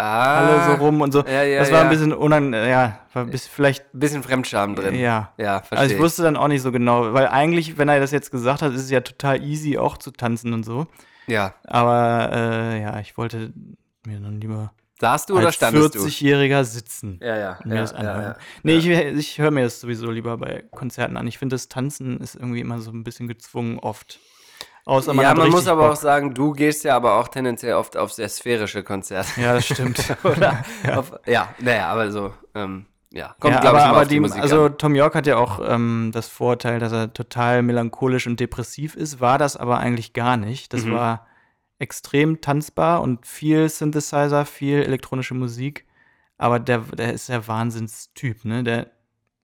großen 0.00 0.62
Halle 0.64 0.76
so 0.78 0.84
rum 0.84 1.00
und 1.00 1.12
so. 1.12 1.20
Ah. 1.24 1.30
ja, 1.30 1.42
ja, 1.42 1.58
das 1.60 1.70
war 1.70 1.78
ja. 1.78 1.84
ein 1.84 1.90
bisschen 1.90 2.12
unangenehm, 2.12 2.68
ja, 2.68 3.00
war 3.12 3.22
ein 3.24 3.30
bisschen 3.30 3.50
vielleicht 3.54 3.94
Ein 3.94 4.00
bisschen 4.00 4.22
Fremdscham 4.22 4.74
drin. 4.74 4.94
ja. 4.94 5.32
Ja, 5.36 5.58
verstehe. 5.58 5.78
Also 5.78 5.94
ich 5.94 6.00
wusste 6.00 6.22
dann 6.22 6.36
auch 6.36 6.48
nicht 6.48 6.62
so 6.62 6.72
genau, 6.72 7.12
weil 7.12 7.28
eigentlich, 7.28 7.78
wenn 7.78 7.88
er 7.88 8.00
das 8.00 8.10
jetzt 8.10 8.30
gesagt 8.30 8.62
hat, 8.62 8.72
ist 8.72 8.82
es 8.82 8.90
ja 8.90 9.00
total 9.00 9.42
easy 9.42 9.78
auch 9.78 9.98
zu 9.98 10.10
tanzen 10.10 10.52
und 10.52 10.64
so. 10.64 10.86
Ja. 11.26 11.54
Aber 11.64 12.30
äh, 12.32 12.82
ja, 12.82 13.00
ich 13.00 13.16
wollte 13.16 13.52
mir 14.06 14.20
dann 14.20 14.40
lieber 14.40 14.72
Saßt 15.00 15.30
du 15.30 15.36
oder 15.38 15.46
als 15.46 15.54
standest 15.54 15.94
du? 15.94 16.00
40-Jähriger 16.00 16.62
sitzen. 16.62 17.18
Ja, 17.22 17.36
ja. 17.36 17.58
und 17.58 17.66
mir 17.66 17.76
ja, 17.76 17.80
das 17.80 17.92
ja, 17.92 17.98
anhören. 17.98 18.22
ja. 18.22 18.36
Nee, 18.62 18.74
ich, 18.74 18.86
ich 18.86 19.38
höre 19.38 19.50
mir 19.50 19.62
das 19.62 19.80
sowieso 19.80 20.10
lieber 20.10 20.36
bei 20.36 20.62
Konzerten 20.70 21.16
an. 21.16 21.26
Ich 21.26 21.38
finde, 21.38 21.54
das 21.54 21.68
Tanzen 21.68 22.20
ist 22.20 22.34
irgendwie 22.34 22.60
immer 22.60 22.80
so 22.80 22.90
ein 22.90 23.02
bisschen 23.02 23.26
gezwungen 23.26 23.78
oft. 23.78 24.20
Außer 24.84 25.12
man 25.14 25.24
ja, 25.24 25.34
man 25.34 25.50
muss 25.50 25.68
aber 25.68 25.82
Bock. 25.82 25.92
auch 25.92 25.96
sagen, 25.96 26.34
du 26.34 26.52
gehst 26.52 26.84
ja 26.84 26.96
aber 26.96 27.14
auch 27.14 27.28
tendenziell 27.28 27.74
oft 27.74 27.96
auf 27.96 28.12
sehr 28.12 28.28
sphärische 28.28 28.82
Konzerte. 28.82 29.40
Ja, 29.40 29.54
das 29.54 29.66
stimmt. 29.66 30.16
Oder? 30.24 30.64
Ja, 30.84 30.98
auf, 30.98 31.12
ja 31.26 31.54
naja, 31.58 31.88
aber 31.88 32.10
so, 32.10 32.32
ähm, 32.54 32.86
ja. 33.12 33.34
Kommt, 33.40 33.54
ja, 33.54 33.60
glaub 33.60 33.74
ich, 33.76 33.80
aber, 33.82 34.04
die, 34.04 34.14
die, 34.14 34.20
Musik 34.20 34.40
also 34.42 34.66
an. 34.66 34.78
Tom 34.78 34.94
York 34.94 35.14
hat 35.14 35.26
ja 35.26 35.36
auch 35.36 35.60
ähm, 35.66 36.10
das 36.12 36.28
Vorteil, 36.28 36.78
dass 36.80 36.92
er 36.92 37.12
total 37.12 37.62
melancholisch 37.62 38.26
und 38.26 38.40
depressiv 38.40 38.94
ist, 38.96 39.20
war 39.20 39.38
das 39.38 39.56
aber 39.56 39.78
eigentlich 39.78 40.12
gar 40.12 40.36
nicht. 40.36 40.72
Das 40.72 40.84
Mhm. 40.84 40.92
war 40.92 41.26
extrem 41.78 42.40
tanzbar 42.40 43.00
und 43.02 43.26
viel 43.26 43.68
Synthesizer, 43.68 44.44
viel 44.44 44.82
elektronische 44.82 45.34
Musik. 45.34 45.86
Aber 46.36 46.58
der, 46.58 46.78
der 46.78 47.12
ist 47.12 47.28
der 47.28 47.46
Wahnsinnstyp, 47.48 48.44
ne? 48.44 48.62
Der, 48.64 48.90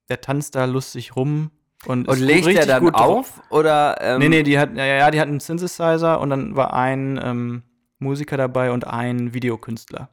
der 0.09 0.21
tanzt 0.21 0.55
da 0.55 0.65
lustig 0.65 1.15
rum 1.17 1.51
und, 1.85 2.09
Und 2.09 2.19
legt 2.21 2.47
er 2.47 2.67
dann 2.67 2.85
drauf. 2.87 2.99
auf? 3.01 3.43
Oder, 3.51 3.97
ähm, 4.01 4.19
Nee, 4.21 4.29
nee, 4.29 4.43
die 4.43 4.59
hat, 4.59 4.75
ja, 4.77 4.85
ja, 4.85 5.11
die 5.11 5.21
hatten 5.21 5.33
einen 5.33 5.41
Synthesizer 5.41 6.21
und 6.21 6.31
dann 6.31 6.57
war 6.57 6.73
ein 6.73 7.21
ähm, 7.23 7.63
Musiker 7.99 8.37
dabei 8.37 8.71
und 8.73 8.87
ein 8.87 9.35
Videokünstler. 9.35 10.09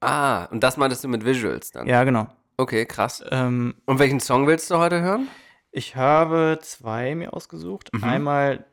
Ah, 0.00 0.44
und 0.46 0.62
das 0.62 0.76
meintest 0.76 1.04
du 1.04 1.08
mit 1.08 1.24
Visuals 1.24 1.72
dann? 1.72 1.86
Ja, 1.86 2.04
genau. 2.04 2.28
Okay, 2.56 2.86
krass. 2.86 3.22
Ähm, 3.30 3.74
Und 3.86 3.98
welchen 3.98 4.20
Song 4.20 4.46
willst 4.46 4.70
du 4.70 4.78
heute 4.78 5.00
hören? 5.02 5.28
Ich 5.72 5.96
habe 5.96 6.58
zwei 6.62 7.14
mir 7.14 7.32
ausgesucht. 7.34 7.90
Mhm. 7.92 8.04
Einmal 8.04 8.64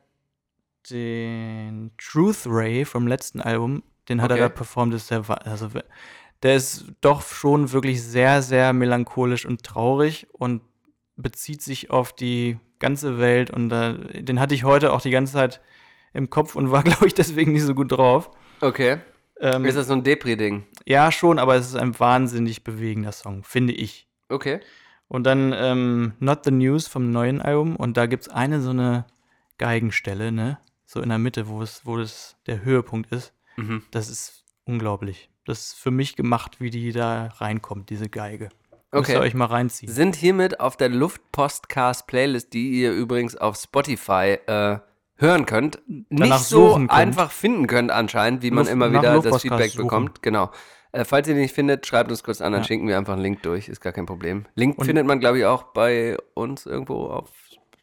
den 0.90 1.92
Truth 1.98 2.44
Ray 2.46 2.86
vom 2.86 3.08
letzten 3.08 3.42
Album. 3.42 3.84
Den 4.10 4.22
hat 4.22 4.32
Okay. 4.32 4.40
er 4.42 4.50
da 4.50 4.56
performt. 4.56 4.94
Das 4.94 5.02
ist 5.04 5.12
der, 5.12 5.24
also, 5.46 5.70
der 6.44 6.56
ist 6.56 6.86
doch 7.02 7.22
schon 7.22 7.72
wirklich 7.74 8.02
sehr, 8.04 8.42
sehr 8.42 8.72
melancholisch 8.74 9.46
und 9.46 9.64
traurig 9.64 10.28
und 10.32 10.62
bezieht 11.18 11.62
sich 11.62 11.90
auf 11.90 12.14
die 12.14 12.58
ganze 12.80 13.20
Welt. 13.20 13.50
Und 13.52 13.72
äh, 13.72 14.24
den 14.24 14.40
hatte 14.40 14.56
ich 14.56 14.64
heute 14.64 14.94
auch 14.94 15.02
die 15.02 15.12
ganze 15.12 15.34
Zeit 15.34 15.62
im 16.14 16.30
Kopf 16.30 16.56
und 16.56 16.72
war, 16.72 16.84
glaube 16.84 17.08
ich, 17.08 17.14
deswegen 17.14 17.52
nicht 17.54 17.64
so 17.64 17.76
gut 17.76 17.92
drauf. 17.92 18.32
Okay. 18.62 19.00
Ähm, 19.40 19.66
Ist 19.66 19.76
das 19.78 19.88
so 19.88 19.94
ein 19.94 20.04
Depri-Ding? 20.04 20.66
ja, 20.86 21.12
schon, 21.12 21.38
aber 21.38 21.56
es 21.56 21.68
ist 21.68 21.76
ein 21.76 22.00
wahnsinnig 22.00 22.64
bewegender 22.64 23.12
Song, 23.12 23.44
finde 23.44 23.74
ich. 23.74 24.08
Okay. 24.30 24.62
Und 25.08 25.24
dann 25.26 25.54
ähm, 25.56 26.14
Not 26.20 26.44
the 26.46 26.52
News 26.52 26.88
vom 26.88 27.12
neuen 27.12 27.42
Album. 27.42 27.76
Und 27.76 27.98
da 27.98 28.08
gibt 28.08 28.24
es 28.24 28.30
eine 28.30 28.62
so 28.62 28.72
eine 28.72 29.06
Geigenstelle, 29.58 30.32
ne? 30.32 30.60
So 30.86 31.02
in 31.02 31.10
der 31.10 31.18
Mitte, 31.18 31.48
wo 31.48 31.62
es, 31.62 31.86
wo 31.86 31.98
das 31.98 32.38
der 32.46 32.64
Höhepunkt 32.64 33.12
ist. 33.12 33.34
Mhm. 33.58 33.84
Das 33.92 34.10
ist 34.10 34.44
unglaublich. 34.66 35.30
Das 35.46 35.68
ist 35.68 35.74
für 35.74 35.92
mich 35.92 36.16
gemacht, 36.16 36.60
wie 36.60 36.70
die 36.70 36.92
da 36.92 37.28
reinkommt, 37.38 37.90
diese 37.90 38.10
Geige. 38.10 38.50
Müsst 38.98 39.10
Okay. 39.10 39.18
ihr 39.20 39.22
euch 39.22 39.34
mal 39.34 39.46
reinziehen. 39.46 39.92
Sind 39.92 40.16
hiermit 40.16 40.60
auf 40.60 40.78
der 40.78 40.90
Luftpostcast-Playlist, 40.90 42.54
die 42.54 42.70
ihr 42.82 42.92
übrigens 42.92 43.36
auf 43.36 43.58
Spotify 43.58 44.38
äh, 44.46 44.78
hören 45.18 45.46
könnt, 45.46 45.80
Danach 46.10 46.38
nicht 46.38 46.46
so 46.48 46.74
könnt. 46.74 46.92
einfach 46.92 47.32
finden 47.32 47.68
könnt 47.68 47.92
anscheinend, 47.92 48.42
wie 48.44 48.52
man 48.52 48.60
Luft- 48.66 48.72
immer 48.72 48.92
wieder 48.92 49.20
das 49.22 49.42
Feedback 49.42 49.72
suchen. 49.72 49.84
bekommt. 49.84 50.22
Genau. 50.22 50.52
Äh, 50.92 51.06
falls 51.06 51.28
ihr 51.28 51.34
die 51.34 51.42
nicht 51.42 51.54
findet, 51.56 51.86
schreibt 51.86 52.12
uns 52.12 52.24
kurz 52.24 52.40
an, 52.42 52.54
dann 52.54 52.62
Ja. 52.62 52.68
schicken 52.68 52.88
wir 52.88 52.98
einfach 52.98 53.14
einen 53.14 53.22
Link 53.22 53.44
durch, 53.44 53.68
ist 53.68 53.82
gar 53.82 53.94
kein 53.94 54.06
Problem. 54.06 54.46
Link 54.56 54.78
Und- 54.78 54.86
findet 54.86 55.06
man, 55.06 55.20
glaube 55.20 55.40
ich, 55.40 55.46
auch 55.46 55.64
bei 55.64 56.18
uns 56.34 56.66
irgendwo 56.66 57.08
auf 57.08 57.30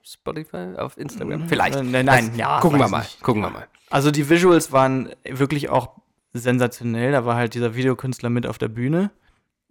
Spotify, 0.02 0.76
auf 0.76 0.96
Instagram. 0.98 1.48
Vielleicht. 1.48 1.76
Äh, 1.76 1.82
nein, 1.82 2.06
nein, 2.06 2.28
Das- 2.28 2.36
ja, 2.38 2.60
gucken 2.60 2.78
wir 2.78 2.88
mal. 2.88 2.98
nicht. 3.00 3.22
Gucken 3.22 3.42
wir 3.42 3.50
mal. 3.50 3.66
Also 3.90 4.10
die 4.10 4.28
Visuals 4.28 4.72
waren 4.72 5.10
wirklich 5.28 5.68
auch 5.70 5.90
sensationell. 6.32 7.12
Da 7.12 7.24
war 7.24 7.36
halt 7.36 7.54
dieser 7.54 7.74
Videokünstler 7.74 8.28
mit 8.30 8.46
auf 8.46 8.58
der 8.58 8.68
Bühne. 8.68 9.10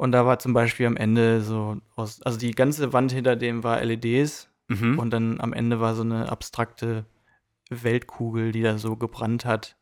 Und 0.03 0.11
da 0.11 0.25
war 0.25 0.37
zum 0.37 0.51
Beispiel 0.51 0.85
am 0.85 0.97
Ende 0.97 1.39
so 1.39 1.77
aus, 1.95 2.21
also 2.23 2.37
die 2.37 2.51
ganze 2.51 2.91
Wand 2.91 3.13
hinter 3.13 3.37
dem 3.37 3.63
war 3.63 3.81
LEDs 3.81 4.49
Mhm. 4.67 4.99
und 4.99 5.11
dann 5.11 5.39
am 5.39 5.53
Ende 5.53 5.79
war 5.79 5.95
so 5.95 6.01
eine 6.01 6.29
abstrakte 6.29 7.05
Weltkugel, 7.69 8.51
die 8.51 8.61
da 8.61 8.77
so 8.77 8.97
gebrannt 8.97 9.45
hat, 9.45 9.77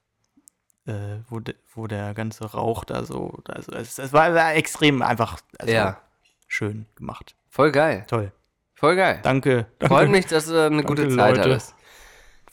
äh, 0.85 1.17
wo, 1.27 1.39
de, 1.39 1.55
wo 1.73 1.87
der 1.87 2.13
ganze 2.13 2.45
Rauch 2.51 2.83
da 2.85 3.03
so, 3.03 3.41
also 3.47 3.71
es, 3.71 3.97
es 3.97 4.13
war, 4.13 4.31
war 4.35 4.53
extrem 4.53 5.01
einfach 5.01 5.39
also 5.57 5.73
Ja. 5.73 5.99
schön 6.47 6.85
gemacht. 6.95 7.35
Voll 7.49 7.71
geil. 7.71 8.05
Toll. 8.07 8.31
Voll 8.75 8.95
geil. 8.97 9.19
Danke. 9.23 9.65
danke 9.79 9.95
Freut 9.95 10.09
mich, 10.11 10.27
dass 10.27 10.45
du 10.45 10.65
eine 10.67 10.83
gute 10.83 11.01
danke, 11.07 11.15
Zeit 11.17 11.37
Leute. 11.37 11.49
hattest. 11.49 11.75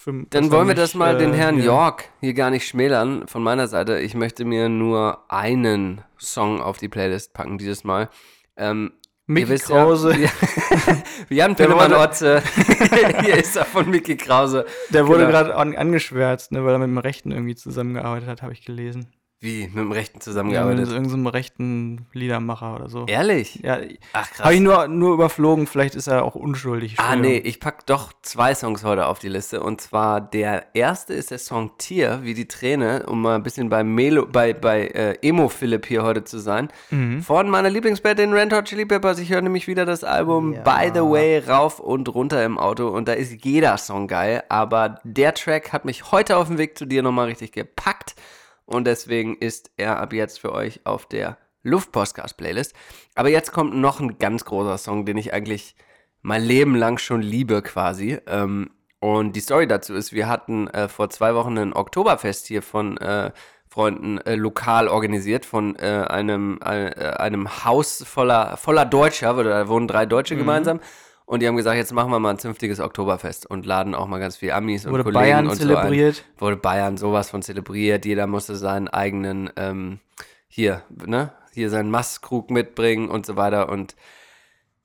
Schwimmen. 0.09 0.27
Dann 0.31 0.51
wollen 0.51 0.69
wir 0.69 0.75
das 0.75 0.95
mal 0.95 1.19
den 1.19 1.35
äh, 1.35 1.37
Herrn 1.37 1.57
hier- 1.57 1.65
York 1.67 2.05
hier 2.21 2.33
gar 2.35 2.51
nicht 2.51 2.67
schmälern 2.67 3.29
von 3.29 3.43
meiner 3.43 3.69
Seite. 3.69 3.99
Ich 4.01 4.15
möchte 4.15 4.45
mir 4.47 4.69
nur 4.71 5.25
einen 5.29 6.01
Song 6.19 6.61
auf 6.63 6.79
die 6.79 6.89
Playlist 6.89 7.35
packen 7.35 7.59
dieses 7.59 7.85
Mal. 7.85 8.09
Ähm, 8.57 8.93
Mickey 9.27 9.51
wisst 9.51 9.67
Krause. 9.67 10.17
Ja, 10.17 10.31
wir 11.29 11.45
haben 11.45 11.55
Pillemann 11.55 11.93
Otze. 11.93 12.43
hier 13.23 13.37
ist 13.37 13.55
er 13.57 13.67
von 13.67 13.91
Mickey 13.91 14.17
Krause. 14.17 14.65
Der 14.89 15.07
wurde 15.07 15.27
Genau. 15.27 15.31
gerade 15.31 15.55
an, 15.55 15.77
angeschwärzt, 15.77 16.53
ne, 16.53 16.65
weil 16.65 16.73
er 16.73 16.79
mit 16.79 16.89
dem 16.89 16.97
Rechten 16.97 17.31
irgendwie 17.31 17.55
zusammengearbeitet 17.55 18.27
hat, 18.31 18.41
habe 18.41 18.55
ich 18.55 18.65
gelesen. 18.65 19.13
Wie, 19.41 19.69
mit 19.69 19.77
dem 19.77 19.93
Rechten 19.93 20.15
Ja, 20.15 20.19
mit 20.19 20.23
zusammengearbeitet? 20.25 20.87
so 20.87 20.95
irgendeinem 20.95 21.27
rechten 21.29 22.07
Liedermacher 22.13 22.75
oder 22.75 22.89
so. 22.89 23.07
Ehrlich? 23.07 23.61
Ja, 23.63 23.79
Ach 24.13 24.29
krass. 24.33 24.45
habe 24.45 24.55
ich 24.55 24.61
nur, 24.61 24.89
nur 24.89 25.15
überflogen, 25.15 25.69
vielleicht 25.69 25.95
ist 25.95 26.09
er 26.09 26.25
auch 26.25 26.35
unschuldig. 26.35 26.97
Ah, 26.99 27.15
nee, 27.15 27.37
ich 27.39 27.61
pack 27.61 27.87
doch 27.87 28.13
zwei 28.23 28.53
Songs 28.57 28.83
heute 28.83 29.07
auf 29.07 29.21
die 29.21 29.29
Liste. 29.29 29.63
Und 29.63 29.81
zwar 29.81 30.21
der 30.21 30.75
erste 30.75 31.15
ist 31.15 31.31
der 31.31 31.39
Song 31.39 31.71
Tier, 31.79 32.19
wie 32.23 32.35
die 32.35 32.49
Träne, 32.49 33.07
um 33.07 33.23
mal 33.23 33.37
ein 33.37 33.45
bisschen 33.45 33.69
bei 33.69 33.85
Melo, 33.85 34.27
bei, 34.27 34.55
bei 34.55 34.89
äh, 34.89 35.15
Emo 35.23 35.49
Philipp 35.49 35.87
hier 35.87 36.03
heute 36.03 36.25
zu 36.25 36.41
sein. 36.41 36.69
Mhm. 36.91 37.23
Von 37.23 37.49
meiner 37.49 37.71
Lieblingsband, 37.71 38.19
den 38.19 38.33
Red 38.33 38.53
Hot 38.53 38.65
Chili 38.65 38.87
Peppers. 38.87 39.21
Ich 39.21 39.31
höre 39.31 39.43
nämlich 39.43 39.69
wieder 39.69 39.87
das 39.87 40.03
Album 40.03 40.51
By 40.65 40.91
the 40.93 41.01
Way 41.01 41.45
rauf 41.47 41.79
und 41.79 42.13
runter 42.13 42.45
im 42.45 42.59
Auto. 42.59 42.89
Und 42.89 43.07
da 43.07 43.13
ist 43.13 43.45
jeder 43.45 43.79
Song 43.79 44.09
geil. 44.09 44.43
Aber 44.49 44.99
der 45.05 45.33
Track 45.35 45.73
hat 45.73 45.85
mich 45.85 46.11
heute 46.11 46.37
auf 46.39 46.49
dem 46.49 46.59
Weg 46.59 46.77
zu 46.77 46.87
dir 46.87 47.05
nochmal 47.05 47.27
richtig 47.27 47.53
gepackt. 47.53 48.17
Und 48.69 48.87
deswegen 48.87 49.35
ist 49.37 49.71
er 49.79 49.99
ab 49.99 50.13
jetzt 50.13 50.39
für 50.39 50.53
euch 50.53 50.81
auf 50.85 51.07
der 51.07 51.39
Luftpostcast-Playlist. 51.63 52.75
Aber 53.15 53.31
jetzt 53.31 53.51
kommt 53.53 53.75
noch 53.75 53.99
ein 53.99 54.19
ganz 54.19 54.45
großer 54.45 54.77
Song, 54.77 55.07
den 55.07 55.17
ich 55.17 55.33
eigentlich 55.33 55.75
mein 56.21 56.43
Leben 56.43 56.77
lang 56.77 56.99
schon 56.99 57.23
liebe 57.23 57.63
quasi. 57.63 58.19
Ähm, 58.27 58.71
und 59.01 59.35
die 59.35 59.41
Story 59.41 59.67
dazu 59.67 59.95
ist, 59.95 60.13
wir 60.13 60.29
hatten 60.29 60.69
äh, 60.69 60.89
vor 60.89 61.09
zwei 61.09 61.35
Wochen 61.35 61.57
ein 61.57 61.73
Oktoberfest 61.73 62.47
hier 62.47 62.61
von 62.63 62.99
äh, 62.99 63.31
Freunden 63.69 64.19
äh, 64.19 64.35
lokal 64.35 64.87
organisiert, 64.89 65.47
von 65.47 65.77
einem, 65.77 66.59
einem 66.63 67.65
Haus 67.65 68.03
voller, 68.07 68.57
voller 68.57 68.85
Deutscher, 68.87 69.43
da 69.45 69.69
wohnen 69.69 69.87
drei 69.87 70.05
Deutsche 70.07 70.35
Mhm. 70.35 70.39
gemeinsam. 70.39 70.81
Und 71.29 71.41
die 71.43 71.47
haben 71.47 71.57
gesagt, 71.59 71.77
jetzt 71.77 71.93
machen 71.93 72.11
wir 72.11 72.19
mal 72.19 72.31
ein 72.31 72.39
zünftiges 72.39 72.81
Oktoberfest 72.81 73.45
und 73.45 73.67
laden 73.67 73.95
auch 73.95 74.07
mal 74.07 74.19
ganz 74.19 74.39
viel 74.39 74.51
Amis 74.51 74.87
und 74.87 74.93
Wurde 74.93 75.05
Kollegen 75.05 75.21
Bayern 75.21 75.47
und 75.47 75.57
zelebriert? 75.57 76.15
so 76.17 76.23
ein. 76.23 76.41
Wurde 76.41 76.57
Bayern 76.57 76.97
sowas 76.97 77.29
von 77.29 77.43
zelebriert. 77.43 78.07
Jeder 78.07 78.27
musste 78.27 78.57
seinen 78.57 78.89
eigenen, 78.89 79.51
ähm, 79.57 80.01
hier, 80.49 80.81
ne, 80.89 81.35
hier 81.53 81.69
seinen 81.69 81.91
Mastkrug 81.91 82.51
mitbringen 82.51 83.11
und 83.11 83.27
so 83.27 83.37
weiter. 83.37 83.69
Und 83.69 83.95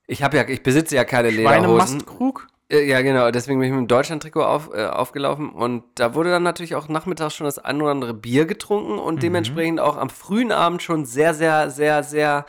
ich 0.05 0.21
habe 0.21 0.35
ja, 0.35 0.43
ich 0.49 0.63
besitze 0.63 0.97
ja 0.97 1.05
keine 1.05 1.29
Lederhosen. 1.29 1.63
Schweinemastkrug? 1.63 2.47
Äh, 2.67 2.89
Ja, 2.89 3.01
genau. 3.01 3.31
Deswegen 3.31 3.61
bin 3.61 3.67
ich 3.69 3.73
mit 3.73 3.79
dem 3.79 3.87
Deutschland-Trikot 3.87 4.43
auf, 4.43 4.69
äh, 4.73 4.83
aufgelaufen. 4.85 5.49
Und 5.49 5.85
da 5.95 6.13
wurde 6.13 6.29
dann 6.29 6.43
natürlich 6.43 6.75
auch 6.75 6.89
nachmittags 6.89 7.35
schon 7.35 7.45
das 7.45 7.57
ein 7.57 7.81
oder 7.81 7.91
andere 7.91 8.13
Bier 8.13 8.45
getrunken 8.45 8.99
und 8.99 9.23
dementsprechend 9.23 9.79
auch 9.79 9.95
am 9.95 10.09
frühen 10.09 10.51
Abend 10.51 10.83
schon 10.83 11.05
sehr, 11.05 11.33
sehr, 11.33 11.69
sehr, 11.69 12.03
sehr 12.03 12.45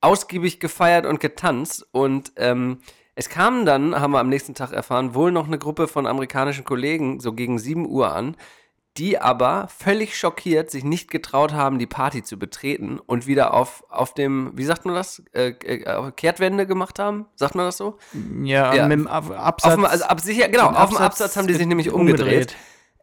ausgiebig 0.00 0.58
gefeiert 0.58 1.04
und 1.04 1.20
getanzt. 1.20 1.86
Und 1.92 2.32
ähm, 2.36 2.78
es 3.18 3.28
kam 3.30 3.64
dann, 3.64 3.98
haben 3.98 4.12
wir 4.12 4.20
am 4.20 4.28
nächsten 4.28 4.54
Tag 4.54 4.72
erfahren, 4.72 5.14
wohl 5.14 5.32
noch 5.32 5.46
eine 5.46 5.58
Gruppe 5.58 5.88
von 5.88 6.06
amerikanischen 6.06 6.64
Kollegen 6.64 7.18
so 7.18 7.32
gegen 7.32 7.58
7 7.58 7.88
Uhr 7.88 8.14
an, 8.14 8.36
die 8.98 9.18
aber 9.18 9.68
völlig 9.76 10.16
schockiert 10.18 10.70
sich 10.70 10.84
nicht 10.84 11.10
getraut 11.10 11.52
haben, 11.52 11.78
die 11.78 11.86
Party 11.86 12.22
zu 12.22 12.38
betreten 12.38 12.98
und 12.98 13.26
wieder 13.26 13.52
auf, 13.54 13.84
auf 13.88 14.14
dem, 14.14 14.52
wie 14.54 14.64
sagt 14.64 14.84
man 14.86 14.94
das, 14.94 15.22
äh, 15.32 15.48
äh, 15.48 16.12
Kehrtwende 16.12 16.66
gemacht 16.66 16.98
haben? 16.98 17.26
Sagt 17.34 17.54
man 17.54 17.66
das 17.66 17.76
so? 17.78 17.98
Ja, 18.42 18.74
Ja. 18.74 18.86
mit 18.86 18.98
dem 18.98 19.06
Ab 19.06 19.30
Absatz. 19.30 19.72
Auf 19.72 19.74
dem, 19.78 19.84
also 19.86 20.04
ab, 20.04 20.20
sicher, 20.20 20.48
genau, 20.48 20.68
auf 20.68 20.90
dem 20.90 20.96
Absatz 20.98 21.00
Absatz 21.00 21.36
haben 21.36 21.46
die 21.46 21.54
sich 21.54 21.66
nämlich 21.66 21.90
umgedreht. 21.90 22.20
umgedreht. 22.26 22.56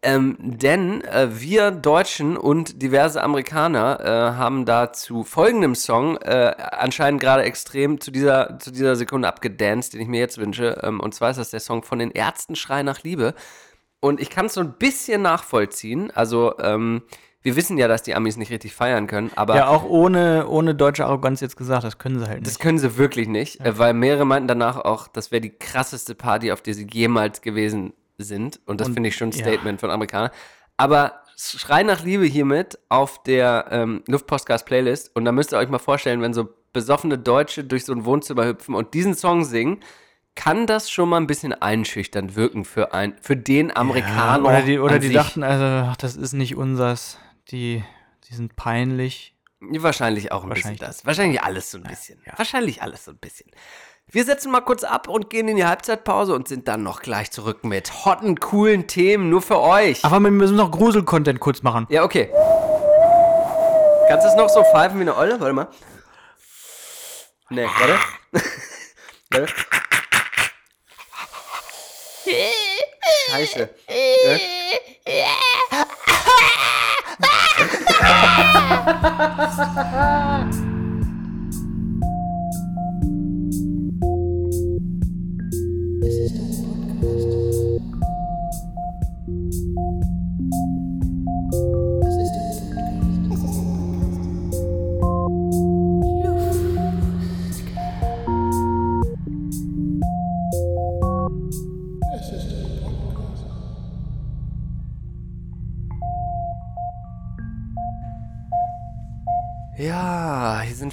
Ähm, 0.04 0.36
denn 0.39 1.01
äh, 1.06 1.30
wir 1.32 1.72
Deutschen 1.72 2.36
und 2.36 2.82
diverse 2.82 3.24
Amerikaner 3.24 3.99
äh, 4.01 4.38
haben 4.38 4.66
da 4.66 4.91
zu 4.91 5.24
folgendem 5.24 5.76
Song 5.76 6.18
äh, 6.18 6.54
anscheinend 6.72 7.22
gerade 7.22 7.43
extrem 7.43 8.01
zu 8.01 8.12
dieser, 8.12 8.60
zu 8.60 8.72
dieser 8.72 8.95
Sekunde 8.97 9.28
abgedanced, 9.30 9.93
den 9.93 10.01
ich 10.01 10.08
mir 10.08 10.20
jetzt 10.20 10.38
wünsche. 10.38 10.80
Ähm, 10.84 10.99
und 10.99 11.16
zwar 11.16 11.32
ist 11.32 11.38
das 11.38 11.51
der 11.51 11.62
Song 11.62 11.84
von 11.84 11.99
den 11.99 12.12
Ärzten 12.12 12.56
Schrei 12.56 12.84
nach 12.84 13.04
Liebe. 13.04 13.34
Und 14.01 14.20
ich 14.20 14.30
kann 14.30 14.47
es 14.47 14.54
so 14.56 14.62
ein 14.62 14.74
bisschen 14.74 15.22
nachvollziehen. 15.22 16.12
Also, 16.12 16.60
ähm, 16.60 17.04
wir 17.41 17.56
wissen 17.56 17.78
ja, 17.78 17.88
dass 17.88 18.04
die 18.04 18.16
Amis 18.16 18.38
nicht 18.38 18.51
richtig 18.51 18.74
feiern 18.74 19.08
können, 19.08 19.32
aber 19.36 19.56
Ja, 19.56 19.68
auch 19.68 19.84
ohne, 19.84 20.47
ohne 20.47 20.76
deutsche 20.76 21.06
Arroganz 21.06 21.41
jetzt 21.41 21.58
gesagt, 21.58 21.84
das 21.84 21.97
können 21.97 22.20
sie 22.20 22.28
halt 22.28 22.41
das 22.41 22.54
nicht. 22.54 22.60
können 22.62 22.80
sie 22.80 22.97
wirklich 22.97 23.28
nicht, 23.28 23.60
äh, 23.62 23.78
weil 23.78 23.93
mehrere 23.93 24.26
meinten 24.26 24.47
danach 24.47 24.78
auch, 24.78 25.08
das 25.08 25.32
wäre 25.32 25.41
die 25.41 25.49
krasseste 25.49 26.16
Party, 26.16 26.51
auf 26.51 26.62
der 26.62 26.74
sie 26.74 26.88
jemals 26.89 27.41
gewesen 27.41 27.93
sind. 28.18 28.59
Und 28.66 28.82
das 28.82 28.89
finde 28.89 29.09
ich 29.09 29.16
schon 29.16 29.30
ein 29.30 29.38
ja. 29.38 29.45
Statement 29.45 29.80
von 29.80 29.89
Amerikanern. 29.89 30.32
Aber 30.78 31.24
Schrei 31.36 31.84
nach 31.84 32.03
Liebe 32.03 32.26
hiermit 32.26 32.78
auf 32.89 33.24
der 33.24 33.68
ähm, 33.72 34.03
Luftpostcast-Playlist. 34.07 35.16
Und 35.16 35.26
da 35.26 35.32
müsst 35.32 35.51
ihr 35.51 35.57
euch 35.57 35.70
mal 35.70 35.80
vorstellen, 35.80 36.22
wenn 36.22 36.34
so 36.34 36.49
besoffene 36.74 37.18
Deutsche 37.18 37.64
durch 37.64 37.86
so 37.86 37.93
ein 37.93 38.05
Wohnzimmer 38.05 38.45
hüpfen 38.45 38.76
und 38.76 38.93
diesen 38.93 39.16
Song 39.16 39.43
singen, 39.43 39.80
kann 40.36 40.66
das 40.66 40.89
schon 40.89 41.09
mal 41.09 41.18
ein 41.18 41.28
bisschen 41.28 41.53
einschüchternd 41.53 42.36
wirken 42.36 42.66
für, 42.66 42.93
ein, 42.93 43.16
für 43.22 43.38
den 43.38 43.76
Amerikaner. 43.76 44.47
oder 44.47 44.61
die, 44.61 44.80
oder 44.80 44.99
die 44.99 45.07
sich. 45.07 45.16
dachten, 45.16 45.43
also, 45.43 45.64
ach, 45.91 45.97
das 45.97 46.16
ist 46.16 46.34
nicht 46.34 46.55
unsers. 46.55 47.20
Die, 47.49 47.84
die 48.30 48.34
sind 48.34 48.55
peinlich. 48.55 49.36
Wahrscheinlich 49.59 50.32
auch 50.32 50.43
ein 50.43 50.49
Wahrscheinlich. 50.49 50.80
bisschen 50.80 50.93
das. 50.97 51.05
Wahrscheinlich 51.05 51.41
alles 51.41 51.72
so 51.72 51.78
ein 51.78 51.84
bisschen. 51.84 52.20
Wahrscheinlich 52.36 52.82
alles 52.82 53.05
so 53.05 53.11
ein 53.11 53.18
bisschen. 53.18 53.49
Wir 54.12 54.26
setzen 54.26 54.51
mal 54.51 54.62
kurz 54.62 54.84
ab 54.84 55.08
und 55.08 55.30
gehen 55.30 55.47
in 55.47 55.56
die 55.56 55.66
Halbzeitpause 55.66 56.36
und 56.36 56.47
sind 56.47 56.68
dann 56.68 56.84
noch 56.84 57.01
gleich 57.01 57.32
zurück 57.32 57.64
mit 57.64 58.06
hotten, 58.06 58.39
coolen 58.39 58.86
Themen 58.88 59.30
nur 59.30 59.41
für 59.41 59.60
euch. 59.60 60.06
Aber 60.06 60.20
wir 60.20 60.30
müssen 60.30 60.56
noch 60.56 60.70
Grusel-Content 60.72 61.39
kurz 61.39 61.64
machen. 61.64 61.88
Ja, 61.89 62.04
okay. 62.04 62.30
Kannst 64.08 64.26
du 64.26 64.30
es 64.30 64.36
noch 64.36 64.49
so 64.49 64.64
pfeifen 64.64 64.99
wie 64.99 65.04
eine 65.04 65.16
Olle? 65.16 65.39
Warte 65.39 65.54
mal. 65.54 65.68
Nee, 67.49 67.66
warte. 67.66 67.97
warte. 69.32 69.54
Scheiße. 73.30 73.70
Ja. 75.08 75.28
Ja, 86.04 86.10
hier 86.10 86.53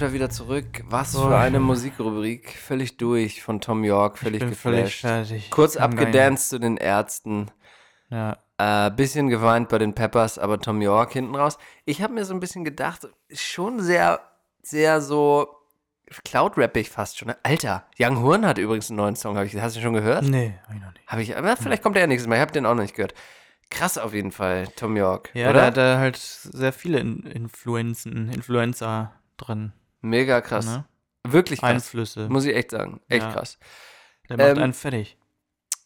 sind 0.01 0.09
wir 0.09 0.13
wieder 0.15 0.29
zurück. 0.31 0.83
Was 0.89 1.15
Oh. 1.15 1.27
für 1.27 1.37
eine 1.37 1.59
Musikrubrik. 1.59 2.49
Völlig 2.57 2.97
durch 2.97 3.43
von 3.43 3.61
Tom 3.61 3.83
York, 3.83 4.17
völlig 4.17 4.39
völlig 4.41 4.49
geflasht. 4.89 5.01
fertig. 5.01 5.49
Kurz 5.51 5.77
abgedanced 5.77 6.49
zu 6.49 6.59
den 6.59 6.77
Ärzten. 6.77 7.51
Ja. 8.09 8.37
Äh, 8.57 8.89
bisschen 8.91 9.29
geweint 9.29 9.69
bei 9.69 9.77
den 9.77 9.93
Peppers, 9.93 10.39
aber 10.39 10.59
Tom 10.59 10.81
York 10.81 11.13
hinten 11.13 11.35
raus. 11.35 11.59
Ich 11.85 12.01
habe 12.01 12.13
mir 12.13 12.25
so 12.25 12.33
ein 12.33 12.39
bisschen 12.39 12.63
gedacht, 12.63 13.07
schon 13.31 13.79
sehr, 13.79 14.19
sehr 14.63 15.01
so 15.01 15.47
Cloud-rappig 16.25 16.89
fast 16.89 17.19
schon. 17.19 17.33
Alter, 17.43 17.85
Young 17.99 18.21
Horn 18.23 18.45
hat 18.45 18.57
übrigens 18.57 18.89
einen 18.89 18.97
neuen 18.97 19.15
Song. 19.15 19.37
Hab 19.37 19.45
ich, 19.45 19.55
hast 19.61 19.75
du 19.77 19.81
schon 19.81 19.93
gehört? 19.93 20.23
Nee, 20.23 20.55
hab 20.67 20.73
ich 20.75 20.81
noch 20.81 20.93
nicht. 20.93 21.07
Habe 21.07 21.21
ich, 21.21 21.37
aber 21.37 21.57
vielleicht 21.57 21.83
kommt 21.83 21.95
er 21.95 22.01
ja 22.01 22.07
nächstes 22.07 22.27
Mal. 22.27 22.35
Ich 22.35 22.41
habe 22.41 22.51
den 22.51 22.65
auch 22.65 22.73
noch 22.73 22.81
nicht 22.81 22.95
gehört. 22.95 23.13
Krass 23.69 23.99
auf 23.99 24.13
jeden 24.15 24.31
Fall, 24.31 24.67
Tom 24.75 24.97
York. 24.97 25.29
Ja, 25.35 25.51
oder? 25.51 25.59
da 25.61 25.65
hat 25.67 25.77
er 25.77 25.97
halt 25.99 26.17
sehr 26.17 26.73
viele 26.73 26.99
In 26.99 27.21
Influenzen, 27.23 28.29
Influencer 28.29 29.13
drin. 29.37 29.73
Mega 30.01 30.41
krass. 30.41 30.65
Ne? 30.65 30.85
Wirklich 31.27 31.59
krass. 31.59 31.69
Einflüsse. 31.71 32.27
Muss 32.29 32.45
ich 32.45 32.55
echt 32.55 32.71
sagen. 32.71 33.01
Echt 33.07 33.23
Ja. 33.23 33.31
krass. 33.31 33.57
Der 34.29 34.37
macht 34.37 34.47
Ähm, 34.57 34.63
einen 34.63 34.73
fertig. 34.73 35.17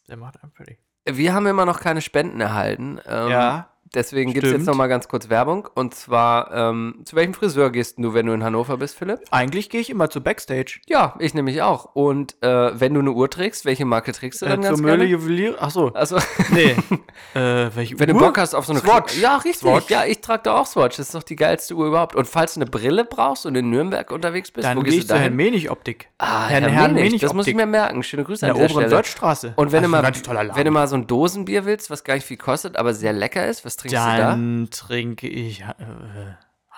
Der 0.08 0.16
macht 0.16 0.42
einen 0.42 0.52
fertig. 0.52 0.78
Wir 1.08 1.34
haben 1.34 1.46
immer 1.46 1.66
noch 1.66 1.80
keine 1.80 2.00
Spenden 2.00 2.40
erhalten. 2.40 2.98
Ähm, 3.06 3.28
ja, 3.30 3.70
Deswegen 3.94 4.32
gibt 4.32 4.44
es 4.44 4.50
jetzt 4.52 4.62
Stimmt. 4.62 4.66
noch 4.68 4.74
mal 4.76 4.88
ganz 4.88 5.08
kurz 5.08 5.28
Werbung. 5.28 5.68
Und 5.74 5.94
zwar, 5.94 6.52
ähm, 6.52 7.00
zu 7.04 7.14
welchem 7.16 7.34
Friseur 7.34 7.70
gehst 7.70 7.98
du, 7.98 8.14
wenn 8.14 8.26
du 8.26 8.32
in 8.32 8.42
Hannover 8.44 8.76
bist, 8.76 8.96
Philipp? 8.98 9.20
Eigentlich 9.30 9.70
gehe 9.70 9.80
ich 9.80 9.90
immer 9.90 10.10
zu 10.10 10.20
Backstage. 10.20 10.80
Ja, 10.86 11.14
ich 11.18 11.34
nämlich 11.34 11.62
auch. 11.62 11.94
Und 11.94 12.36
äh, 12.42 12.78
wenn 12.80 12.94
du 12.94 13.00
eine 13.00 13.12
Uhr 13.12 13.30
trägst, 13.30 13.64
welche 13.64 13.84
Marke 13.84 14.12
trägst 14.12 14.42
du 14.42 14.46
dann 14.46 14.60
Äh, 14.60 14.64
ganz 14.64 14.80
Möhle 14.80 14.98
gerne? 14.98 15.10
Juwelier. 15.10 15.62
Achso. 15.62 15.88
Also, 15.94 16.18
Nee. 16.50 16.76
äh, 17.34 17.70
welche 17.74 17.98
wenn 17.98 18.08
du? 18.08 18.18
Bock 18.18 18.38
hast 18.38 18.54
auf 18.54 18.66
so 18.66 18.72
eine 18.72 18.80
Swatch. 18.80 19.18
Ja, 19.18 19.36
richtig. 19.36 19.60
Swatch. 19.60 19.88
Ja, 19.90 20.04
ich 20.04 20.20
trage 20.20 20.42
da 20.44 20.56
auch 20.58 20.66
Swatch. 20.66 20.96
Das 20.96 21.06
ist 21.06 21.14
doch 21.14 21.22
die 21.22 21.36
geilste 21.36 21.74
Uhr 21.74 21.86
überhaupt. 21.86 22.14
Und 22.16 22.26
falls 22.26 22.54
du 22.54 22.60
eine 22.60 22.70
Brille 22.70 23.04
brauchst 23.04 23.46
und 23.46 23.54
in 23.54 23.70
Nürnberg 23.70 24.10
unterwegs 24.10 24.50
bist, 24.50 24.66
Dann 24.66 24.76
wo 24.78 24.82
gehst 24.82 24.94
ich 24.96 25.00
du 25.02 25.06
zur 25.08 25.16
dahin? 25.16 25.32
Herrn-Menig-Optik. 25.32 26.08
Ah, 26.18 26.46
Herrn- 26.48 26.64
Herr, 26.64 26.72
Herrn 26.72 26.94
Menig, 26.94 27.04
Menig 27.10 27.20
das 27.22 27.32
muss 27.34 27.46
ich 27.46 27.54
Optik. 27.54 27.66
mir 27.66 27.70
merken. 27.70 28.02
Schöne 28.02 28.24
Grüße 28.24 28.46
In 28.46 28.52
an 28.52 28.56
der 28.58 28.64
oberen 28.66 28.82
Stelle. 28.82 28.96
Wörthstraße. 28.96 29.52
Und 29.56 29.72
wenn, 29.72 29.82
Das 29.82 29.90
du 29.90 30.32
mal, 30.32 30.50
wenn 30.54 30.64
du 30.64 30.70
mal 30.70 30.86
so 30.88 30.96
ein 30.96 31.06
Dosenbier 31.06 31.64
willst, 31.64 31.90
was 31.90 32.04
gar 32.04 32.14
nicht 32.14 32.26
viel 32.26 32.36
kostet, 32.36 32.76
aber 32.76 32.94
sehr 32.94 33.12
lecker 33.12 33.46
ist, 33.46 33.64
was 33.64 33.75
trinkst 33.76 33.92
du 33.94 33.96
da? 33.96 34.16
Dann 34.16 34.68
trinke 34.70 35.28
ich 35.28 35.62
äh, 35.62 35.74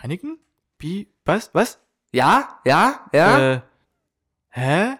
Heineken? 0.03 0.39
Bi 0.79 1.09
was? 1.25 1.51
Was? 1.55 1.79
Ja, 2.13 2.61
ja, 2.65 3.07
ja. 3.13 3.53
Äh, 3.55 3.61
hä? 4.51 4.97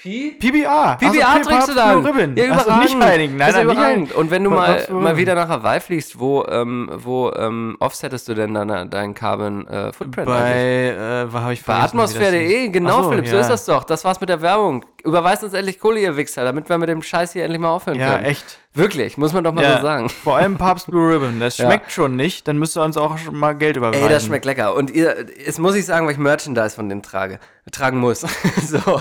Pi? 0.00 0.36
PBA. 0.38 0.94
PBA 0.94 1.24
Ach 1.24 1.38
so, 1.42 1.50
trinkst 1.50 1.68
du? 1.70 1.72
Blue 1.72 2.04
Ribbon. 2.04 2.36
Ja, 2.36 2.44
so, 2.44 2.52
überragend. 2.62 2.84
nicht 2.84 3.02
Heineken. 3.04 3.36
Nein, 3.36 3.52
nein, 3.52 3.66
nicht. 3.66 3.76
Heineken. 3.78 4.14
Und 4.16 4.30
wenn 4.30 4.44
du 4.44 4.50
mal, 4.50 4.86
mal 4.90 5.16
wieder 5.16 5.34
nach 5.34 5.48
Hawaii 5.48 5.80
fliegst, 5.80 6.20
wo, 6.20 6.44
ähm, 6.48 6.88
wo 6.94 7.32
ähm, 7.32 7.76
offsettest 7.80 8.28
du 8.28 8.34
denn 8.34 8.54
dann 8.54 8.90
deinen 8.90 9.14
Carbon 9.14 9.66
äh, 9.66 9.92
Footprint? 9.92 10.28
Bei, 10.28 10.90
äh, 11.26 11.32
wo 11.32 11.40
habe 11.40 11.52
ich 11.52 11.64
Bei 11.64 11.74
atmosphäre.de, 11.74 12.66
hieß. 12.66 12.72
genau, 12.72 13.02
so, 13.02 13.10
Philipp, 13.10 13.26
so 13.26 13.34
ja. 13.34 13.40
ist 13.40 13.50
das 13.50 13.64
doch. 13.64 13.82
Das 13.82 14.04
war's 14.04 14.20
mit 14.20 14.28
der 14.28 14.40
Werbung. 14.40 14.84
Überweist 15.02 15.42
uns 15.42 15.52
endlich 15.52 15.80
Kohle, 15.80 15.98
ihr 15.98 16.16
Wichser, 16.16 16.44
damit 16.44 16.68
wir 16.68 16.78
mit 16.78 16.88
dem 16.88 17.02
Scheiß 17.02 17.32
hier 17.32 17.42
endlich 17.42 17.60
mal 17.60 17.70
aufhören 17.70 17.98
Ja, 17.98 18.12
können. 18.12 18.24
echt. 18.26 18.58
Wirklich, 18.74 19.18
muss 19.18 19.32
man 19.32 19.42
doch 19.42 19.52
mal 19.52 19.64
Ja, 19.64 19.78
so 19.78 19.82
sagen. 19.82 20.08
Vor 20.10 20.36
allem 20.36 20.56
Papst 20.58 20.86
Blue 20.86 21.12
Ribbon. 21.12 21.40
Das 21.40 21.58
Ja. 21.58 21.66
schmeckt 21.66 21.90
schon 21.90 22.14
nicht. 22.14 22.46
Dann 22.46 22.58
müsst 22.58 22.76
ihr 22.76 22.82
uns 22.84 22.96
auch 22.96 23.18
schon 23.18 23.36
mal 23.36 23.56
Geld 23.56 23.76
überweisen. 23.76 24.04
Ey, 24.04 24.08
das 24.08 24.24
schmeckt 24.26 24.44
lecker. 24.44 24.76
Und 24.76 24.92
ihr, 24.92 25.26
jetzt 25.44 25.58
muss 25.58 25.74
ich 25.74 25.84
sagen, 25.86 26.06
weil 26.06 26.12
ich 26.12 26.18
Merchandise 26.18 26.76
von 26.76 26.88
dem 26.88 27.02
trage, 27.02 27.40
tragen 27.72 27.98
muss. 27.98 28.20
so. 28.64 29.00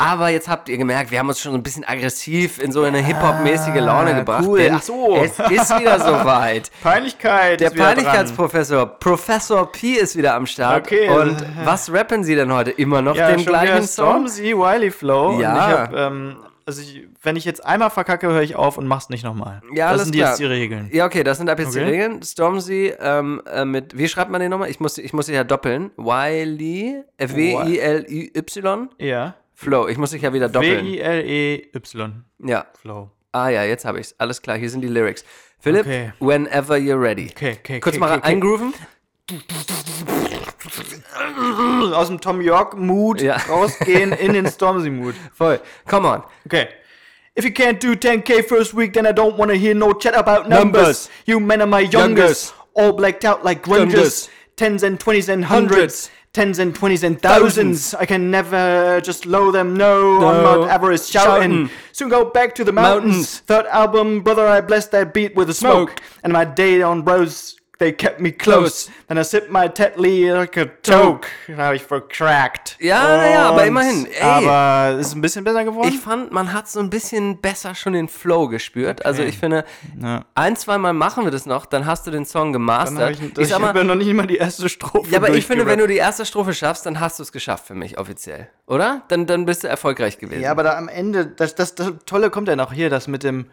Aber 0.00 0.30
jetzt 0.30 0.48
habt 0.48 0.68
ihr 0.70 0.78
gemerkt, 0.78 1.10
wir 1.10 1.18
haben 1.18 1.28
uns 1.28 1.40
schon 1.40 1.52
so 1.52 1.58
ein 1.58 1.62
bisschen 1.62 1.84
aggressiv 1.84 2.58
in 2.58 2.72
so 2.72 2.82
eine 2.82 2.98
Hip-Hop-mäßige 2.98 3.80
Laune 3.80 4.14
gebracht. 4.14 4.44
Cool. 4.46 4.70
Ach 4.72 4.80
so. 4.82 5.14
Es 5.16 5.38
ist 5.38 5.78
wieder 5.78 5.98
soweit. 6.00 6.70
Peinlichkeit. 6.82 7.60
Der. 7.60 7.68
Peinlichkeitsprofessor, 7.70 8.86
Professor 8.98 9.70
P 9.70 9.92
ist 9.92 10.16
wieder 10.16 10.34
am 10.34 10.46
Start. 10.46 10.86
Okay. 10.86 11.08
Und 11.10 11.44
was 11.64 11.92
rappen 11.92 12.24
Sie 12.24 12.34
denn 12.34 12.50
heute? 12.52 12.70
Immer 12.70 13.02
noch 13.02 13.14
Ja, 13.14 13.28
den 13.28 13.40
schon 13.40 13.46
gleichen 13.46 13.86
Song? 13.86 14.26
Stormzy, 14.26 14.56
Wiley 14.56 14.90
Flow. 14.90 15.38
Ja. 15.38 15.50
Und 15.52 15.56
ich 15.58 15.78
hab, 15.78 15.94
ähm, 15.94 16.36
also 16.64 16.80
ich, 16.80 17.06
wenn 17.22 17.36
ich 17.36 17.44
jetzt 17.44 17.66
einmal 17.66 17.90
verkacke, 17.90 18.28
höre 18.28 18.40
ich 18.42 18.56
auf 18.56 18.78
und 18.78 18.86
mach's 18.86 19.10
nicht 19.10 19.24
nochmal. 19.24 19.60
Ja, 19.74 19.92
das 19.92 20.04
sind 20.04 20.14
klar. 20.14 20.30
jetzt 20.30 20.38
die 20.38 20.46
Regeln. 20.46 20.88
Ja, 20.92 21.04
okay, 21.04 21.24
das 21.24 21.36
sind 21.36 21.50
ab 21.50 21.58
jetzt 21.58 21.74
die 21.74 21.80
Okay. 21.80 21.90
Regeln. 21.90 22.22
Stormzy 22.22 22.94
ähm, 23.00 23.42
äh, 23.52 23.66
mit, 23.66 23.98
wie 23.98 24.08
schreibt 24.08 24.30
man 24.30 24.40
den 24.40 24.50
nochmal? 24.50 24.70
Ich 24.70 24.80
muss, 24.80 24.96
ich 24.96 25.12
muss 25.12 25.28
ja 25.28 25.44
doppeln. 25.44 25.90
Wiley, 25.96 27.02
äh, 27.18 27.28
W-I-L-Y, 27.28 28.88
Ja. 28.98 29.34
Flow. 29.60 29.88
Ich 29.88 29.98
muss 29.98 30.10
dich 30.12 30.22
ja 30.22 30.32
wieder 30.32 30.48
doppeln. 30.48 30.86
W-I-L-E-Y. 30.86 32.12
Ja. 32.46 32.66
Flow. 32.80 33.10
Ah 33.32 33.50
ja, 33.50 33.62
jetzt 33.64 33.84
habe 33.84 34.00
ich's. 34.00 34.14
Alles 34.18 34.40
klar, 34.40 34.56
hier 34.56 34.70
sind 34.70 34.80
die 34.80 34.88
Lyrics. 34.88 35.22
Philipp, 35.58 35.82
Okay. 35.86 36.12
whenever 36.18 36.76
you're 36.76 36.98
ready. 37.00 37.28
Okay, 37.30 37.58
okay, 37.60 37.78
Kurz 37.80 37.96
okay, 37.96 38.00
mal 38.00 38.16
okay, 38.18 38.26
eingrooven. 38.26 38.72
Aus 41.94 42.08
dem 42.08 42.20
Tom 42.20 42.40
York-Mood 42.40 43.20
Ja. 43.20 43.36
rausgehen 43.48 44.12
in 44.12 44.32
den 44.32 44.46
Stormzy-Mood. 44.46 45.14
Voll. 45.34 45.60
Come 45.86 46.08
on. 46.08 46.22
Okay. 46.46 46.68
If 47.34 47.44
you 47.44 47.52
can't 47.52 47.78
do 47.80 47.92
10k 47.94 48.42
first 48.42 48.74
week, 48.74 48.94
then 48.94 49.04
I 49.06 49.12
don't 49.12 49.36
wanna 49.36 49.54
hear 49.54 49.74
no 49.74 49.92
chat 49.92 50.14
about 50.14 50.48
numbers. 50.48 51.08
Numbers. 51.08 51.10
You 51.26 51.38
men 51.38 51.60
are 51.60 51.66
my 51.68 51.80
youngest. 51.82 52.52
Youngest. 52.52 52.54
All 52.74 52.92
blacked 52.92 53.24
out 53.26 53.44
like 53.44 53.62
grungers. 53.62 54.28
Tens 54.56 54.82
and 54.82 54.98
twenties 54.98 55.28
and 55.28 55.44
Hundreds. 55.44 56.08
hundreds. 56.08 56.10
Tens 56.32 56.60
and 56.60 56.72
twenties 56.72 57.02
and 57.02 57.20
thousands. 57.20 57.92
I 57.92 58.06
can 58.06 58.30
never 58.30 59.00
just 59.00 59.26
low 59.26 59.50
them. 59.50 59.74
No, 59.76 60.16
I'm 60.24 60.42
No. 60.44 60.60
not 60.60 60.70
avarice 60.70 61.08
shouting. 61.08 61.66
Shouting. 61.66 61.70
Soon 61.90 62.08
go 62.08 62.24
back 62.24 62.54
to 62.54 62.62
the 62.62 62.70
mountains. 62.72 63.04
Mountains. 63.04 63.38
Third 63.46 63.66
album, 63.66 64.20
brother, 64.20 64.46
I 64.46 64.60
blessed 64.60 64.92
that 64.92 65.12
beat 65.12 65.34
with 65.34 65.50
a 65.50 65.54
smoke. 65.54 65.90
Smoke. 65.90 66.00
And 66.22 66.32
my 66.32 66.44
day 66.44 66.82
on 66.82 67.02
bros, 67.02 67.56
they 67.80 67.92
kept 67.92 68.20
me 68.20 68.30
close. 68.30 68.88
Then 69.08 69.18
I 69.18 69.24
sipped 69.24 69.50
my 69.50 69.66
Tetley 69.68 70.30
like 70.32 70.56
a 70.56 70.66
toke. 70.82 71.26
Den 71.48 71.56
habe 71.56 71.74
ich 71.76 71.82
vercrackt. 71.82 72.76
Ja, 72.78 73.02
na 73.16 73.30
ja, 73.30 73.48
aber 73.48 73.64
immerhin. 73.66 74.06
Ey. 74.06 74.20
Aber 74.22 74.98
es 75.00 75.08
ist 75.08 75.14
ein 75.16 75.20
bisschen 75.20 75.42
besser 75.42 75.64
geworden. 75.64 75.88
Ich 75.88 75.98
fand, 75.98 76.30
man 76.30 76.52
hat 76.52 76.68
so 76.68 76.78
ein 76.78 76.90
bisschen 76.90 77.40
besser 77.40 77.74
schon 77.74 77.94
den 77.94 78.06
Flow 78.08 78.46
gespürt. 78.48 79.04
Also 79.04 79.22
ich 79.22 79.38
finde, 79.38 79.64
Ja. 80.00 80.24
ein, 80.34 80.54
zwei 80.56 80.78
Mal 80.78 80.92
machen 80.92 81.24
wir 81.24 81.30
das 81.32 81.46
noch, 81.46 81.66
dann 81.66 81.86
hast 81.86 82.06
du 82.06 82.10
den 82.10 82.24
Song 82.26 82.52
Dann 82.52 82.52
gemastert. 82.52 83.10
ich, 83.12 83.22
ich 83.22 83.38
ich 83.38 83.52
habe 83.52 83.76
ja 83.78 83.84
noch 83.84 83.94
nicht 83.94 84.12
mal 84.12 84.26
die 84.26 84.36
erste 84.36 84.68
Strophe 84.68 85.10
ja, 85.10 85.18
aber 85.18 85.30
ich 85.30 85.46
finde, 85.46 85.66
wenn 85.66 85.78
du 85.78 85.86
die 85.86 85.96
erste 85.96 86.24
Strophe 86.26 86.54
schaffst, 86.54 86.86
dann 86.86 87.00
hast 87.00 87.18
du 87.18 87.22
es 87.22 87.32
geschafft 87.32 87.66
für 87.66 87.74
mich 87.74 87.98
offiziell. 87.98 88.48
Oder? 88.66 89.02
Dann, 89.08 89.26
dann 89.26 89.46
bist 89.46 89.64
du 89.64 89.68
erfolgreich 89.68 90.18
gewesen. 90.18 90.42
Ja, 90.42 90.50
aber 90.50 90.62
da 90.62 90.76
am 90.76 90.88
Ende, 90.88 91.26
das, 91.26 91.54
das, 91.54 91.74
das 91.74 91.92
Tolle 92.06 92.30
kommt 92.30 92.46
ja 92.48 92.56
noch 92.56 92.72
hier, 92.72 92.90
das 92.90 93.08
mit 93.08 93.22
dem 93.24 93.46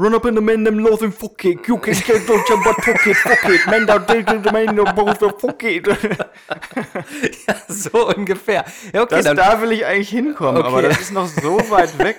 Run 0.00 0.14
up 0.14 0.24
in 0.26 0.36
the 0.36 0.40
man, 0.40 0.62
them 0.62 0.78
loathing 0.78 1.10
fuck 1.10 1.44
it, 1.44 1.66
you 1.66 1.76
can 1.76 1.92
get 1.92 2.24
don't 2.24 2.46
jump 2.46 2.62
but 2.62 2.76
fuck 2.84 3.04
it, 3.04 3.16
fuck 3.16 3.44
it, 3.50 3.66
man 3.66 3.84
down 3.84 4.04
the 4.06 4.22
the 4.44 4.52
man, 4.52 4.76
the 4.76 5.34
fuck 5.40 5.62
it. 5.64 5.84
so 7.68 8.06
ungefähr. 8.14 8.64
Ja, 8.94 9.02
okay, 9.02 9.16
Das, 9.16 9.24
dann 9.24 9.36
da 9.36 9.60
will 9.60 9.72
ich 9.72 9.84
eigentlich 9.84 10.10
hinkommen, 10.10 10.62
aber 10.62 10.76
Okay. 10.78 10.88
das 10.90 11.00
ist 11.00 11.12
noch 11.12 11.26
so 11.26 11.58
weit 11.70 11.98
weg, 11.98 12.16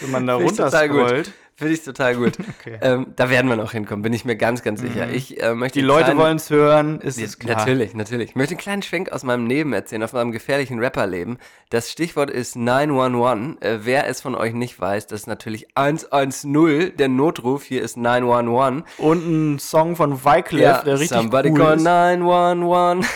wenn 0.00 0.10
man 0.10 0.26
da 0.26 0.36
gut. 0.38 0.48
runterscrollt. 0.48 1.32
Finde 1.58 1.74
ich 1.74 1.82
total 1.82 2.14
gut. 2.14 2.34
ähm, 2.82 3.08
da 3.16 3.30
werden 3.30 3.48
wir 3.48 3.56
noch 3.56 3.72
hinkommen, 3.72 4.00
bin 4.00 4.12
ich 4.12 4.24
mir 4.24 4.36
ganz, 4.36 4.62
ganz 4.62 4.80
sicher. 4.80 5.10
Ich 5.10 5.42
äh, 5.42 5.56
möchte 5.56 5.80
Die 5.80 5.84
Leute 5.84 6.16
wollen 6.16 6.36
es 6.36 6.50
hören, 6.50 7.00
ist 7.00 7.20
es 7.20 7.40
klar. 7.40 7.56
Natürlich, 7.56 7.94
natürlich. 7.94 8.30
Ich 8.30 8.36
möchte 8.36 8.52
einen 8.54 8.60
kleinen 8.60 8.82
Schwenk 8.82 9.10
aus 9.10 9.24
meinem 9.24 9.48
Leben 9.48 9.72
erzählen, 9.72 10.04
aus 10.04 10.12
meinem 10.12 10.30
gefährlichen 10.30 10.78
Rapperleben. 10.78 11.38
Das 11.70 11.90
Stichwort 11.90 12.30
ist 12.30 12.54
911. 12.54 13.56
Äh, 13.60 13.78
wer 13.84 14.06
es 14.06 14.20
von 14.20 14.36
euch 14.36 14.52
nicht 14.52 14.78
weiß, 14.78 15.08
das 15.08 15.22
ist 15.22 15.26
natürlich 15.26 15.66
110. 15.74 16.96
Der 16.96 17.08
Notruf 17.08 17.64
hier 17.64 17.82
ist 17.82 17.96
911. 17.96 18.84
Und 18.98 19.26
ein 19.26 19.58
Song 19.58 19.96
von 19.96 20.24
Wyclef, 20.24 20.82
der 20.84 21.00
richtig 21.00 21.08
Somebody 21.08 21.50
cool 21.50 21.58
call 21.58 21.76
ist. 21.76 21.82
911. 21.82 23.06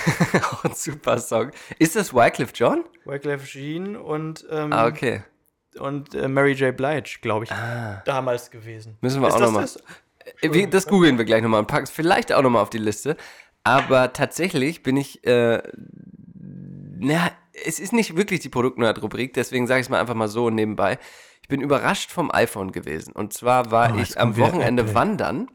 Auch 0.51 0.64
ein 0.64 0.74
super 0.74 1.18
Song. 1.18 1.53
Ist 1.78 1.95
das 1.95 2.12
Wycliffe 2.12 2.55
John? 2.57 2.82
Wyclef 3.05 3.45
Jean 3.47 3.95
und, 3.95 4.45
ähm, 4.51 4.72
Ah, 4.72 4.88
okay. 4.88 5.22
Und 5.78 6.14
äh, 6.14 6.28
Mary 6.28 6.52
J. 6.52 6.76
Blige, 6.76 7.18
glaube 7.20 7.44
ich, 7.44 7.50
damals 8.04 8.50
gewesen. 8.50 8.96
Müssen 9.00 9.20
wir 9.20 9.28
Ist 9.28 9.34
auch 9.34 9.38
das 9.40 9.46
nochmal. 9.50 9.62
das? 9.62 9.82
Wie, 10.54 10.66
das 10.68 10.86
googeln 10.86 11.18
wir 11.18 11.24
gleich 11.24 11.42
nochmal 11.42 11.60
und 11.60 11.66
packen 11.66 11.84
es 11.84 11.90
vielleicht 11.90 12.32
auch 12.32 12.42
nochmal 12.42 12.62
auf 12.62 12.70
die 12.70 12.78
Liste. 12.78 13.16
Aber 13.64 14.12
tatsächlich 14.12 14.82
bin 14.82 14.96
ich, 14.96 15.24
äh, 15.26 15.62
na, 16.98 17.30
es 17.66 17.78
ist 17.80 17.92
nicht 17.92 18.16
wirklich 18.16 18.40
die 18.40 18.48
Produktnerd-Rubrik, 18.48 19.34
deswegen 19.34 19.66
sage 19.66 19.80
ich 19.80 19.86
es 19.86 19.90
mal 19.90 20.00
einfach 20.00 20.14
mal 20.14 20.28
so 20.28 20.50
nebenbei. 20.50 20.98
Ich 21.42 21.48
bin 21.48 21.60
überrascht 21.60 22.10
vom 22.10 22.30
iPhone 22.32 22.72
gewesen. 22.72 23.12
Und 23.12 23.32
zwar 23.32 23.70
war 23.70 23.94
Oh, 23.94 23.98
ich 24.00 24.18
am 24.18 24.36
Wochenende 24.36 24.82
Apple. 24.82 24.94
wandern 24.94 25.48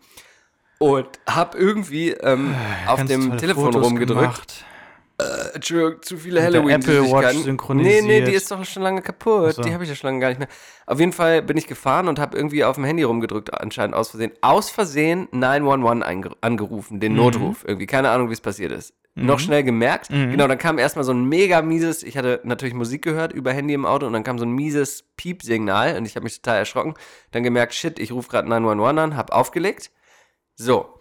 und 0.79 1.07
habe 1.27 1.57
irgendwie 1.57 2.11
ähm, 2.11 2.53
auf 2.87 2.97
Ganz 2.97 3.09
dem 3.09 3.37
Telefon 3.37 3.65
Fotos 3.71 3.85
rumgedrückt. 3.85 4.21
gemacht. 4.21 4.65
Entschuldigung, 5.53 6.01
zu 6.03 6.15
viele 6.17 6.43
Halloween-Süßigkeiten. 6.43 7.07
Apple 7.09 7.11
Watch 7.27 7.35
Nee, 7.37 7.41
synchronisiert. 7.43 8.05
nee, 8.05 8.21
die 8.21 8.33
ist 8.33 8.51
doch 8.51 8.63
schon 8.65 8.83
lange 8.83 9.01
kaputt. 9.01 9.55
so. 9.55 9.63
Die 9.63 9.73
habe 9.73 9.83
ich 9.83 9.89
ja 9.89 9.95
schon 9.95 10.09
lange 10.09 10.19
gar 10.19 10.29
nicht 10.29 10.37
mehr. 10.37 10.47
Auf 10.85 10.99
jeden 10.99 11.11
Fall 11.11 11.41
bin 11.41 11.57
ich 11.57 11.65
gefahren 11.65 12.07
und 12.07 12.19
habe 12.19 12.37
irgendwie 12.37 12.63
auf 12.63 12.75
dem 12.75 12.83
Handy 12.83 13.01
rumgedrückt, 13.03 13.51
anscheinend 13.53 13.95
aus 13.95 14.09
Versehen. 14.11 14.31
Aus 14.41 14.69
Versehen 14.69 15.27
911 15.31 16.03
einge- 16.07 16.35
angerufen, 16.41 16.99
den 16.99 17.15
Notruf. 17.15 17.63
Irgendwie, 17.67 17.87
keine 17.87 18.09
Ahnung, 18.11 18.29
wie 18.29 18.33
es 18.33 18.41
passiert 18.41 18.71
ist. 18.71 18.93
Noch 19.15 19.39
schnell 19.39 19.63
gemerkt. 19.63 20.09
Genau, 20.09 20.47
dann 20.47 20.59
kam 20.59 20.77
erstmal 20.77 21.03
so 21.03 21.11
ein 21.11 21.25
mega 21.25 21.63
mieses, 21.63 22.03
ich 22.03 22.15
hatte 22.17 22.39
natürlich 22.43 22.75
Musik 22.75 23.01
gehört 23.01 23.33
über 23.33 23.51
Handy 23.51 23.73
im 23.73 23.87
Auto 23.87 24.05
und 24.05 24.13
dann 24.13 24.23
kam 24.23 24.37
so 24.37 24.45
ein 24.45 24.51
mieses 24.51 25.05
Piepsignal 25.17 25.97
und 25.97 26.05
ich 26.05 26.15
habe 26.15 26.23
mich 26.25 26.39
total 26.39 26.57
erschrocken. 26.59 26.93
Dann 27.31 27.41
gemerkt, 27.41 27.73
shit, 27.73 27.97
ich 27.97 28.11
rufe 28.11 28.29
gerade 28.29 28.47
911 28.47 28.97
an, 29.01 29.17
habe 29.17 29.33
aufgelegt. 29.33 29.89
So. 30.55 30.96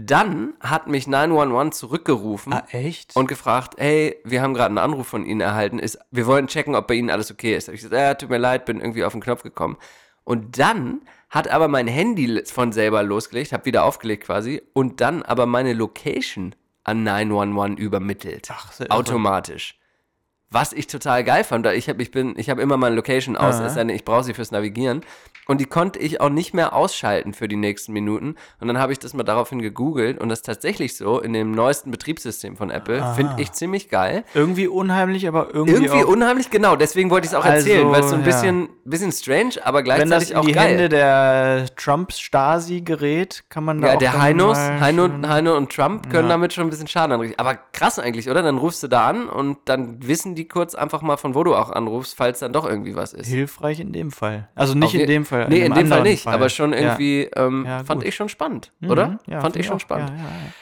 Dann 0.00 0.54
hat 0.60 0.86
mich 0.86 1.08
911 1.08 1.74
zurückgerufen 1.74 2.52
Ah, 2.52 2.64
echt? 2.70 3.16
und 3.16 3.26
gefragt, 3.26 3.74
hey, 3.78 4.16
wir 4.24 4.42
haben 4.42 4.54
gerade 4.54 4.68
einen 4.68 4.78
Anruf 4.78 5.08
von 5.08 5.24
Ihnen 5.26 5.40
erhalten, 5.40 5.80
ist, 5.80 5.98
wir 6.12 6.26
wollen 6.26 6.46
checken, 6.46 6.76
ob 6.76 6.86
bei 6.86 6.94
Ihnen 6.94 7.10
alles 7.10 7.32
okay 7.32 7.56
ist. 7.56 7.66
Da 7.66 7.72
hab 7.72 7.74
ich 7.74 7.82
gesagt, 7.82 8.00
ja, 8.00 8.14
tut 8.14 8.30
mir 8.30 8.38
leid, 8.38 8.64
bin 8.64 8.80
irgendwie 8.80 9.02
auf 9.04 9.12
den 9.12 9.20
Knopf 9.22 9.42
gekommen. 9.42 9.76
Und 10.22 10.58
dann 10.58 11.00
hat 11.30 11.48
aber 11.48 11.66
mein 11.66 11.88
Handy 11.88 12.42
von 12.46 12.70
selber 12.70 13.02
losgelegt, 13.02 13.52
habe 13.52 13.64
wieder 13.64 13.84
aufgelegt 13.84 14.24
quasi, 14.26 14.62
und 14.72 15.00
dann 15.00 15.22
aber 15.22 15.46
meine 15.46 15.72
Location 15.72 16.54
an 16.84 17.02
911 17.02 17.78
übermittelt. 17.78 18.48
Ach, 18.52 18.78
irre. 18.78 18.90
automatisch. 18.92 19.78
Was 20.50 20.72
ich 20.72 20.86
total 20.86 21.24
geil 21.24 21.44
fand, 21.44 21.66
da 21.66 21.72
ich 21.72 21.88
habe 21.90 22.02
ich 22.02 22.10
bin, 22.10 22.34
ich 22.38 22.48
habe 22.48 22.62
immer 22.62 22.76
meine 22.78 22.96
Location 22.96 23.36
aus, 23.36 23.56
Aha. 23.56 23.66
es 23.66 23.74
sei 23.74 23.80
denn, 23.80 23.90
ich 23.90 24.04
brauche 24.04 24.24
sie 24.24 24.32
fürs 24.32 24.50
Navigieren. 24.50 25.02
Und 25.46 25.60
die 25.62 25.64
konnte 25.66 25.98
ich 25.98 26.20
auch 26.20 26.28
nicht 26.28 26.52
mehr 26.52 26.74
ausschalten 26.74 27.32
für 27.32 27.48
die 27.48 27.56
nächsten 27.56 27.92
Minuten. 27.94 28.34
Und 28.60 28.68
dann 28.68 28.78
habe 28.78 28.92
ich 28.92 28.98
das 28.98 29.14
mal 29.14 29.22
daraufhin 29.22 29.62
gegoogelt 29.62 30.20
und 30.20 30.28
das 30.28 30.40
ist 30.40 30.46
tatsächlich 30.46 30.94
so 30.96 31.20
in 31.20 31.32
dem 31.32 31.52
neuesten 31.52 31.90
Betriebssystem 31.90 32.56
von 32.56 32.70
Apple. 32.70 33.02
Finde 33.14 33.34
ich 33.38 33.52
ziemlich 33.52 33.88
geil. 33.88 34.24
Irgendwie 34.34 34.68
unheimlich, 34.68 35.26
aber 35.26 35.54
irgendwie, 35.54 35.84
Irgendwie 35.84 36.04
auch, 36.04 36.08
unheimlich, 36.08 36.50
genau, 36.50 36.76
deswegen 36.76 37.08
wollte 37.10 37.26
ich 37.26 37.32
es 37.32 37.34
auch 37.38 37.44
Also, 37.46 37.66
erzählen, 37.68 37.90
weil 37.90 38.02
es 38.02 38.10
so 38.10 38.16
ein 38.16 38.20
ja. 38.20 38.26
bisschen, 38.26 38.68
bisschen 38.84 39.12
strange, 39.12 39.54
aber 39.64 39.78
wenn 39.78 39.84
gleichzeitig 39.84 40.28
das 40.28 40.30
in 40.30 40.36
auch 40.36 40.44
die. 40.44 40.58
Hände 40.58 40.88
der 40.90 41.66
Trumps-Stasi 41.76 42.82
gerät, 42.82 43.44
kann 43.48 43.64
man 43.64 43.80
da 43.80 43.88
ja, 43.88 43.94
auch 43.94 43.98
der 43.98 44.20
Heinos, 44.20 44.58
Heino, 44.58 45.08
Heino 45.26 45.56
und 45.56 45.70
Trump 45.72 46.10
können 46.10 46.24
Ja. 46.28 46.34
damit 46.34 46.52
schon 46.52 46.66
ein 46.66 46.70
bisschen 46.70 46.88
Schaden 46.88 47.12
anrichten. 47.12 47.38
Aber 47.38 47.54
krass 47.72 47.98
eigentlich, 47.98 48.28
oder? 48.28 48.42
Dann 48.42 48.58
rufst 48.58 48.82
du 48.82 48.88
da 48.88 49.06
an 49.08 49.28
und 49.28 49.58
dann 49.66 50.06
wissen 50.06 50.34
die 50.34 50.37
kurz 50.46 50.74
einfach 50.74 51.02
mal, 51.02 51.16
von 51.16 51.34
wo 51.34 51.42
du 51.44 51.54
auch 51.54 51.70
anrufst, 51.70 52.16
falls 52.16 52.38
dann 52.38 52.52
doch 52.52 52.66
irgendwie 52.66 52.94
was 52.94 53.12
ist. 53.12 53.26
hilfreich 53.28 53.80
in 53.80 53.92
dem 53.92 54.10
Fall. 54.12 54.48
Also 54.54 54.74
nicht 54.74 54.94
in 54.94 55.06
dem 55.06 55.24
Fall. 55.24 55.48
Nee, 55.48 55.60
in, 55.64 55.72
einem 55.72 55.84
dem 55.84 55.88
Fall 55.88 56.02
nicht, 56.02 56.26
aber 56.26 56.48
schon 56.48 56.72
Ja. 56.72 56.78
irgendwie, 56.78 57.22
ähm, 57.34 57.64
Ja, 57.66 57.82
fand 57.84 58.04
ich 58.04 58.14
schon 58.14 58.28
spannend, 58.28 58.72
Mhm, 58.80 58.90
oder? 58.90 59.18
Ja, 59.26 59.40
fand 59.40 59.56
ich 59.56 59.66
schon 59.66 59.76
auch. 59.76 59.80
spannend. 59.80 60.10
Ja, 60.10 60.16
ja, 60.16 60.22
ja. 60.22 60.52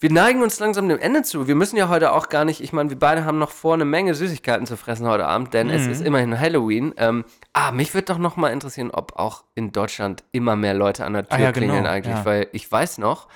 Wir 0.00 0.10
neigen 0.10 0.42
uns 0.42 0.58
langsam 0.58 0.88
dem 0.88 0.98
Ende 0.98 1.22
zu. 1.22 1.46
Wir 1.46 1.54
müssen 1.54 1.76
ja 1.76 1.88
heute 1.88 2.10
auch 2.12 2.28
gar 2.28 2.44
nicht, 2.44 2.60
ich 2.60 2.72
meine, 2.72 2.90
wir 2.90 2.98
beide 2.98 3.24
haben 3.24 3.38
noch 3.38 3.52
vor, 3.52 3.74
eine 3.74 3.84
Menge 3.84 4.16
Süßigkeiten 4.16 4.66
zu 4.66 4.76
fressen 4.76 5.06
heute 5.06 5.26
Abend, 5.26 5.54
denn 5.54 5.68
Mhm. 5.68 5.74
es 5.74 5.86
ist 5.86 6.00
immerhin 6.00 6.40
Halloween. 6.40 6.92
Ähm, 6.96 7.24
ah, 7.52 7.70
mich 7.70 7.94
würde 7.94 8.06
doch 8.06 8.18
noch 8.18 8.34
mal 8.36 8.48
interessieren, 8.48 8.90
ob 8.90 9.16
auch 9.16 9.44
in 9.54 9.70
Deutschland 9.70 10.24
immer 10.32 10.56
mehr 10.56 10.74
Leute 10.74 11.04
an 11.04 11.12
der 11.12 11.28
Tür 11.28 11.38
Ah, 11.38 11.40
ja, 11.40 11.50
genau, 11.52 11.66
klingeln 11.66 11.86
eigentlich, 11.86 12.16
ja. 12.16 12.24
weil 12.24 12.48
ich 12.50 12.70
weiß 12.72 12.98
noch, 12.98 13.28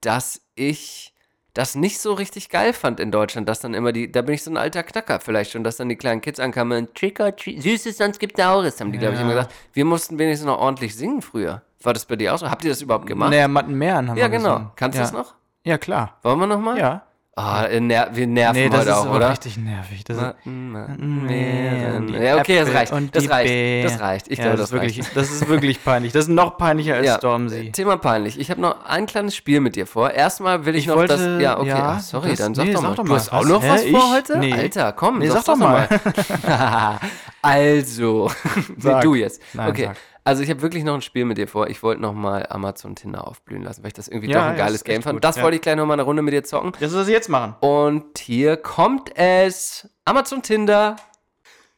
dass 0.00 0.40
ich 0.54 1.11
das 1.54 1.74
nicht 1.74 2.00
so 2.00 2.14
richtig 2.14 2.48
geil 2.48 2.72
fand 2.72 2.98
in 2.98 3.10
Deutschland, 3.10 3.48
dass 3.48 3.60
dann 3.60 3.74
immer 3.74 3.92
die, 3.92 4.10
da 4.10 4.22
bin 4.22 4.34
ich 4.34 4.42
so 4.42 4.50
ein 4.50 4.56
alter 4.56 4.82
Knacker 4.82 5.20
vielleicht 5.20 5.52
schon, 5.52 5.64
dass 5.64 5.76
dann 5.76 5.88
die 5.88 5.96
kleinen 5.96 6.20
Kids 6.20 6.40
ankamen 6.40 6.86
und 6.86 6.94
Trick 6.94 7.20
or 7.20 7.34
Treat, 7.34 7.62
Süßes, 7.62 7.98
sonst 7.98 8.18
gibt 8.18 8.38
Saures, 8.38 8.80
haben 8.80 8.92
die, 8.92 8.98
glaube 8.98 9.14
ich, 9.14 9.20
immer 9.20 9.34
gesagt. 9.34 9.54
Wir 9.72 9.84
mussten 9.84 10.18
wenigstens 10.18 10.46
noch 10.46 10.58
ordentlich 10.58 10.96
singen 10.96 11.20
früher. 11.20 11.62
War 11.82 11.92
das 11.92 12.06
bei 12.06 12.16
dir 12.16 12.34
auch 12.34 12.38
so? 12.38 12.50
Habt 12.50 12.64
ihr 12.64 12.70
das 12.70 12.80
überhaupt 12.80 13.06
gemacht? 13.06 13.30
Naja, 13.30 13.48
Mattenmeeren 13.48 14.08
haben 14.08 14.16
ja, 14.16 14.24
wir 14.24 14.38
genau. 14.38 14.50
gesungen. 14.50 14.70
Kannst 14.76 14.96
du 14.96 15.00
ja. 15.00 15.04
das 15.04 15.12
noch? 15.12 15.34
Ja, 15.64 15.78
klar. 15.78 16.18
Wollen 16.22 16.38
wir 16.38 16.46
noch 16.46 16.60
mal? 16.60 16.78
Ja. 16.78 17.02
Ah, 17.34 17.64
äh, 17.64 17.80
ner 17.80 18.10
wir 18.12 18.26
nerven 18.26 18.60
Nee, 18.60 18.68
das 18.68 18.80
heute 18.80 18.90
ist 18.90 18.96
auch, 18.96 19.14
oder? 19.14 19.30
richtig 19.30 19.56
nervig. 19.56 20.04
Das 20.04 20.18
ist, 20.18 20.22
Matten, 20.44 21.24
Meeren. 21.24 22.06
die 22.08 22.12
Ja, 22.18 22.36
okay, 22.36 22.58
das 22.60 22.74
reicht. 22.74 22.92
Das 23.14 23.30
reicht. 23.30 23.84
Das 23.86 24.00
reicht. 24.00 24.28
Ich 24.28 24.36
ja, 24.38 24.44
glaube, 24.44 24.58
das, 24.58 24.68
das, 24.68 24.68
ist 24.68 24.72
wirklich, 24.74 24.98
reicht. 24.98 25.16
das 25.16 25.30
ist 25.30 25.48
wirklich 25.48 25.82
peinlich. 25.82 26.12
Das 26.12 26.24
ist 26.24 26.28
noch 26.30 26.58
peinlicher 26.58 26.96
als 26.96 27.06
Ja, 27.06 27.16
Stormzy. 27.16 27.72
Thema 27.72 27.96
peinlich. 27.96 28.38
Ich 28.38 28.50
habe 28.50 28.60
noch 28.60 28.84
ein 28.84 29.06
kleines 29.06 29.34
Spiel 29.34 29.60
mit 29.60 29.76
dir 29.76 29.86
vor. 29.86 30.10
Erstmal 30.10 30.66
will 30.66 30.74
ich, 30.74 30.82
Ich 30.82 30.86
noch 30.88 31.02
das. 31.06 31.20
wollte- 31.20 31.42
Ja, 31.42 31.58
okay. 31.58 31.68
ja, 31.68 31.88
ah, 31.92 32.00
sorry, 32.00 32.30
das- 32.30 32.38
dann 32.40 32.54
sag, 32.54 32.66
nee, 32.66 32.74
doch, 32.74 32.82
sag 32.82 32.88
mal. 32.90 32.96
doch 32.96 33.04
Du 33.04 33.10
mal. 33.10 33.16
hast 33.18 33.32
auch 33.32 33.44
noch 33.46 33.62
Hä, 33.62 33.68
was 33.70 33.84
vor 33.86 34.10
heute? 34.14 34.38
Nee. 34.38 34.52
Alter, 34.52 34.92
komm. 34.92 35.18
Nee, 35.20 35.28
sag's 35.30 35.46
sag 35.46 35.54
doch 35.58 35.66
mal. 35.66 35.88
also, 37.40 38.30
Sag. 38.76 39.00
du 39.02 39.14
jetzt. 39.14 39.40
Nein, 39.54 39.70
okay. 39.70 39.84
sag. 39.86 39.96
Also 40.24 40.42
ich 40.42 40.50
habe 40.50 40.62
wirklich 40.62 40.84
noch 40.84 40.94
ein 40.94 41.02
Spiel 41.02 41.24
mit 41.24 41.36
dir 41.36 41.48
vor. 41.48 41.68
Ich 41.68 41.82
wollte 41.82 42.00
noch 42.00 42.12
mal 42.12 42.46
Amazon 42.48 42.94
Tinder 42.94 43.26
aufblühen 43.26 43.62
lassen, 43.64 43.82
weil 43.82 43.88
ich 43.88 43.94
das 43.94 44.06
irgendwie 44.06 44.30
Ja, 44.30 44.38
doch 44.42 44.50
ein 44.50 44.56
geiles 44.56 44.84
Game 44.84 45.02
fand. 45.02 45.16
gut, 45.16 45.24
Das 45.24 45.36
ja. 45.36 45.42
wollte 45.42 45.56
ich 45.56 45.62
gleich 45.62 45.74
noch 45.76 45.84
mal 45.86 45.94
eine 45.94 46.02
Runde 46.02 46.22
mit 46.22 46.32
dir 46.32 46.44
zocken. 46.44 46.72
Das 46.78 46.92
ist, 46.92 46.96
was 46.98 47.06
sie 47.06 47.12
jetzt 47.12 47.28
machen. 47.28 47.56
Und 47.60 48.18
hier 48.18 48.56
kommt 48.56 49.16
es. 49.16 49.88
Amazon 50.04 50.42
Tinder. 50.42 50.96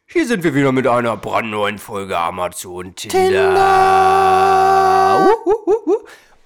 Hier 0.06 0.26
sind 0.26 0.44
wir 0.44 0.54
wieder 0.54 0.72
mit 0.72 0.86
einer 0.86 1.16
brandneuen 1.16 1.78
Folge 1.78 2.18
Amazon 2.18 2.94
Tinder. 2.94 3.56
Uh, 5.26 5.50
uh, 5.50 5.70
uh, 5.70 5.90
uh. 5.90 5.96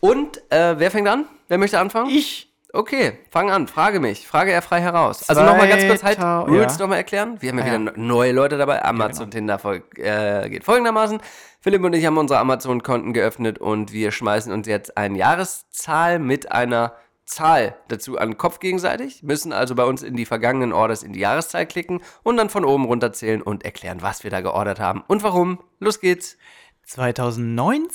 Und 0.01 0.40
äh, 0.53 0.78
wer 0.78 0.90
fängt 0.92 1.09
an? 1.09 1.24
Wer 1.49 1.59
möchte 1.59 1.80
anfangen? 1.80 2.11
Ich. 2.11 2.47
Okay, 2.72 3.18
fang 3.30 3.50
an, 3.50 3.66
frage 3.66 3.98
mich. 3.98 4.26
Frage 4.28 4.52
er 4.52 4.60
frei 4.60 4.80
heraus. 4.82 5.26
Also 5.28 5.42
nochmal 5.42 5.68
ganz 5.68 5.86
kurz 5.86 6.02
halt 6.02 6.18
Zweitau- 6.18 6.44
Rules 6.44 6.74
ja. 6.74 6.80
nochmal 6.80 6.98
erklären. 6.98 7.36
Wir 7.40 7.50
haben 7.50 7.58
ja 7.58 7.64
Ah, 7.64 7.66
wieder 7.80 7.92
ja. 7.92 7.92
neue 7.96 8.32
Leute 8.32 8.58
dabei. 8.58 8.84
Amazon 8.84 9.30
Tinder 9.30 9.58
voll, 9.58 9.82
äh, 9.96 10.50
geht 10.50 10.64
folgendermaßen. 10.64 11.18
Philipp 11.60 11.82
und 11.82 11.94
ich 11.94 12.04
haben 12.04 12.18
unsere 12.18 12.38
Amazon-Konten 12.40 13.14
geöffnet 13.14 13.58
und 13.58 13.92
wir 13.92 14.12
schmeißen 14.12 14.52
uns 14.52 14.66
jetzt 14.66 14.96
eine 14.98 15.16
Jahreszahl 15.18 16.18
mit 16.18 16.52
einer 16.52 16.92
Zahl 17.24 17.74
dazu 17.88 18.18
an 18.18 18.30
den 18.32 18.38
Kopf 18.38 18.58
gegenseitig, 18.60 19.22
müssen 19.22 19.52
also 19.52 19.74
bei 19.74 19.84
uns 19.84 20.02
in 20.02 20.14
die 20.16 20.24
vergangenen 20.26 20.72
Orders 20.72 21.02
in 21.02 21.12
die 21.12 21.20
Jahreszahl 21.20 21.66
klicken 21.66 22.00
und 22.22 22.36
dann 22.36 22.48
von 22.50 22.64
oben 22.64 22.84
runterzählen 22.84 23.42
und 23.42 23.64
erklären, 23.64 24.02
was 24.02 24.24
wir 24.24 24.30
da 24.30 24.40
geordert 24.40 24.78
haben 24.80 25.02
und 25.08 25.22
warum. 25.22 25.58
Los 25.78 26.00
geht's. 26.00 26.36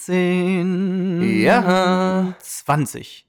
2019. 0.03 1.21
Ja. 1.41 2.33
20. 2.39 3.27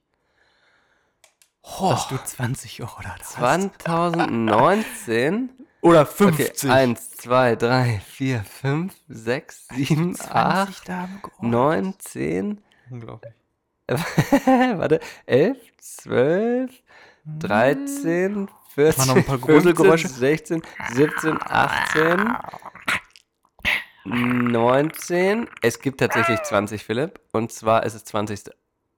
Dass 1.64 2.08
du 2.08 2.16
20 2.22 2.76
geordert 2.78 3.20
hast. 3.20 3.32
2019. 3.32 5.50
Oder 5.80 6.02
Okay, 6.02 6.44
50. 6.46 6.70
1, 6.70 7.10
2, 7.10 7.56
3, 7.56 8.00
4, 8.06 8.44
5, 8.44 8.94
6, 9.08 9.68
7, 9.68 10.14
20 10.14 10.34
8, 10.34 10.88
Damen 10.88 11.20
geordert. 11.22 11.42
9, 11.42 11.94
10, 11.98 12.62
Unglaublich. 12.90 13.32
warte, 13.88 15.00
11, 15.26 15.58
12, 15.78 16.70
13, 17.26 18.48
14, 18.74 18.98
Mach 18.98 19.06
noch 19.06 19.16
ein 19.16 19.24
paar 19.24 19.38
Gruselgeräusche. 19.38 20.08
15, 20.08 20.62
16, 20.62 20.94
17, 20.94 21.38
18, 21.42 22.36
19. 24.04 25.48
Es 25.60 25.80
gibt 25.80 26.00
tatsächlich 26.00 26.40
20, 26.42 26.84
Philipp. 26.84 27.20
Und 27.32 27.52
zwar 27.52 27.84
ist 27.84 27.94
es 27.94 28.04
20. 28.04 28.44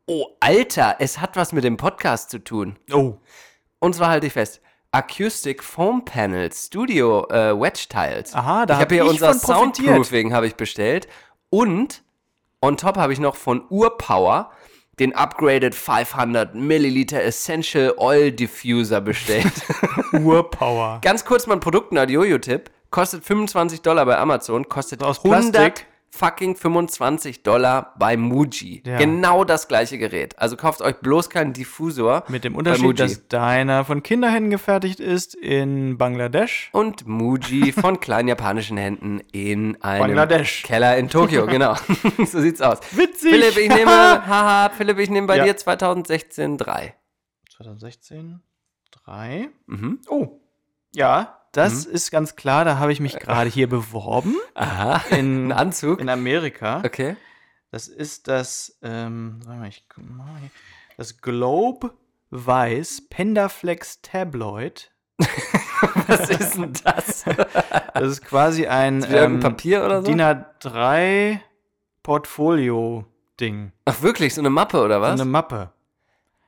Oh, 0.09 0.29
Alter, 0.39 0.97
es 1.01 1.21
hat 1.21 1.35
was 1.35 1.53
mit 1.53 1.65
dem 1.65 1.77
Podcast 1.77 2.31
zu 2.31 2.39
tun. 2.39 2.79
Oh. 2.93 3.15
Und 3.81 3.97
zwar 3.97 4.09
halte 4.09 4.29
ich 4.29 4.35
fest. 4.35 4.61
Acoustic 4.93 5.65
Foam 5.65 6.05
Panels, 6.05 6.67
Studio 6.67 7.27
äh, 7.29 7.61
Wedge 7.61 7.87
Tiles. 7.89 8.33
Aha, 8.33 8.67
da 8.67 8.75
ich 8.75 8.79
hab 8.79 8.85
habe 8.87 8.95
hier 8.95 9.05
ich 9.05 9.11
unser 9.11 9.35
von 9.35 9.41
profitiert. 9.41 9.89
Soundproofing 9.89 10.33
habe 10.33 10.47
ich 10.47 10.55
bestellt 10.55 11.09
und 11.51 12.05
on 12.63 12.77
top 12.77 12.97
habe 12.97 13.13
ich 13.13 13.19
noch 13.19 13.35
von 13.35 13.67
Urpower 13.69 14.53
den 15.01 15.13
upgraded 15.13 15.75
500 15.75 16.55
Milliliter 16.55 17.23
Essential 17.25 17.93
Oil 17.99 18.31
Diffuser 18.31 19.01
bestellt. 19.01 19.53
Urpower. 20.13 21.01
Ganz 21.03 21.25
kurz 21.25 21.49
mal 21.49 21.55
ein 21.55 21.61
Produkt-Jojo-Tipp. 21.61 22.71
Kostet 22.91 23.25
25 23.25 23.83
Dollar 23.83 24.07
bei 24.07 24.17
Amazon, 24.17 24.69
kostet 24.69 25.03
Aus 25.03 25.19
100 25.25 25.53
Plastik. 25.53 25.87
Fucking 26.17 26.57
25 26.57 27.43
Dollar 27.43 27.95
bei 27.99 28.17
Muji. 28.17 28.83
Ja. 28.87 28.99
Genau 28.99 29.45
das 29.45 29.69
gleiche 29.69 29.99
Gerät. 29.99 30.39
Also 30.39 30.57
kauft 30.57 30.81
euch 30.83 30.97
bloß 30.97 31.31
keinen 31.31 31.53
Diffusor. 31.53 32.25
Mit 32.29 32.45
dem 32.45 32.57
Unterschied, 32.57 32.99
dass 32.99 33.29
deiner 33.29 33.85
von 33.85 34.03
Kinderhänden 34.03 34.51
gefertigt 34.51 34.99
ist 35.01 35.35
in 35.35 35.99
Bangladesch. 35.99 36.71
und 36.73 37.07
Muji 37.07 37.73
von 37.73 38.01
kleinen 38.01 38.29
japanischen 38.29 38.77
Händen 38.77 39.21
in 39.33 39.81
einem. 39.83 40.17
Keller 40.64 40.97
in 40.97 41.09
Tokio, 41.09 41.47
genau. 41.47 41.75
so 42.27 42.41
sieht's 42.41 42.61
aus. 42.62 42.79
Witzig. 42.93 43.33
Philipp, 43.33 43.57
ich 43.59 43.69
nehme, 43.69 43.91
haha, 43.91 44.71
Philipp, 44.71 44.99
ich 44.99 45.11
nehme 45.11 45.27
bei 45.27 45.37
Ja. 45.37 45.45
dir 45.45 45.57
2016 45.57 46.57
3. 46.59 46.95
2016. 47.57 48.41
3. 49.05 49.49
Mhm. 49.67 50.01
Oh. 50.09 50.41
Ja, 50.95 51.39
das 51.57 51.85
ist 51.85 52.11
ganz 52.11 52.37
klar. 52.37 52.65
Da 52.65 52.79
habe 52.79 52.93
ich 52.93 53.01
mich 53.01 53.19
gerade 53.19 53.49
hier 53.51 53.69
beworben. 53.69 54.37
Aha. 54.55 55.03
In, 55.11 55.47
Ein 55.47 55.53
Anzug. 55.53 56.01
in 56.01 56.09
Amerika. 56.09 56.83
Okay. 56.85 57.17
Das 57.71 57.89
ist 57.89 58.29
das, 58.29 58.79
ähm, 58.83 59.41
mal, 59.47 59.69
ich 59.69 59.85
guck 59.89 60.09
mal 60.09 60.39
hier. 60.41 60.51
Das 60.97 61.21
Globe 61.21 61.93
Weiß 62.31 63.03
Pendaflex 63.11 64.01
Tabloid. 64.03 64.91
Was 66.07 66.31
ist 66.31 66.55
denn 66.57 66.73
das? 66.85 67.25
Das 67.95 68.05
ist 68.09 68.25
quasi 68.27 68.67
ein 68.67 68.99
Ist 68.99 69.11
ähm, 69.11 69.41
Papier 69.41 69.83
oder 69.85 70.03
so? 70.03 70.09
DIN 70.09 70.21
A3 70.21 71.41
Portfolio-Ding. 72.03 73.73
Ach 73.87 74.03
wirklich, 74.03 74.35
so 74.35 74.43
eine 74.43 74.51
Mappe 74.51 74.83
oder 74.83 74.97
So 74.97 75.01
was? 75.01 75.13
eine 75.21 75.25
Mappe. 75.25 75.71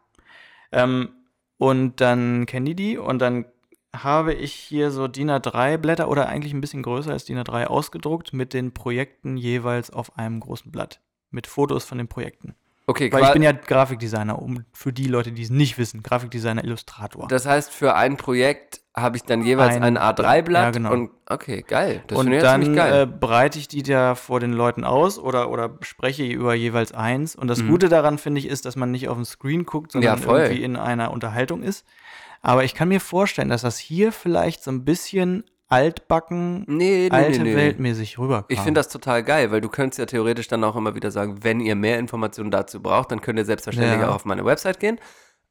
Ähm, 0.72 1.10
und 1.58 2.02
dann 2.02 2.46
kennen 2.46 2.66
die 2.66 2.76
die 2.76 2.98
und 2.98 3.20
dann 3.20 3.46
habe 3.96 4.34
ich 4.34 4.54
hier 4.54 4.92
so 4.92 5.08
DIN 5.08 5.30
A3 5.30 5.78
Blätter 5.78 6.10
oder 6.10 6.28
eigentlich 6.28 6.54
ein 6.54 6.62
bisschen 6.62 6.82
größer 6.82 7.12
als 7.12 7.26
DIN 7.26 7.40
A3 7.40 7.66
ausgedruckt 7.66 8.34
mit 8.34 8.54
den 8.54 8.74
Projekten 8.74 9.38
jeweils 9.38 9.92
auf 9.92 10.18
einem 10.18 10.40
großen 10.40 10.72
Blatt. 10.72 11.00
Mit 11.30 11.48
Fotos 11.48 11.86
von 11.86 11.98
den 11.98 12.08
Projekten. 12.08 12.56
Okay, 12.86 13.12
Weil 13.12 13.24
ich 13.24 13.32
bin 13.32 13.42
ja 13.42 13.54
Grafikdesigner, 13.54 14.42
um 14.42 14.66
für 14.74 14.92
die 14.92 15.08
Leute, 15.08 15.32
die 15.32 15.44
es 15.44 15.50
nicht 15.50 15.78
wissen, 15.78 16.04
Grafikdesigner, 16.04 16.64
Illustrator. 16.64 17.28
das 17.28 17.46
heißt, 17.46 17.72
für 17.72 17.96
ein 17.96 18.18
Projekt 18.18 18.82
habe 18.96 19.18
ich 19.18 19.24
dann 19.24 19.44
jeweils 19.44 19.76
Ein- 19.76 19.84
ein, 19.84 19.98
A3-Blatt. 19.98 20.64
ja, 20.66 20.72
genau. 20.72 20.92
Und 20.92 21.10
okay, 21.28 21.64
geil. 21.68 22.04
Das 22.08 22.18
und 22.20 22.30
dann 22.32 22.76
geil. 22.76 23.04
äh, 23.04 23.06
breite 23.08 23.58
ich 23.58 23.68
die 23.68 23.82
da 23.82 24.14
vor 24.16 24.40
den 24.40 24.54
Leuten 24.54 24.84
aus 24.84 25.18
oder, 25.18 25.50
oder 25.50 25.78
spreche 25.82 26.24
über 26.26 26.54
jeweils 26.54 26.92
eins. 26.94 27.36
Und 27.36 27.48
das 27.48 27.64
Mhm. 27.64 27.70
Gute 27.70 27.90
daran, 27.90 28.18
finde 28.20 28.40
ich, 28.40 28.48
ist, 28.48 28.66
dass 28.66 28.76
man 28.76 28.92
nicht 28.92 29.10
auf 29.10 29.16
den 29.16 29.26
Screen 29.26 29.66
guckt, 29.66 29.94
sondern 29.94 30.22
Ja, 30.22 30.28
irgendwie 30.32 30.64
in 30.64 30.76
einer 30.76 31.12
Unterhaltung 31.12 31.64
ist. 31.64 31.86
Aber 32.44 32.64
ich 32.66 32.76
kann 32.76 32.88
mir 32.90 33.00
vorstellen, 33.00 33.50
dass 33.50 33.62
das 33.64 33.78
hier 33.80 34.12
vielleicht 34.12 34.64
so 34.64 34.70
ein 34.70 34.86
bisschen 34.86 35.44
altbacken, 35.70 36.66
nee, 36.68 37.08
nee, 37.08 37.10
alte 37.10 37.40
nee, 37.42 37.50
nee. 37.52 37.56
Weltmäßig 37.56 38.20
rüberkam. 38.20 38.46
Ich 38.50 38.60
finde 38.60 38.80
das 38.80 38.90
total 38.90 39.24
geil, 39.24 39.52
weil 39.52 39.60
du 39.62 39.70
könntest 39.70 39.98
ja 39.98 40.06
theoretisch 40.06 40.48
dann 40.48 40.64
auch 40.64 40.76
immer 40.76 40.94
wieder 40.94 41.10
sagen, 41.10 41.40
wenn 41.44 41.60
ihr 41.60 41.76
mehr 41.76 41.98
Informationen 41.98 42.52
dazu 42.52 42.80
braucht, 42.82 43.12
dann 43.12 43.22
könnt 43.22 43.40
ihr 43.40 43.46
selbstverständlich 43.46 44.02
Ja. 44.02 44.10
auch 44.10 44.16
auf 44.16 44.26
meine 44.26 44.46
Website 44.46 44.80
gehen. 44.80 45.00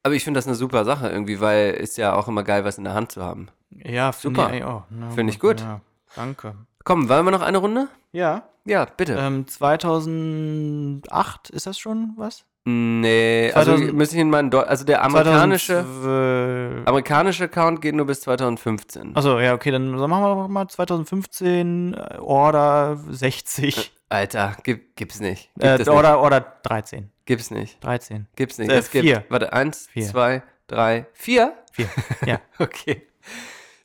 Aber 0.04 0.14
ich 0.14 0.24
finde 0.24 0.38
das 0.38 0.46
eine 0.46 0.56
super 0.56 0.84
Sache 0.84 1.08
irgendwie, 1.08 1.40
weil 1.40 1.72
ist 1.74 1.96
ja 1.96 2.14
auch 2.14 2.26
immer 2.28 2.42
geil, 2.42 2.64
was 2.64 2.76
in 2.78 2.84
der 2.84 2.94
Hand 2.94 3.12
zu 3.12 3.22
haben. 3.22 3.48
Ja, 3.70 4.12
Super. 4.12 4.42
ich 4.42 4.48
eigentlich 4.48 4.64
auch. 4.64 4.82
Na 4.90 5.10
Finde 5.10 5.32
ich 5.32 5.38
gut. 5.38 5.60
Ja, 5.60 5.80
danke. 6.16 6.54
Komm, 6.84 7.08
wollen 7.08 7.24
wir 7.24 7.30
noch 7.30 7.42
eine 7.42 7.58
Runde? 7.58 7.88
Ja, 8.10 8.42
Ja, 8.64 8.84
bitte. 8.84 9.16
ähm, 9.18 9.46
2008, 9.46 11.50
ist 11.50 11.66
das 11.66 11.78
schon 11.78 12.12
was? 12.16 12.44
nee, 12.64 13.50
also 13.54 13.72
2000 13.72 13.96
müsste 13.96 14.16
ich 14.16 14.22
in 14.22 14.30
meinen, 14.30 14.50
Deu 14.50 14.60
also 14.60 14.84
der 14.84 15.02
amerikanische, 15.04 15.74
2012. 15.84 16.86
amerikanische 16.88 17.44
Account 17.44 17.80
geht 17.82 17.94
nur 17.94 18.06
bis 18.06 18.20
2015. 18.22 19.16
Achso, 19.16 19.38
ja, 19.40 19.54
okay, 19.54 19.70
dann 19.72 19.90
machen 19.90 20.22
wir 20.22 20.34
doch 20.34 20.48
mal 20.48 20.68
2015 20.68 21.94
äh, 21.94 22.18
Order 22.18 22.98
60. 23.10 23.92
Alter, 24.08 24.56
gibt, 24.62 24.96
gibt's 24.96 25.20
nicht. 25.20 25.50
Gibt 25.54 25.64
Äh, 25.64 25.72
es 25.74 25.78
nicht. 25.80 25.88
Order, 25.88 26.20
Order 26.20 26.40
13. 26.62 27.10
Gibt's 27.24 27.50
nicht. 27.50 27.82
13. 27.84 28.26
Gibt's 28.36 28.58
nicht. 28.58 28.70
Äh, 28.70 28.78
es 28.78 28.90
gibt, 28.90 29.04
vier. 29.04 29.24
warte, 29.28 29.52
eins, 29.52 29.88
Vier. 29.92 30.06
zwei, 30.06 30.42
drei, 30.66 31.06
vier? 31.12 31.54
4. 31.72 31.88
Ja. 32.26 32.40
Okay. 32.58 33.06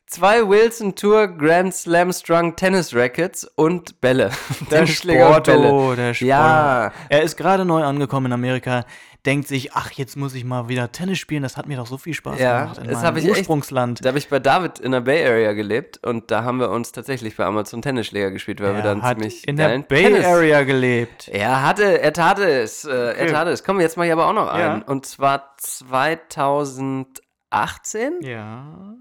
Zwei 0.06 0.48
Wilson 0.48 0.94
Tour 0.94 1.28
Grand 1.28 1.74
Slam 1.74 2.12
Strung 2.12 2.56
Tennis 2.56 2.94
Rackets 2.94 3.44
und 3.56 4.00
Bälle. 4.00 4.30
Der 4.70 4.78
Tennisschläger 4.78 5.26
und 5.28 5.46
Sporto, 5.46 5.94
der 5.94 6.14
Sporto. 6.14 6.28
Ja. 6.30 6.92
Er 7.10 7.22
ist 7.22 7.36
gerade 7.36 7.64
neu 7.66 7.82
angekommen 7.84 8.26
in 8.26 8.32
Amerika, 8.32 8.84
denkt 9.28 9.46
sich, 9.46 9.74
ach, 9.74 9.90
jetzt 9.92 10.16
muss 10.16 10.34
ich 10.34 10.44
mal 10.44 10.68
wieder 10.68 10.90
Tennis 10.90 11.18
spielen, 11.18 11.42
das 11.42 11.56
hat 11.58 11.68
mir 11.68 11.76
doch 11.76 11.86
so 11.86 11.98
viel 11.98 12.14
Spaß 12.14 12.40
Ja, 12.40 12.62
gemacht 12.62 12.78
in 12.78 12.88
das 12.88 13.02
meinem 13.02 13.16
ich 13.18 13.24
echt- 13.26 13.36
Ursprungsland. 13.38 14.02
Da 14.04 14.08
habe 14.08 14.18
ich 14.18 14.28
bei 14.28 14.38
David 14.38 14.78
in 14.78 14.92
der 14.92 15.00
Bay 15.02 15.22
Area 15.26 15.52
gelebt 15.52 15.98
und 16.06 16.30
da 16.30 16.44
haben 16.44 16.58
wir 16.60 16.70
uns 16.70 16.92
tatsächlich 16.92 17.36
bei 17.36 17.44
Amazon 17.44 17.82
Tennisschläger 17.82 18.30
gespielt, 18.30 18.60
weil 18.62 18.70
wir 18.72 18.76
er 18.78 18.82
dann 18.82 19.02
hat 19.02 19.18
ziemlich 19.18 19.46
in 19.46 19.56
der 19.56 19.78
Bay 19.80 20.04
Tennis 20.04 20.24
Area 20.24 20.62
gelebt. 20.64 21.28
Er 21.28 21.62
hatte, 21.62 22.00
er 22.00 22.12
tat 22.14 22.38
es, 22.38 22.84
äh, 22.86 22.90
er 22.90 23.10
Okay. 23.24 23.32
tat 23.32 23.48
es. 23.48 23.62
Komm, 23.62 23.80
jetzt 23.80 23.96
mache 23.98 24.06
ich 24.06 24.12
aber 24.12 24.26
auch 24.26 24.32
noch 24.32 24.46
Ja. 24.46 24.72
einen. 24.74 24.82
Und 24.82 25.04
zwar 25.06 25.54
2018, 25.58 28.20
Ja. 28.22 28.94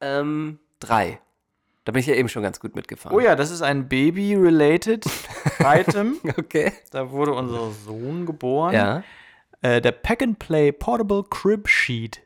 ähm, 0.00 0.58
drei. 0.80 1.20
Da 1.84 1.92
bin 1.92 2.00
ich 2.00 2.06
ja 2.06 2.14
eben 2.14 2.28
schon 2.28 2.42
ganz 2.42 2.60
gut 2.60 2.74
mitgefahren. 2.76 3.16
Oh 3.16 3.20
ja, 3.20 3.34
das 3.36 3.50
ist 3.50 3.62
ein 3.62 3.88
Baby-related 3.88 5.04
Item. 5.60 6.18
Okay. 6.36 6.72
Da 6.90 7.10
wurde 7.10 7.32
unser 7.32 7.70
Sohn 7.70 8.26
geboren. 8.26 8.74
Ja. 8.74 9.02
Äh, 9.62 9.80
der 9.80 9.92
Pack 9.92 10.22
and 10.22 10.38
Play 10.38 10.72
Portable 10.72 11.24
Crib 11.28 11.68
Sheet 11.68 12.22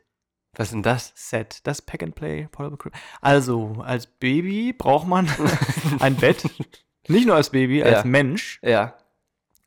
Was 0.53 0.67
ist 0.67 0.73
denn 0.73 0.83
das? 0.83 1.11
Set. 1.15 1.59
Das 1.65 1.81
Pack 1.81 2.01
and 2.03 2.15
Play 2.15 2.47
Portable 2.51 2.77
Crib. 2.77 2.93
Also, 3.21 3.81
als 3.83 4.07
Baby 4.07 4.73
braucht 4.73 5.07
man 5.07 5.27
ein 5.99 6.15
Bett. 6.15 6.49
Nicht 7.07 7.27
nur 7.27 7.35
als 7.35 7.49
Baby, 7.49 7.83
als 7.83 7.99
Ja. 7.99 8.03
Mensch. 8.05 8.59
Ja. 8.63 8.95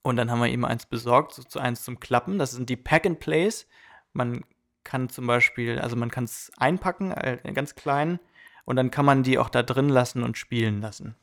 Und 0.03 0.17
dann 0.17 0.31
haben 0.31 0.41
wir 0.41 0.49
ihm 0.49 0.65
eins 0.65 0.87
besorgt, 0.87 1.35
so 1.35 1.43
zu 1.43 1.59
eins 1.59 1.83
zum 1.85 2.01
Klappen. 2.01 2.39
Das 2.39 2.53
sind 2.53 2.71
die 2.71 2.77
Pack 2.77 3.05
and 3.05 3.21
Plays. 3.21 3.67
Man 4.15 4.45
kann 4.85 5.11
zum 5.11 5.27
Beispiel, 5.27 5.79
also 5.79 5.97
man 5.97 6.11
kann 6.11 6.25
es 6.25 6.51
einpacken, 6.57 7.13
äh, 7.13 7.39
ganz 7.53 7.75
klein, 7.75 8.19
und 8.65 8.77
dann 8.77 8.91
kann 8.91 9.05
man 9.05 9.23
die 9.23 9.39
auch 9.39 9.51
da 9.51 9.63
drin 9.63 9.91
lassen 9.91 10.23
und 10.23 10.39
spielen 10.39 10.81
lassen. 10.81 11.15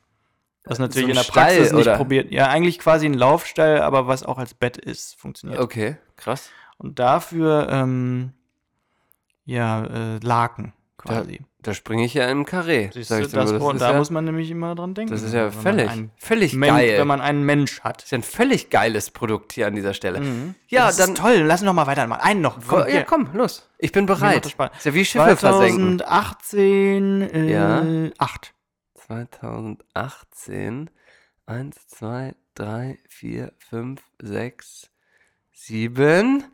Was 0.66 0.78
natürlich 0.78 1.06
ein 1.06 1.10
in 1.10 1.16
der 1.16 1.22
Stall, 1.22 1.44
Praxis 1.56 1.72
nicht 1.72 1.86
oder? 1.86 1.96
probiert. 1.96 2.30
Ja, 2.32 2.48
eigentlich 2.48 2.78
quasi 2.78 3.06
ein 3.06 3.14
Laufstall, 3.14 3.80
aber 3.80 4.06
was 4.08 4.24
auch 4.24 4.38
als 4.38 4.52
Bett 4.54 4.76
ist, 4.76 5.14
funktioniert. 5.18 5.60
Okay, 5.60 5.96
krass. 6.16 6.50
Und 6.78 6.98
dafür, 6.98 7.68
ähm, 7.70 8.32
ja, 9.44 9.84
äh, 9.84 10.18
Laken 10.22 10.72
Da, 11.04 11.14
quasi. 11.20 11.40
da 11.62 11.72
springe 11.72 12.04
ich 12.04 12.14
ja 12.14 12.28
im 12.28 12.44
Karree. 12.44 12.90
Siehst 12.92 13.10
sag 13.10 13.20
ich 13.22 13.30
das, 13.30 13.52
nur. 13.52 13.62
und 13.62 13.76
ist 13.76 13.82
da 13.82 13.92
ja, 13.92 13.98
muss 13.98 14.10
man 14.10 14.24
nämlich 14.24 14.50
immer 14.50 14.74
dran 14.74 14.92
denken. 14.94 15.12
das 15.12 15.22
ist 15.22 15.32
ja 15.32 15.54
wenn 15.64 15.76
man 15.76 15.86
völlig, 15.86 16.10
völlig 16.16 16.52
Men 16.54 16.68
geil. 16.74 16.98
Wenn 16.98 17.06
man 17.06 17.20
einen 17.20 17.44
Mensch 17.44 17.80
hat. 17.82 17.98
das 17.98 18.06
ist 18.06 18.10
ja 18.10 18.18
ein 18.18 18.22
völlig 18.24 18.68
geiles 18.68 19.10
Produkt 19.12 19.52
hier 19.52 19.68
an 19.68 19.74
dieser 19.76 19.94
Stelle. 19.94 20.20
Mhm. 20.20 20.54
Ja, 20.66 20.88
das 20.88 20.96
dann. 20.96 21.10
ist 21.10 21.18
toll. 21.18 21.36
Lass 21.46 21.60
uns 21.60 21.66
noch 21.66 21.74
mal 21.74 21.86
weitermachen. 21.86 22.22
Einen 22.22 22.40
noch. 22.40 22.58
Komm, 22.66 22.80
ja, 22.80 22.86
hier. 22.86 23.04
komm, 23.04 23.28
los. 23.34 23.68
Ich 23.78 23.92
bin 23.92 24.04
bereit. 24.06 24.44
das. 24.58 24.70
Ist 24.78 24.86
ja 24.86 24.94
wie 24.94 25.04
Schiffe 25.04 25.36
versenken. 25.36 25.98
2018, 26.00 27.22
äh, 27.22 27.50
Ja. 27.52 27.84
8. 28.18 28.52
2018. 29.06 30.90
1, 31.46 31.86
2, 31.88 32.34
3, 32.56 32.98
4, 33.08 33.52
5, 33.70 34.00
6, 34.20 34.90
7. 35.52 36.44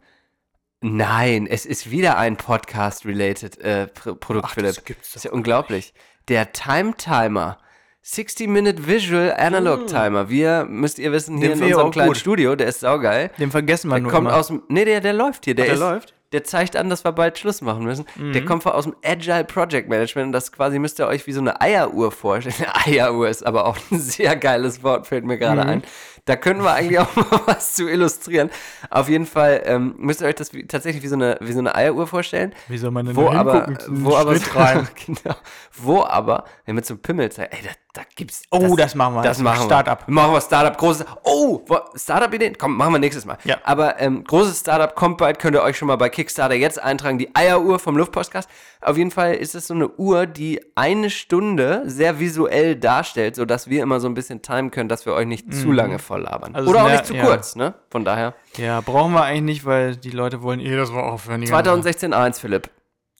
Nein, 0.83 1.47
es 1.47 1.65
ist 1.65 1.91
wieder 1.91 2.19
ein 2.19 2.37
Podcast-related 2.37 3.59
äh, 3.61 3.87
Pr 3.87 4.15
Produkt, 4.17 4.47
Ach, 4.49 4.55
Philipp. 4.55 4.75
das 4.75 4.85
gibt's 4.85 5.17
ist 5.17 5.25
ja 5.25 5.31
unglaublich. 5.33 5.95
Der 6.29 6.53
Time 6.53 6.95
Timer. 6.97 7.59
60-Minute 8.05 8.87
Visual 8.87 9.33
Analog 9.33 9.87
Timer. 9.87 10.29
Wir, 10.29 10.65
müsst 10.69 10.99
ihr 10.99 11.13
wissen, 11.13 11.39
hier 11.39 11.51
Den 11.51 11.59
in 11.59 11.65
unserem 11.67 11.93
kleinen 11.93 12.09
gut. 12.09 12.17
Studio, 12.17 12.57
der 12.57 12.67
ist 12.67 12.81
saugeil. 12.81 13.31
Den 13.39 13.53
vergessen 13.53 13.89
wir 13.89 13.95
Der 13.95 14.03
nur 14.03 14.11
kommt 14.11 14.27
immer. 14.29 14.37
aus 14.37 14.49
dem. 14.49 14.65
Nee, 14.69 14.85
der, 14.85 15.01
der 15.01 15.13
läuft 15.13 15.45
hier. 15.45 15.55
Der, 15.55 15.65
Ach, 15.65 15.69
der 15.69 15.75
ist, 15.75 15.81
läuft? 15.81 16.15
Der 16.33 16.45
zeigt 16.45 16.77
an, 16.77 16.89
dass 16.91 17.05
wir 17.05 17.13
bald 17.13 17.39
Schluss 17.39 17.61
machen 17.61 17.85
müssen. 17.85 18.05
Mhm. 18.17 18.33
Der 18.33 18.45
kommt 18.45 18.65
aus 18.67 18.85
dem 18.85 18.95
Agile 19.05 19.45
Project 19.45 19.89
Management 19.89 20.27
und 20.27 20.33
das 20.33 20.51
quasi 20.53 20.79
müsst 20.79 20.99
ihr 20.99 21.07
euch 21.07 21.27
wie 21.27 21.33
so 21.33 21.41
eine 21.41 21.61
Eieruhr 21.61 22.11
vorstellen. 22.11 22.55
Eieruhr 22.87 23.29
ist 23.29 23.45
aber 23.45 23.67
auch 23.67 23.77
ein 23.91 24.01
sehr 24.01 24.35
geiles 24.37 24.83
Wort, 24.83 25.07
fällt 25.07 25.25
mir 25.25 25.35
Mhm. 25.37 25.41
gerade 25.41 25.63
ein. 25.63 25.83
Da 26.25 26.37
können 26.37 26.63
wir 26.63 26.73
eigentlich 26.73 27.01
auch 27.01 27.17
mal 27.17 27.41
was 27.47 27.75
zu 27.75 27.89
illustrieren. 27.89 28.51
Auf 28.91 29.09
jeden 29.09 29.27
Fall 29.27 29.63
ähm, 29.65 29.95
müsst 29.99 30.21
ihr 30.21 30.29
euch 30.29 30.37
das 30.37 30.53
wie, 30.53 30.67
tatsächlich 30.67 31.03
wie 31.03 31.09
so, 31.09 31.17
eine, 31.17 31.37
wie 31.41 31.53
so 31.53 31.59
eine 31.59 31.75
Eieruhr 31.75 32.07
vorstellen. 32.07 32.55
Wie 32.69 32.79
soll 32.79 32.93
man 32.93 33.07
denn 33.07 33.17
Wo 33.17 33.29
aber, 33.29 33.75
wo 33.89 34.15
aber, 34.15 34.37
rein. 34.55 34.89
genau, 35.07 35.37
wo 35.77 36.05
aber, 36.05 36.45
wenn 36.65 36.77
wir 36.77 36.85
zum 36.85 36.99
Pimmel 37.01 37.33
zeigen, 37.33 37.53
ey, 37.53 37.59
da, 37.65 37.71
da 37.95 38.03
gibt's. 38.15 38.43
Oh, 38.51 38.77
das 38.77 38.95
machen 38.95 39.17
wir. 39.17 39.23
Das 39.23 39.39
machen 39.41 39.67
Startup. 39.67 40.07
wir. 40.07 40.15
Machen 40.15 40.33
wir 40.33 40.41
Startup, 40.41 40.79
großes. 40.79 41.07
Oh, 41.25 41.61
Startup-Ideen? 41.97 42.57
Komm, 42.57 42.77
machen 42.77 42.93
wir 42.93 43.01
nächstes 43.01 43.27
Mal. 43.27 43.39
Ja. 43.43 43.57
Aber 43.65 44.01
ähm, 44.01 44.23
großes 44.23 44.61
Startup 44.61 44.95
kommt 44.95 45.19
bald, 45.19 45.41
könnt 45.41 45.57
ihr 45.57 45.63
euch 45.63 45.77
schon 45.77 45.89
mal 45.89 45.97
bei 45.97 46.09
Kickstarter 46.09 46.55
jetzt 46.55 46.81
eintragen. 46.81 47.19
Die 47.19 47.35
Eieruhr 47.35 47.81
vom 47.81 47.97
Luftpostcast. 47.97 48.49
Auf 48.81 48.97
jeden 48.97 49.11
Fall 49.11 49.35
ist 49.35 49.55
es 49.55 49.69
so 49.69 49.75
eine 49.75 49.89
Uhr, 49.89 50.27
die 50.27 50.61
eine 50.75 51.11
Stunde 51.11 51.83
sehr 51.85 52.19
visuell 52.19 52.77
darstellt, 52.77 53.37
sodass 53.37 53.69
wir 53.69 53.83
immer 53.83 54.01
so 54.01 54.09
ein 54.09 54.15
bisschen 54.15 54.43
timen 54.43 54.71
können, 54.71 54.89
dass 54.89 55.05
wir 55.07 55.15
euch 55.15 55.27
nicht 55.27 55.53
zu 55.55 55.71
lange 55.71 55.99
voll 56.13 56.23
labern. 56.23 56.55
Also 56.55 56.71
Oder 56.71 56.85
auch 56.85 56.91
nicht 56.91 57.07
zu 57.07 57.15
ja. 57.15 57.25
kurz, 57.25 57.57
ne? 57.57 57.75
Von 57.91 58.05
daher. 58.05 58.35
Ja, 58.57 58.81
brauchen 58.83 59.13
wir 59.15 59.23
eigentlich 59.23 59.43
nicht, 59.59 59.65
weil 59.65 59.97
die 59.97 60.11
Leute 60.11 60.43
wollen 60.43 60.61
eh 60.61 60.77
das 60.77 60.91
mal 60.91 61.01
aufhören. 61.01 61.41
die 61.41 61.47
ganze 61.47 61.63
2016 61.65 62.13
1, 62.13 62.39
Philipp. 62.39 62.65
Zeit. 62.65 62.73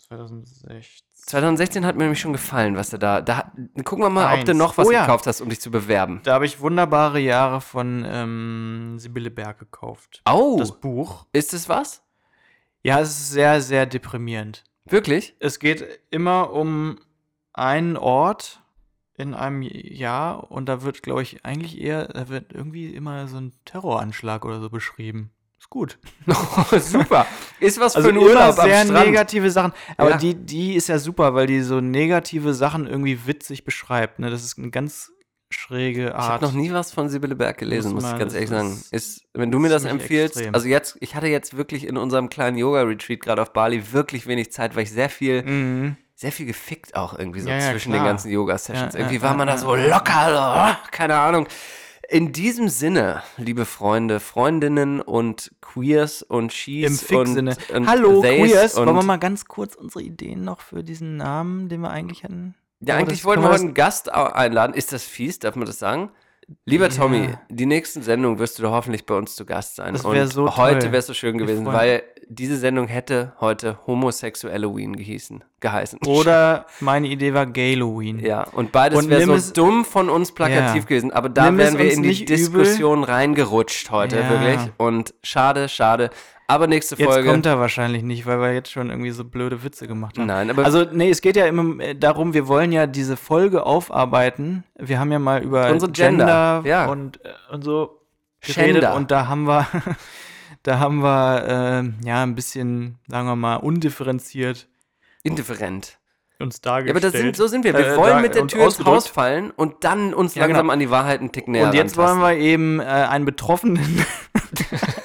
2016. 0.09 1.07
2016 1.25 1.87
hat 1.87 1.97
mir 1.97 2.03
nämlich 2.03 2.21
schon 2.21 2.33
gefallen, 2.33 2.77
was 2.77 2.91
du 2.91 2.99
da. 2.99 3.21
da 3.21 3.53
gucken 3.85 4.05
wir 4.05 4.11
mal, 4.11 4.27
ob 4.27 4.39
Eins. 4.41 4.45
du 4.45 4.55
noch 4.55 4.77
was 4.77 4.89
Oh 4.89 4.91
ja. 4.91 5.03
gekauft 5.03 5.27
hast, 5.27 5.41
um 5.41 5.49
dich 5.49 5.61
zu 5.61 5.71
bewerben. 5.71 6.21
Da 6.25 6.35
habe 6.35 6.45
ich 6.45 6.61
wunderbare 6.61 7.21
Jahre 7.21 7.61
von 7.61 8.05
ähm, 8.07 8.97
Sibylle 8.99 9.31
Berg 9.31 9.59
gekauft. 9.59 10.21
Oh, 10.29 10.57
Das 10.59 10.73
Buch. 10.73 11.27
ist 11.33 11.55
es 11.55 11.69
was? 11.69 12.03
Ja, 12.83 13.01
es 13.01 13.11
ist 13.11 13.31
sehr, 13.31 13.61
sehr 13.61 13.87
deprimierend. 13.87 14.65
Wirklich? 14.85 15.37
Es 15.39 15.61
geht 15.61 15.87
immer 16.11 16.53
um 16.53 16.99
einen 17.53 17.97
Ort 17.97 18.62
in 19.23 19.35
einem 19.35 19.63
Jahr 19.63 20.51
und 20.51 20.67
da 20.69 20.83
wird, 20.83 21.03
glaube 21.03 21.23
ich, 21.23 21.45
eigentlich 21.45 21.81
eher, 21.81 22.09
da 22.09 22.29
wird 22.29 22.53
irgendwie 22.53 22.95
immer 22.95 23.27
so 23.29 23.39
ein 23.39 23.53
Terroranschlag 23.65 24.45
oder 24.45 24.61
so 24.61 24.69
beschrieben. 24.69 25.31
Ist 25.59 25.71
gut. 25.71 25.99
Super. 26.81 27.25
Ist 27.61 27.79
was 27.81 27.95
Also 27.97 28.09
für 28.09 28.15
ein 28.15 28.19
Urlaub 28.19 28.59
am 28.59 28.67
sehr 28.69 28.85
Strand. 28.85 29.07
negative 29.07 29.51
Sachen. 29.51 29.73
Aber 29.97 30.11
Ja. 30.11 30.17
die, 30.17 30.35
die 30.35 30.75
ist 30.75 30.89
ja 30.89 30.99
super, 30.99 31.35
weil 31.35 31.47
die 31.47 31.61
so 31.63 31.81
negative 31.81 32.53
Sachen 32.53 32.87
irgendwie 32.87 33.27
witzig 33.27 33.65
beschreibt. 33.65 34.19
Ne? 34.19 34.29
Das 34.31 34.43
ist 34.45 34.59
eine 34.59 34.71
ganz 34.71 35.13
schräge 35.51 36.07
Ich 36.09 36.15
Art. 36.15 36.33
habe 36.33 36.45
noch 36.47 36.53
nie 36.53 36.73
was 36.73 36.93
von 36.93 37.09
Sibylle 37.11 37.37
Berg 37.37 37.59
gelesen, 37.59 37.93
Muss 37.93 38.03
muss 38.05 38.13
ich 38.13 38.19
ganz 38.19 38.33
ehrlich 38.35 38.49
sagen. 38.51 38.83
ist 38.91 39.23
wenn 39.35 39.51
du 39.51 39.59
mir 39.59 39.69
das 39.69 39.85
empfiehlst, 39.85 40.37
extrem. 40.37 40.55
also 40.55 40.67
jetzt, 40.67 40.97
ich 41.01 41.15
hatte 41.15 41.27
jetzt 41.27 41.57
wirklich 41.57 41.87
in 41.87 41.97
unserem 41.99 42.29
kleinen 42.31 42.57
Yoga-Retreat 42.57 43.21
gerade 43.21 43.43
auf 43.43 43.53
Bali 43.53 43.93
wirklich 43.93 44.27
wenig 44.27 44.51
Zeit, 44.51 44.75
weil 44.77 44.85
ich 44.85 44.91
sehr 44.91 45.11
viel, 45.11 45.43
Mhm. 45.45 45.97
Sehr 46.23 46.31
viel 46.33 46.47
gefickt 46.47 46.95
auch 46.95 47.19
irgendwie 47.19 47.41
so 47.41 47.49
Ja, 47.49 47.59
ja, 47.59 47.71
zwischen 47.73 47.91
klar. 47.93 48.05
den 48.05 48.07
ganzen 48.11 48.31
Yoga-Sessions. 48.31 48.95
Ja, 48.95 49.01
irgendwie 49.01 49.21
war 49.23 49.35
man 49.35 49.49
da 49.49 49.59
so 49.59 49.75
locker, 49.75 50.27
so, 50.29 50.39
ah, 50.39 50.79
keine 50.93 51.17
Ahnung. 51.19 51.49
In 52.09 52.33
diesem 52.33 52.69
Sinne, 52.69 53.25
liebe 53.39 53.65
Freunde, 53.65 54.21
Freundinnen 54.21 55.01
und 55.01 55.51
Queers 55.61 56.23
und 56.23 56.53
She's 56.53 57.03
Im 57.11 57.17
und, 57.17 57.39
und 57.39 57.87
Hallo, 57.89 58.21
Queers. 58.21 58.75
und 58.75 58.87
Wollen 58.87 58.97
wir 58.97 59.03
mal 59.03 59.19
ganz 59.19 59.47
kurz 59.47 59.75
unsere 59.75 60.03
Ideen 60.03 60.45
noch 60.45 60.61
für 60.61 60.85
diesen 60.85 61.17
Namen, 61.17 61.69
den 61.69 61.81
wir 61.81 61.91
eigentlich 61.91 62.23
hatten? 62.23 62.55
Ja, 62.79 62.97
eigentlich 62.97 63.25
wollten 63.25 63.43
wir 63.43 63.49
heute 63.51 63.63
einen 63.63 63.75
Gast 63.75 64.13
einladen. 64.13 64.75
Ist 64.75 64.93
das 64.93 65.03
fies? 65.03 65.41
Darf 65.41 65.57
man 65.57 65.67
das 65.67 65.81
sagen? 65.81 66.13
Lieber 66.65 66.89
Ja. 66.89 66.97
Tommy, 66.97 67.29
die 67.49 67.67
nächsten 67.67 68.03
Sendungen 68.03 68.39
wirst 68.39 68.59
du 68.59 68.63
doch 68.63 68.73
hoffentlich 68.73 69.07
bei 69.07 69.15
uns 69.15 69.37
zu 69.37 69.45
Gast 69.47 69.77
sein. 69.77 69.95
Das 69.95 70.05
wär 70.05 70.23
Und 70.23 70.29
so 70.33 70.57
heute 70.57 70.87
wäre 70.87 70.99
es 70.99 71.07
so 71.07 71.15
schön 71.15 71.39
gewesen, 71.39 71.67
weil 71.67 72.03
diese 72.29 72.57
Sendung 72.57 72.87
hätte 72.89 73.33
heute 73.41 73.79
homosexuell 73.87 74.55
Halloween 74.55 74.97
gehießen, 74.97 75.45
geheißen. 75.61 75.99
Oder 76.07 76.67
meine 76.81 77.09
Idee 77.09 77.35
war 77.35 77.47
Halloween. 77.47 78.19
Ja, 78.21 78.45
und 78.55 78.73
beides 78.73 79.09
wäre 79.09 79.25
so 79.25 79.35
es- 79.35 79.53
dumm 79.53 79.85
von 79.85 80.09
uns 80.09 80.33
plakativ 80.33 80.83
Ja. 80.83 80.89
gewesen. 80.89 81.11
Aber 81.13 81.29
da 81.29 81.57
wären 81.57 81.79
wir 81.79 81.93
in 81.93 82.03
die 82.03 82.09
nicht 82.09 82.23
übel. 82.23 82.37
Diskussion 82.37 83.05
reingerutscht 83.05 83.91
heute, 83.91 84.19
Ja. 84.21 84.31
wirklich. 84.31 84.71
Und 84.79 85.15
schade, 85.23 85.69
schade. 85.69 86.11
Aber 86.49 86.67
nächste 86.67 86.97
Jetzt 86.97 87.07
Folge. 87.11 87.31
kommt 87.31 87.47
er 87.47 87.59
wahrscheinlich 87.61 88.03
nicht, 88.03 88.27
weil 88.27 88.39
wir 88.41 88.53
jetzt 88.53 88.71
schon 88.71 88.91
irgendwie 88.91 89.11
so 89.11 89.25
blöde 89.25 89.63
Witze 89.65 89.87
gemacht 89.87 90.19
haben. 90.19 90.27
Nein, 90.27 90.51
aber 90.51 90.65
also 90.65 90.85
nee, 90.93 91.09
es 91.09 91.23
geht 91.23 91.37
ja 91.37 91.47
immer 91.47 91.83
äh, 91.83 91.95
darum, 91.95 92.35
wir 92.35 92.47
wollen 92.49 92.73
ja 92.73 92.87
diese 92.87 93.17
Folge 93.17 93.65
aufarbeiten. 93.65 94.65
Wir 94.79 94.99
haben 95.01 95.11
ja 95.13 95.19
mal 95.19 95.43
über 95.43 95.71
Unsere 95.71 95.91
Gender, 95.93 96.61
Gender, 96.63 96.69
ja. 96.69 96.87
und, 96.91 97.25
äh, 97.25 97.31
und 97.53 97.65
so 97.65 98.01
geredet 98.41 98.83
Gender. 98.83 98.95
und 98.97 99.11
da 99.11 99.29
haben 99.29 99.45
wir, 99.47 99.67
da 100.63 100.79
haben 100.79 100.99
wir 101.03 101.85
äh, 102.05 102.07
ja 102.07 102.23
ein 102.23 102.35
bisschen, 102.35 102.99
sagen 103.09 103.27
wir 103.29 103.37
mal, 103.37 103.57
undifferenziert 103.57 104.69
indifferent. 105.23 105.99
uns 106.41 106.61
Ja, 106.65 106.73
aber 106.73 106.83
dargestellt. 106.83 107.05
das 107.05 107.21
sind, 107.21 107.37
so 107.37 107.47
sind 107.47 107.65
wir. 107.65 107.73
Wir 107.73 107.93
Äh, 107.93 107.97
wollen 107.97 108.17
da- 108.17 108.21
mit 108.21 108.35
der 108.35 108.47
Tür 108.49 108.65
ins. 108.65 108.85
Haus 108.85 109.07
fallen 109.07 109.53
und 109.53 109.85
dann 109.85 110.13
uns 110.13 110.35
Ja, 110.35 110.43
langsam 110.43 110.65
genau. 110.65 110.73
an 110.75 110.81
die 110.81 110.91
Wahrheit 110.91 111.21
einen 111.21 111.33
Tick 111.33 111.47
näher 111.49 111.67
Und 111.69 111.75
jetzt 111.75 111.97
wollen 111.97 112.19
wir 112.19 112.35
eben 112.37 112.81
äh, 112.81 112.83
einen 112.85 113.25
Betroffenen. 113.25 114.05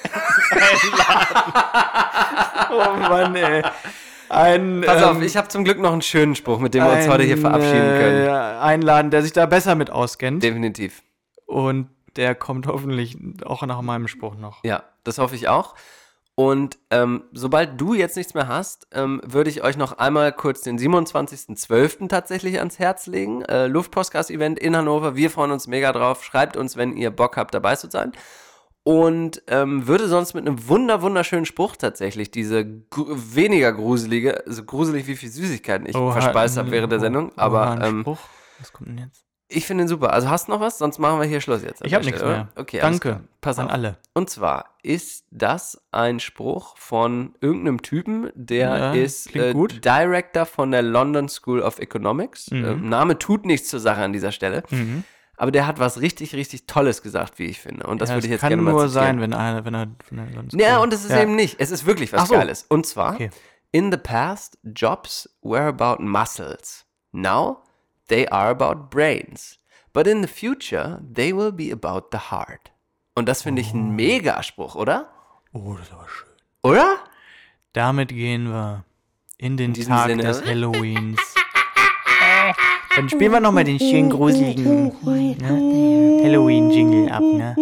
oh 2.70 2.96
Mann, 2.96 3.36
ey. 3.36 3.62
Ein, 4.28 4.82
Pass 4.84 5.02
auf, 5.02 5.16
ähm, 5.16 5.22
ich 5.22 5.36
habe 5.36 5.48
zum 5.48 5.64
Glück 5.64 5.78
noch 5.78 5.92
einen 5.92 6.02
schönen 6.02 6.34
Spruch, 6.34 6.58
mit 6.58 6.74
dem 6.74 6.84
wir 6.84 6.92
uns 6.92 7.08
heute 7.08 7.22
hier 7.24 7.38
verabschieden 7.38 7.98
können. 7.98 8.26
Äh, 8.26 8.30
einladen, 8.30 9.10
der 9.10 9.22
sich 9.22 9.32
da 9.32 9.46
besser 9.46 9.74
mit 9.74 9.90
auskennt. 9.90 10.42
Definitiv. 10.42 11.02
Und 11.46 11.88
der 12.16 12.34
kommt 12.34 12.66
hoffentlich 12.66 13.16
auch 13.44 13.64
nach 13.64 13.80
meinem 13.80 14.08
Spruch 14.08 14.34
noch. 14.34 14.62
Ja, 14.64 14.82
das 15.04 15.18
hoffe 15.18 15.34
ich 15.34 15.48
auch. 15.48 15.74
Und 16.34 16.78
ähm, 16.90 17.24
sobald 17.32 17.80
du 17.80 17.94
jetzt 17.94 18.16
nichts 18.16 18.32
mehr 18.34 18.46
hast, 18.46 18.86
ähm, 18.92 19.20
würde 19.24 19.50
ich 19.50 19.64
euch 19.64 19.76
noch 19.76 19.98
einmal 19.98 20.30
kurz 20.32 20.60
den 20.60 20.78
27.12. 20.78 22.08
tatsächlich 22.08 22.58
ans 22.58 22.78
Herz 22.78 23.08
legen. 23.08 23.42
Äh, 23.42 23.66
Luftpostcast-Event 23.66 24.58
in 24.58 24.76
Hannover. 24.76 25.16
Wir 25.16 25.30
freuen 25.30 25.50
uns 25.50 25.66
mega 25.66 25.90
drauf. 25.92 26.22
Schreibt 26.22 26.56
uns, 26.56 26.76
wenn 26.76 26.96
ihr 26.96 27.10
Bock 27.10 27.36
habt, 27.36 27.54
dabei 27.54 27.74
zu 27.74 27.90
sein. 27.90 28.12
Und 28.88 29.42
ähm, 29.48 29.86
würde 29.86 30.08
sonst 30.08 30.32
mit 30.32 30.46
einem 30.46 30.66
wunder 30.66 31.02
wunderschönen 31.02 31.44
Spruch 31.44 31.76
tatsächlich 31.76 32.30
diese 32.30 32.64
gru 32.88 33.04
weniger 33.10 33.70
gruselige, 33.74 34.42
so 34.46 34.64
gruselig 34.64 35.06
wie 35.06 35.14
viel 35.14 35.28
Süßigkeiten 35.28 35.86
ich 35.86 35.94
Oha, 35.94 36.12
verspeist 36.12 36.56
habe 36.56 36.68
äh, 36.68 36.72
während 36.72 36.92
der 36.92 37.00
Sendung. 37.00 37.26
oha, 37.32 37.34
Aber 37.36 37.84
ähm, 37.84 38.00
Spruch. 38.00 38.18
Was 38.58 38.72
kommt 38.72 38.88
denn 38.88 38.96
jetzt? 38.98 39.24
ich 39.50 39.66
finde 39.66 39.84
ihn 39.84 39.88
super. 39.88 40.14
Also 40.14 40.30
hast 40.30 40.48
du 40.48 40.52
noch 40.52 40.60
was? 40.60 40.78
Sonst 40.78 40.98
machen 40.98 41.20
wir 41.20 41.26
hier 41.26 41.42
Schluss 41.42 41.62
jetzt. 41.62 41.84
Ich 41.84 41.92
habe 41.92 42.02
nichts 42.04 42.22
mehr. 42.22 42.30
oder? 42.30 42.48
Okay, 42.56 42.78
Danke. 42.80 43.20
Pass 43.42 43.58
an 43.58 43.66
auf. 43.66 43.72
alle. 43.72 43.98
Und 44.14 44.30
zwar 44.30 44.76
ist 44.82 45.26
das 45.30 45.82
ein 45.92 46.18
Spruch 46.18 46.74
von 46.78 47.34
irgendeinem 47.42 47.82
Typen, 47.82 48.30
der 48.34 48.68
Ja, 48.78 48.92
ist 48.94 49.36
äh, 49.36 49.52
gut. 49.52 49.84
Director 49.84 50.46
von 50.46 50.70
der 50.70 50.80
London 50.80 51.28
School 51.28 51.60
of 51.60 51.78
Economics. 51.78 52.50
Mhm. 52.50 52.64
Äh, 52.64 52.74
Name 52.76 53.18
tut 53.18 53.44
nichts 53.44 53.68
zur 53.68 53.80
Sache 53.80 54.00
an 54.00 54.14
dieser 54.14 54.32
Stelle. 54.32 54.62
Mhm. 54.70 55.04
Aber 55.38 55.50
der 55.52 55.66
hat 55.66 55.78
was 55.78 56.00
richtig, 56.00 56.34
richtig 56.34 56.66
Tolles 56.66 57.00
gesagt, 57.02 57.38
wie 57.38 57.44
ich 57.46 57.60
finde. 57.60 57.86
Und 57.86 58.00
das 58.02 58.08
Ja, 58.10 58.16
würde 58.16 58.26
ich 58.26 58.32
jetzt 58.32 58.40
kann 58.40 58.50
gerne 58.50 58.62
mal 58.62 58.72
nur 58.72 58.86
zitieren. 58.88 59.04
sein, 59.06 59.20
wenn 59.20 59.32
einer, 59.32 59.64
wenn 59.64 59.74
er, 59.74 59.86
wenn 60.10 60.18
er 60.18 60.32
sonst 60.34 60.54
Ja, 60.60 60.72
kommt. 60.74 60.82
und 60.84 60.92
es 60.94 61.04
ist 61.04 61.12
Ja. 61.12 61.22
eben 61.22 61.36
nicht. 61.36 61.60
Es 61.60 61.70
ist 61.70 61.86
wirklich 61.86 62.12
was 62.12 62.28
so. 62.28 62.34
Geiles. 62.34 62.64
Und 62.68 62.86
zwar, 62.86 63.14
Okay. 63.14 63.30
in 63.70 63.90
the 63.92 63.98
past, 63.98 64.58
jobs 64.64 65.28
were 65.42 65.66
about 65.66 66.02
muscles. 66.02 66.84
Now, 67.12 67.62
they 68.08 68.26
are 68.28 68.50
about 68.50 68.90
brains. 68.90 69.58
But 69.92 70.06
in 70.06 70.22
the 70.22 70.28
future, 70.28 71.00
they 71.14 71.34
will 71.34 71.52
be 71.52 71.72
about 71.72 72.08
the 72.12 72.30
heart. 72.30 72.72
Und 73.14 73.28
das 73.28 73.42
finde 73.42 73.62
ich 73.62 73.72
ein 73.72 73.94
Megaspruch, 73.96 74.74
oder? 74.74 75.08
Oh, 75.52 75.74
das 75.74 75.86
ist 75.88 75.92
aber 75.94 76.08
schön. 76.08 76.28
Oder? 76.62 76.96
Damit 77.72 78.08
gehen 78.08 78.48
wir 78.48 78.84
in 79.38 79.56
den 79.56 79.72
diesem 79.72 79.94
Tag 79.94 80.08
Sinne. 80.08 80.22
des 80.24 80.44
Halloweens. 80.44 81.20
Dann 82.98 83.08
spielen 83.08 83.30
wir 83.30 83.38
nochmal 83.38 83.62
den 83.62 83.78
schönen 83.78 84.10
gruseligen 84.10 84.90
there. 85.38 86.24
Halloween-Jingle 86.24 87.08
ab, 87.08 87.22
ne? 87.22 87.54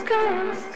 Luftpostcast. 0.09 0.76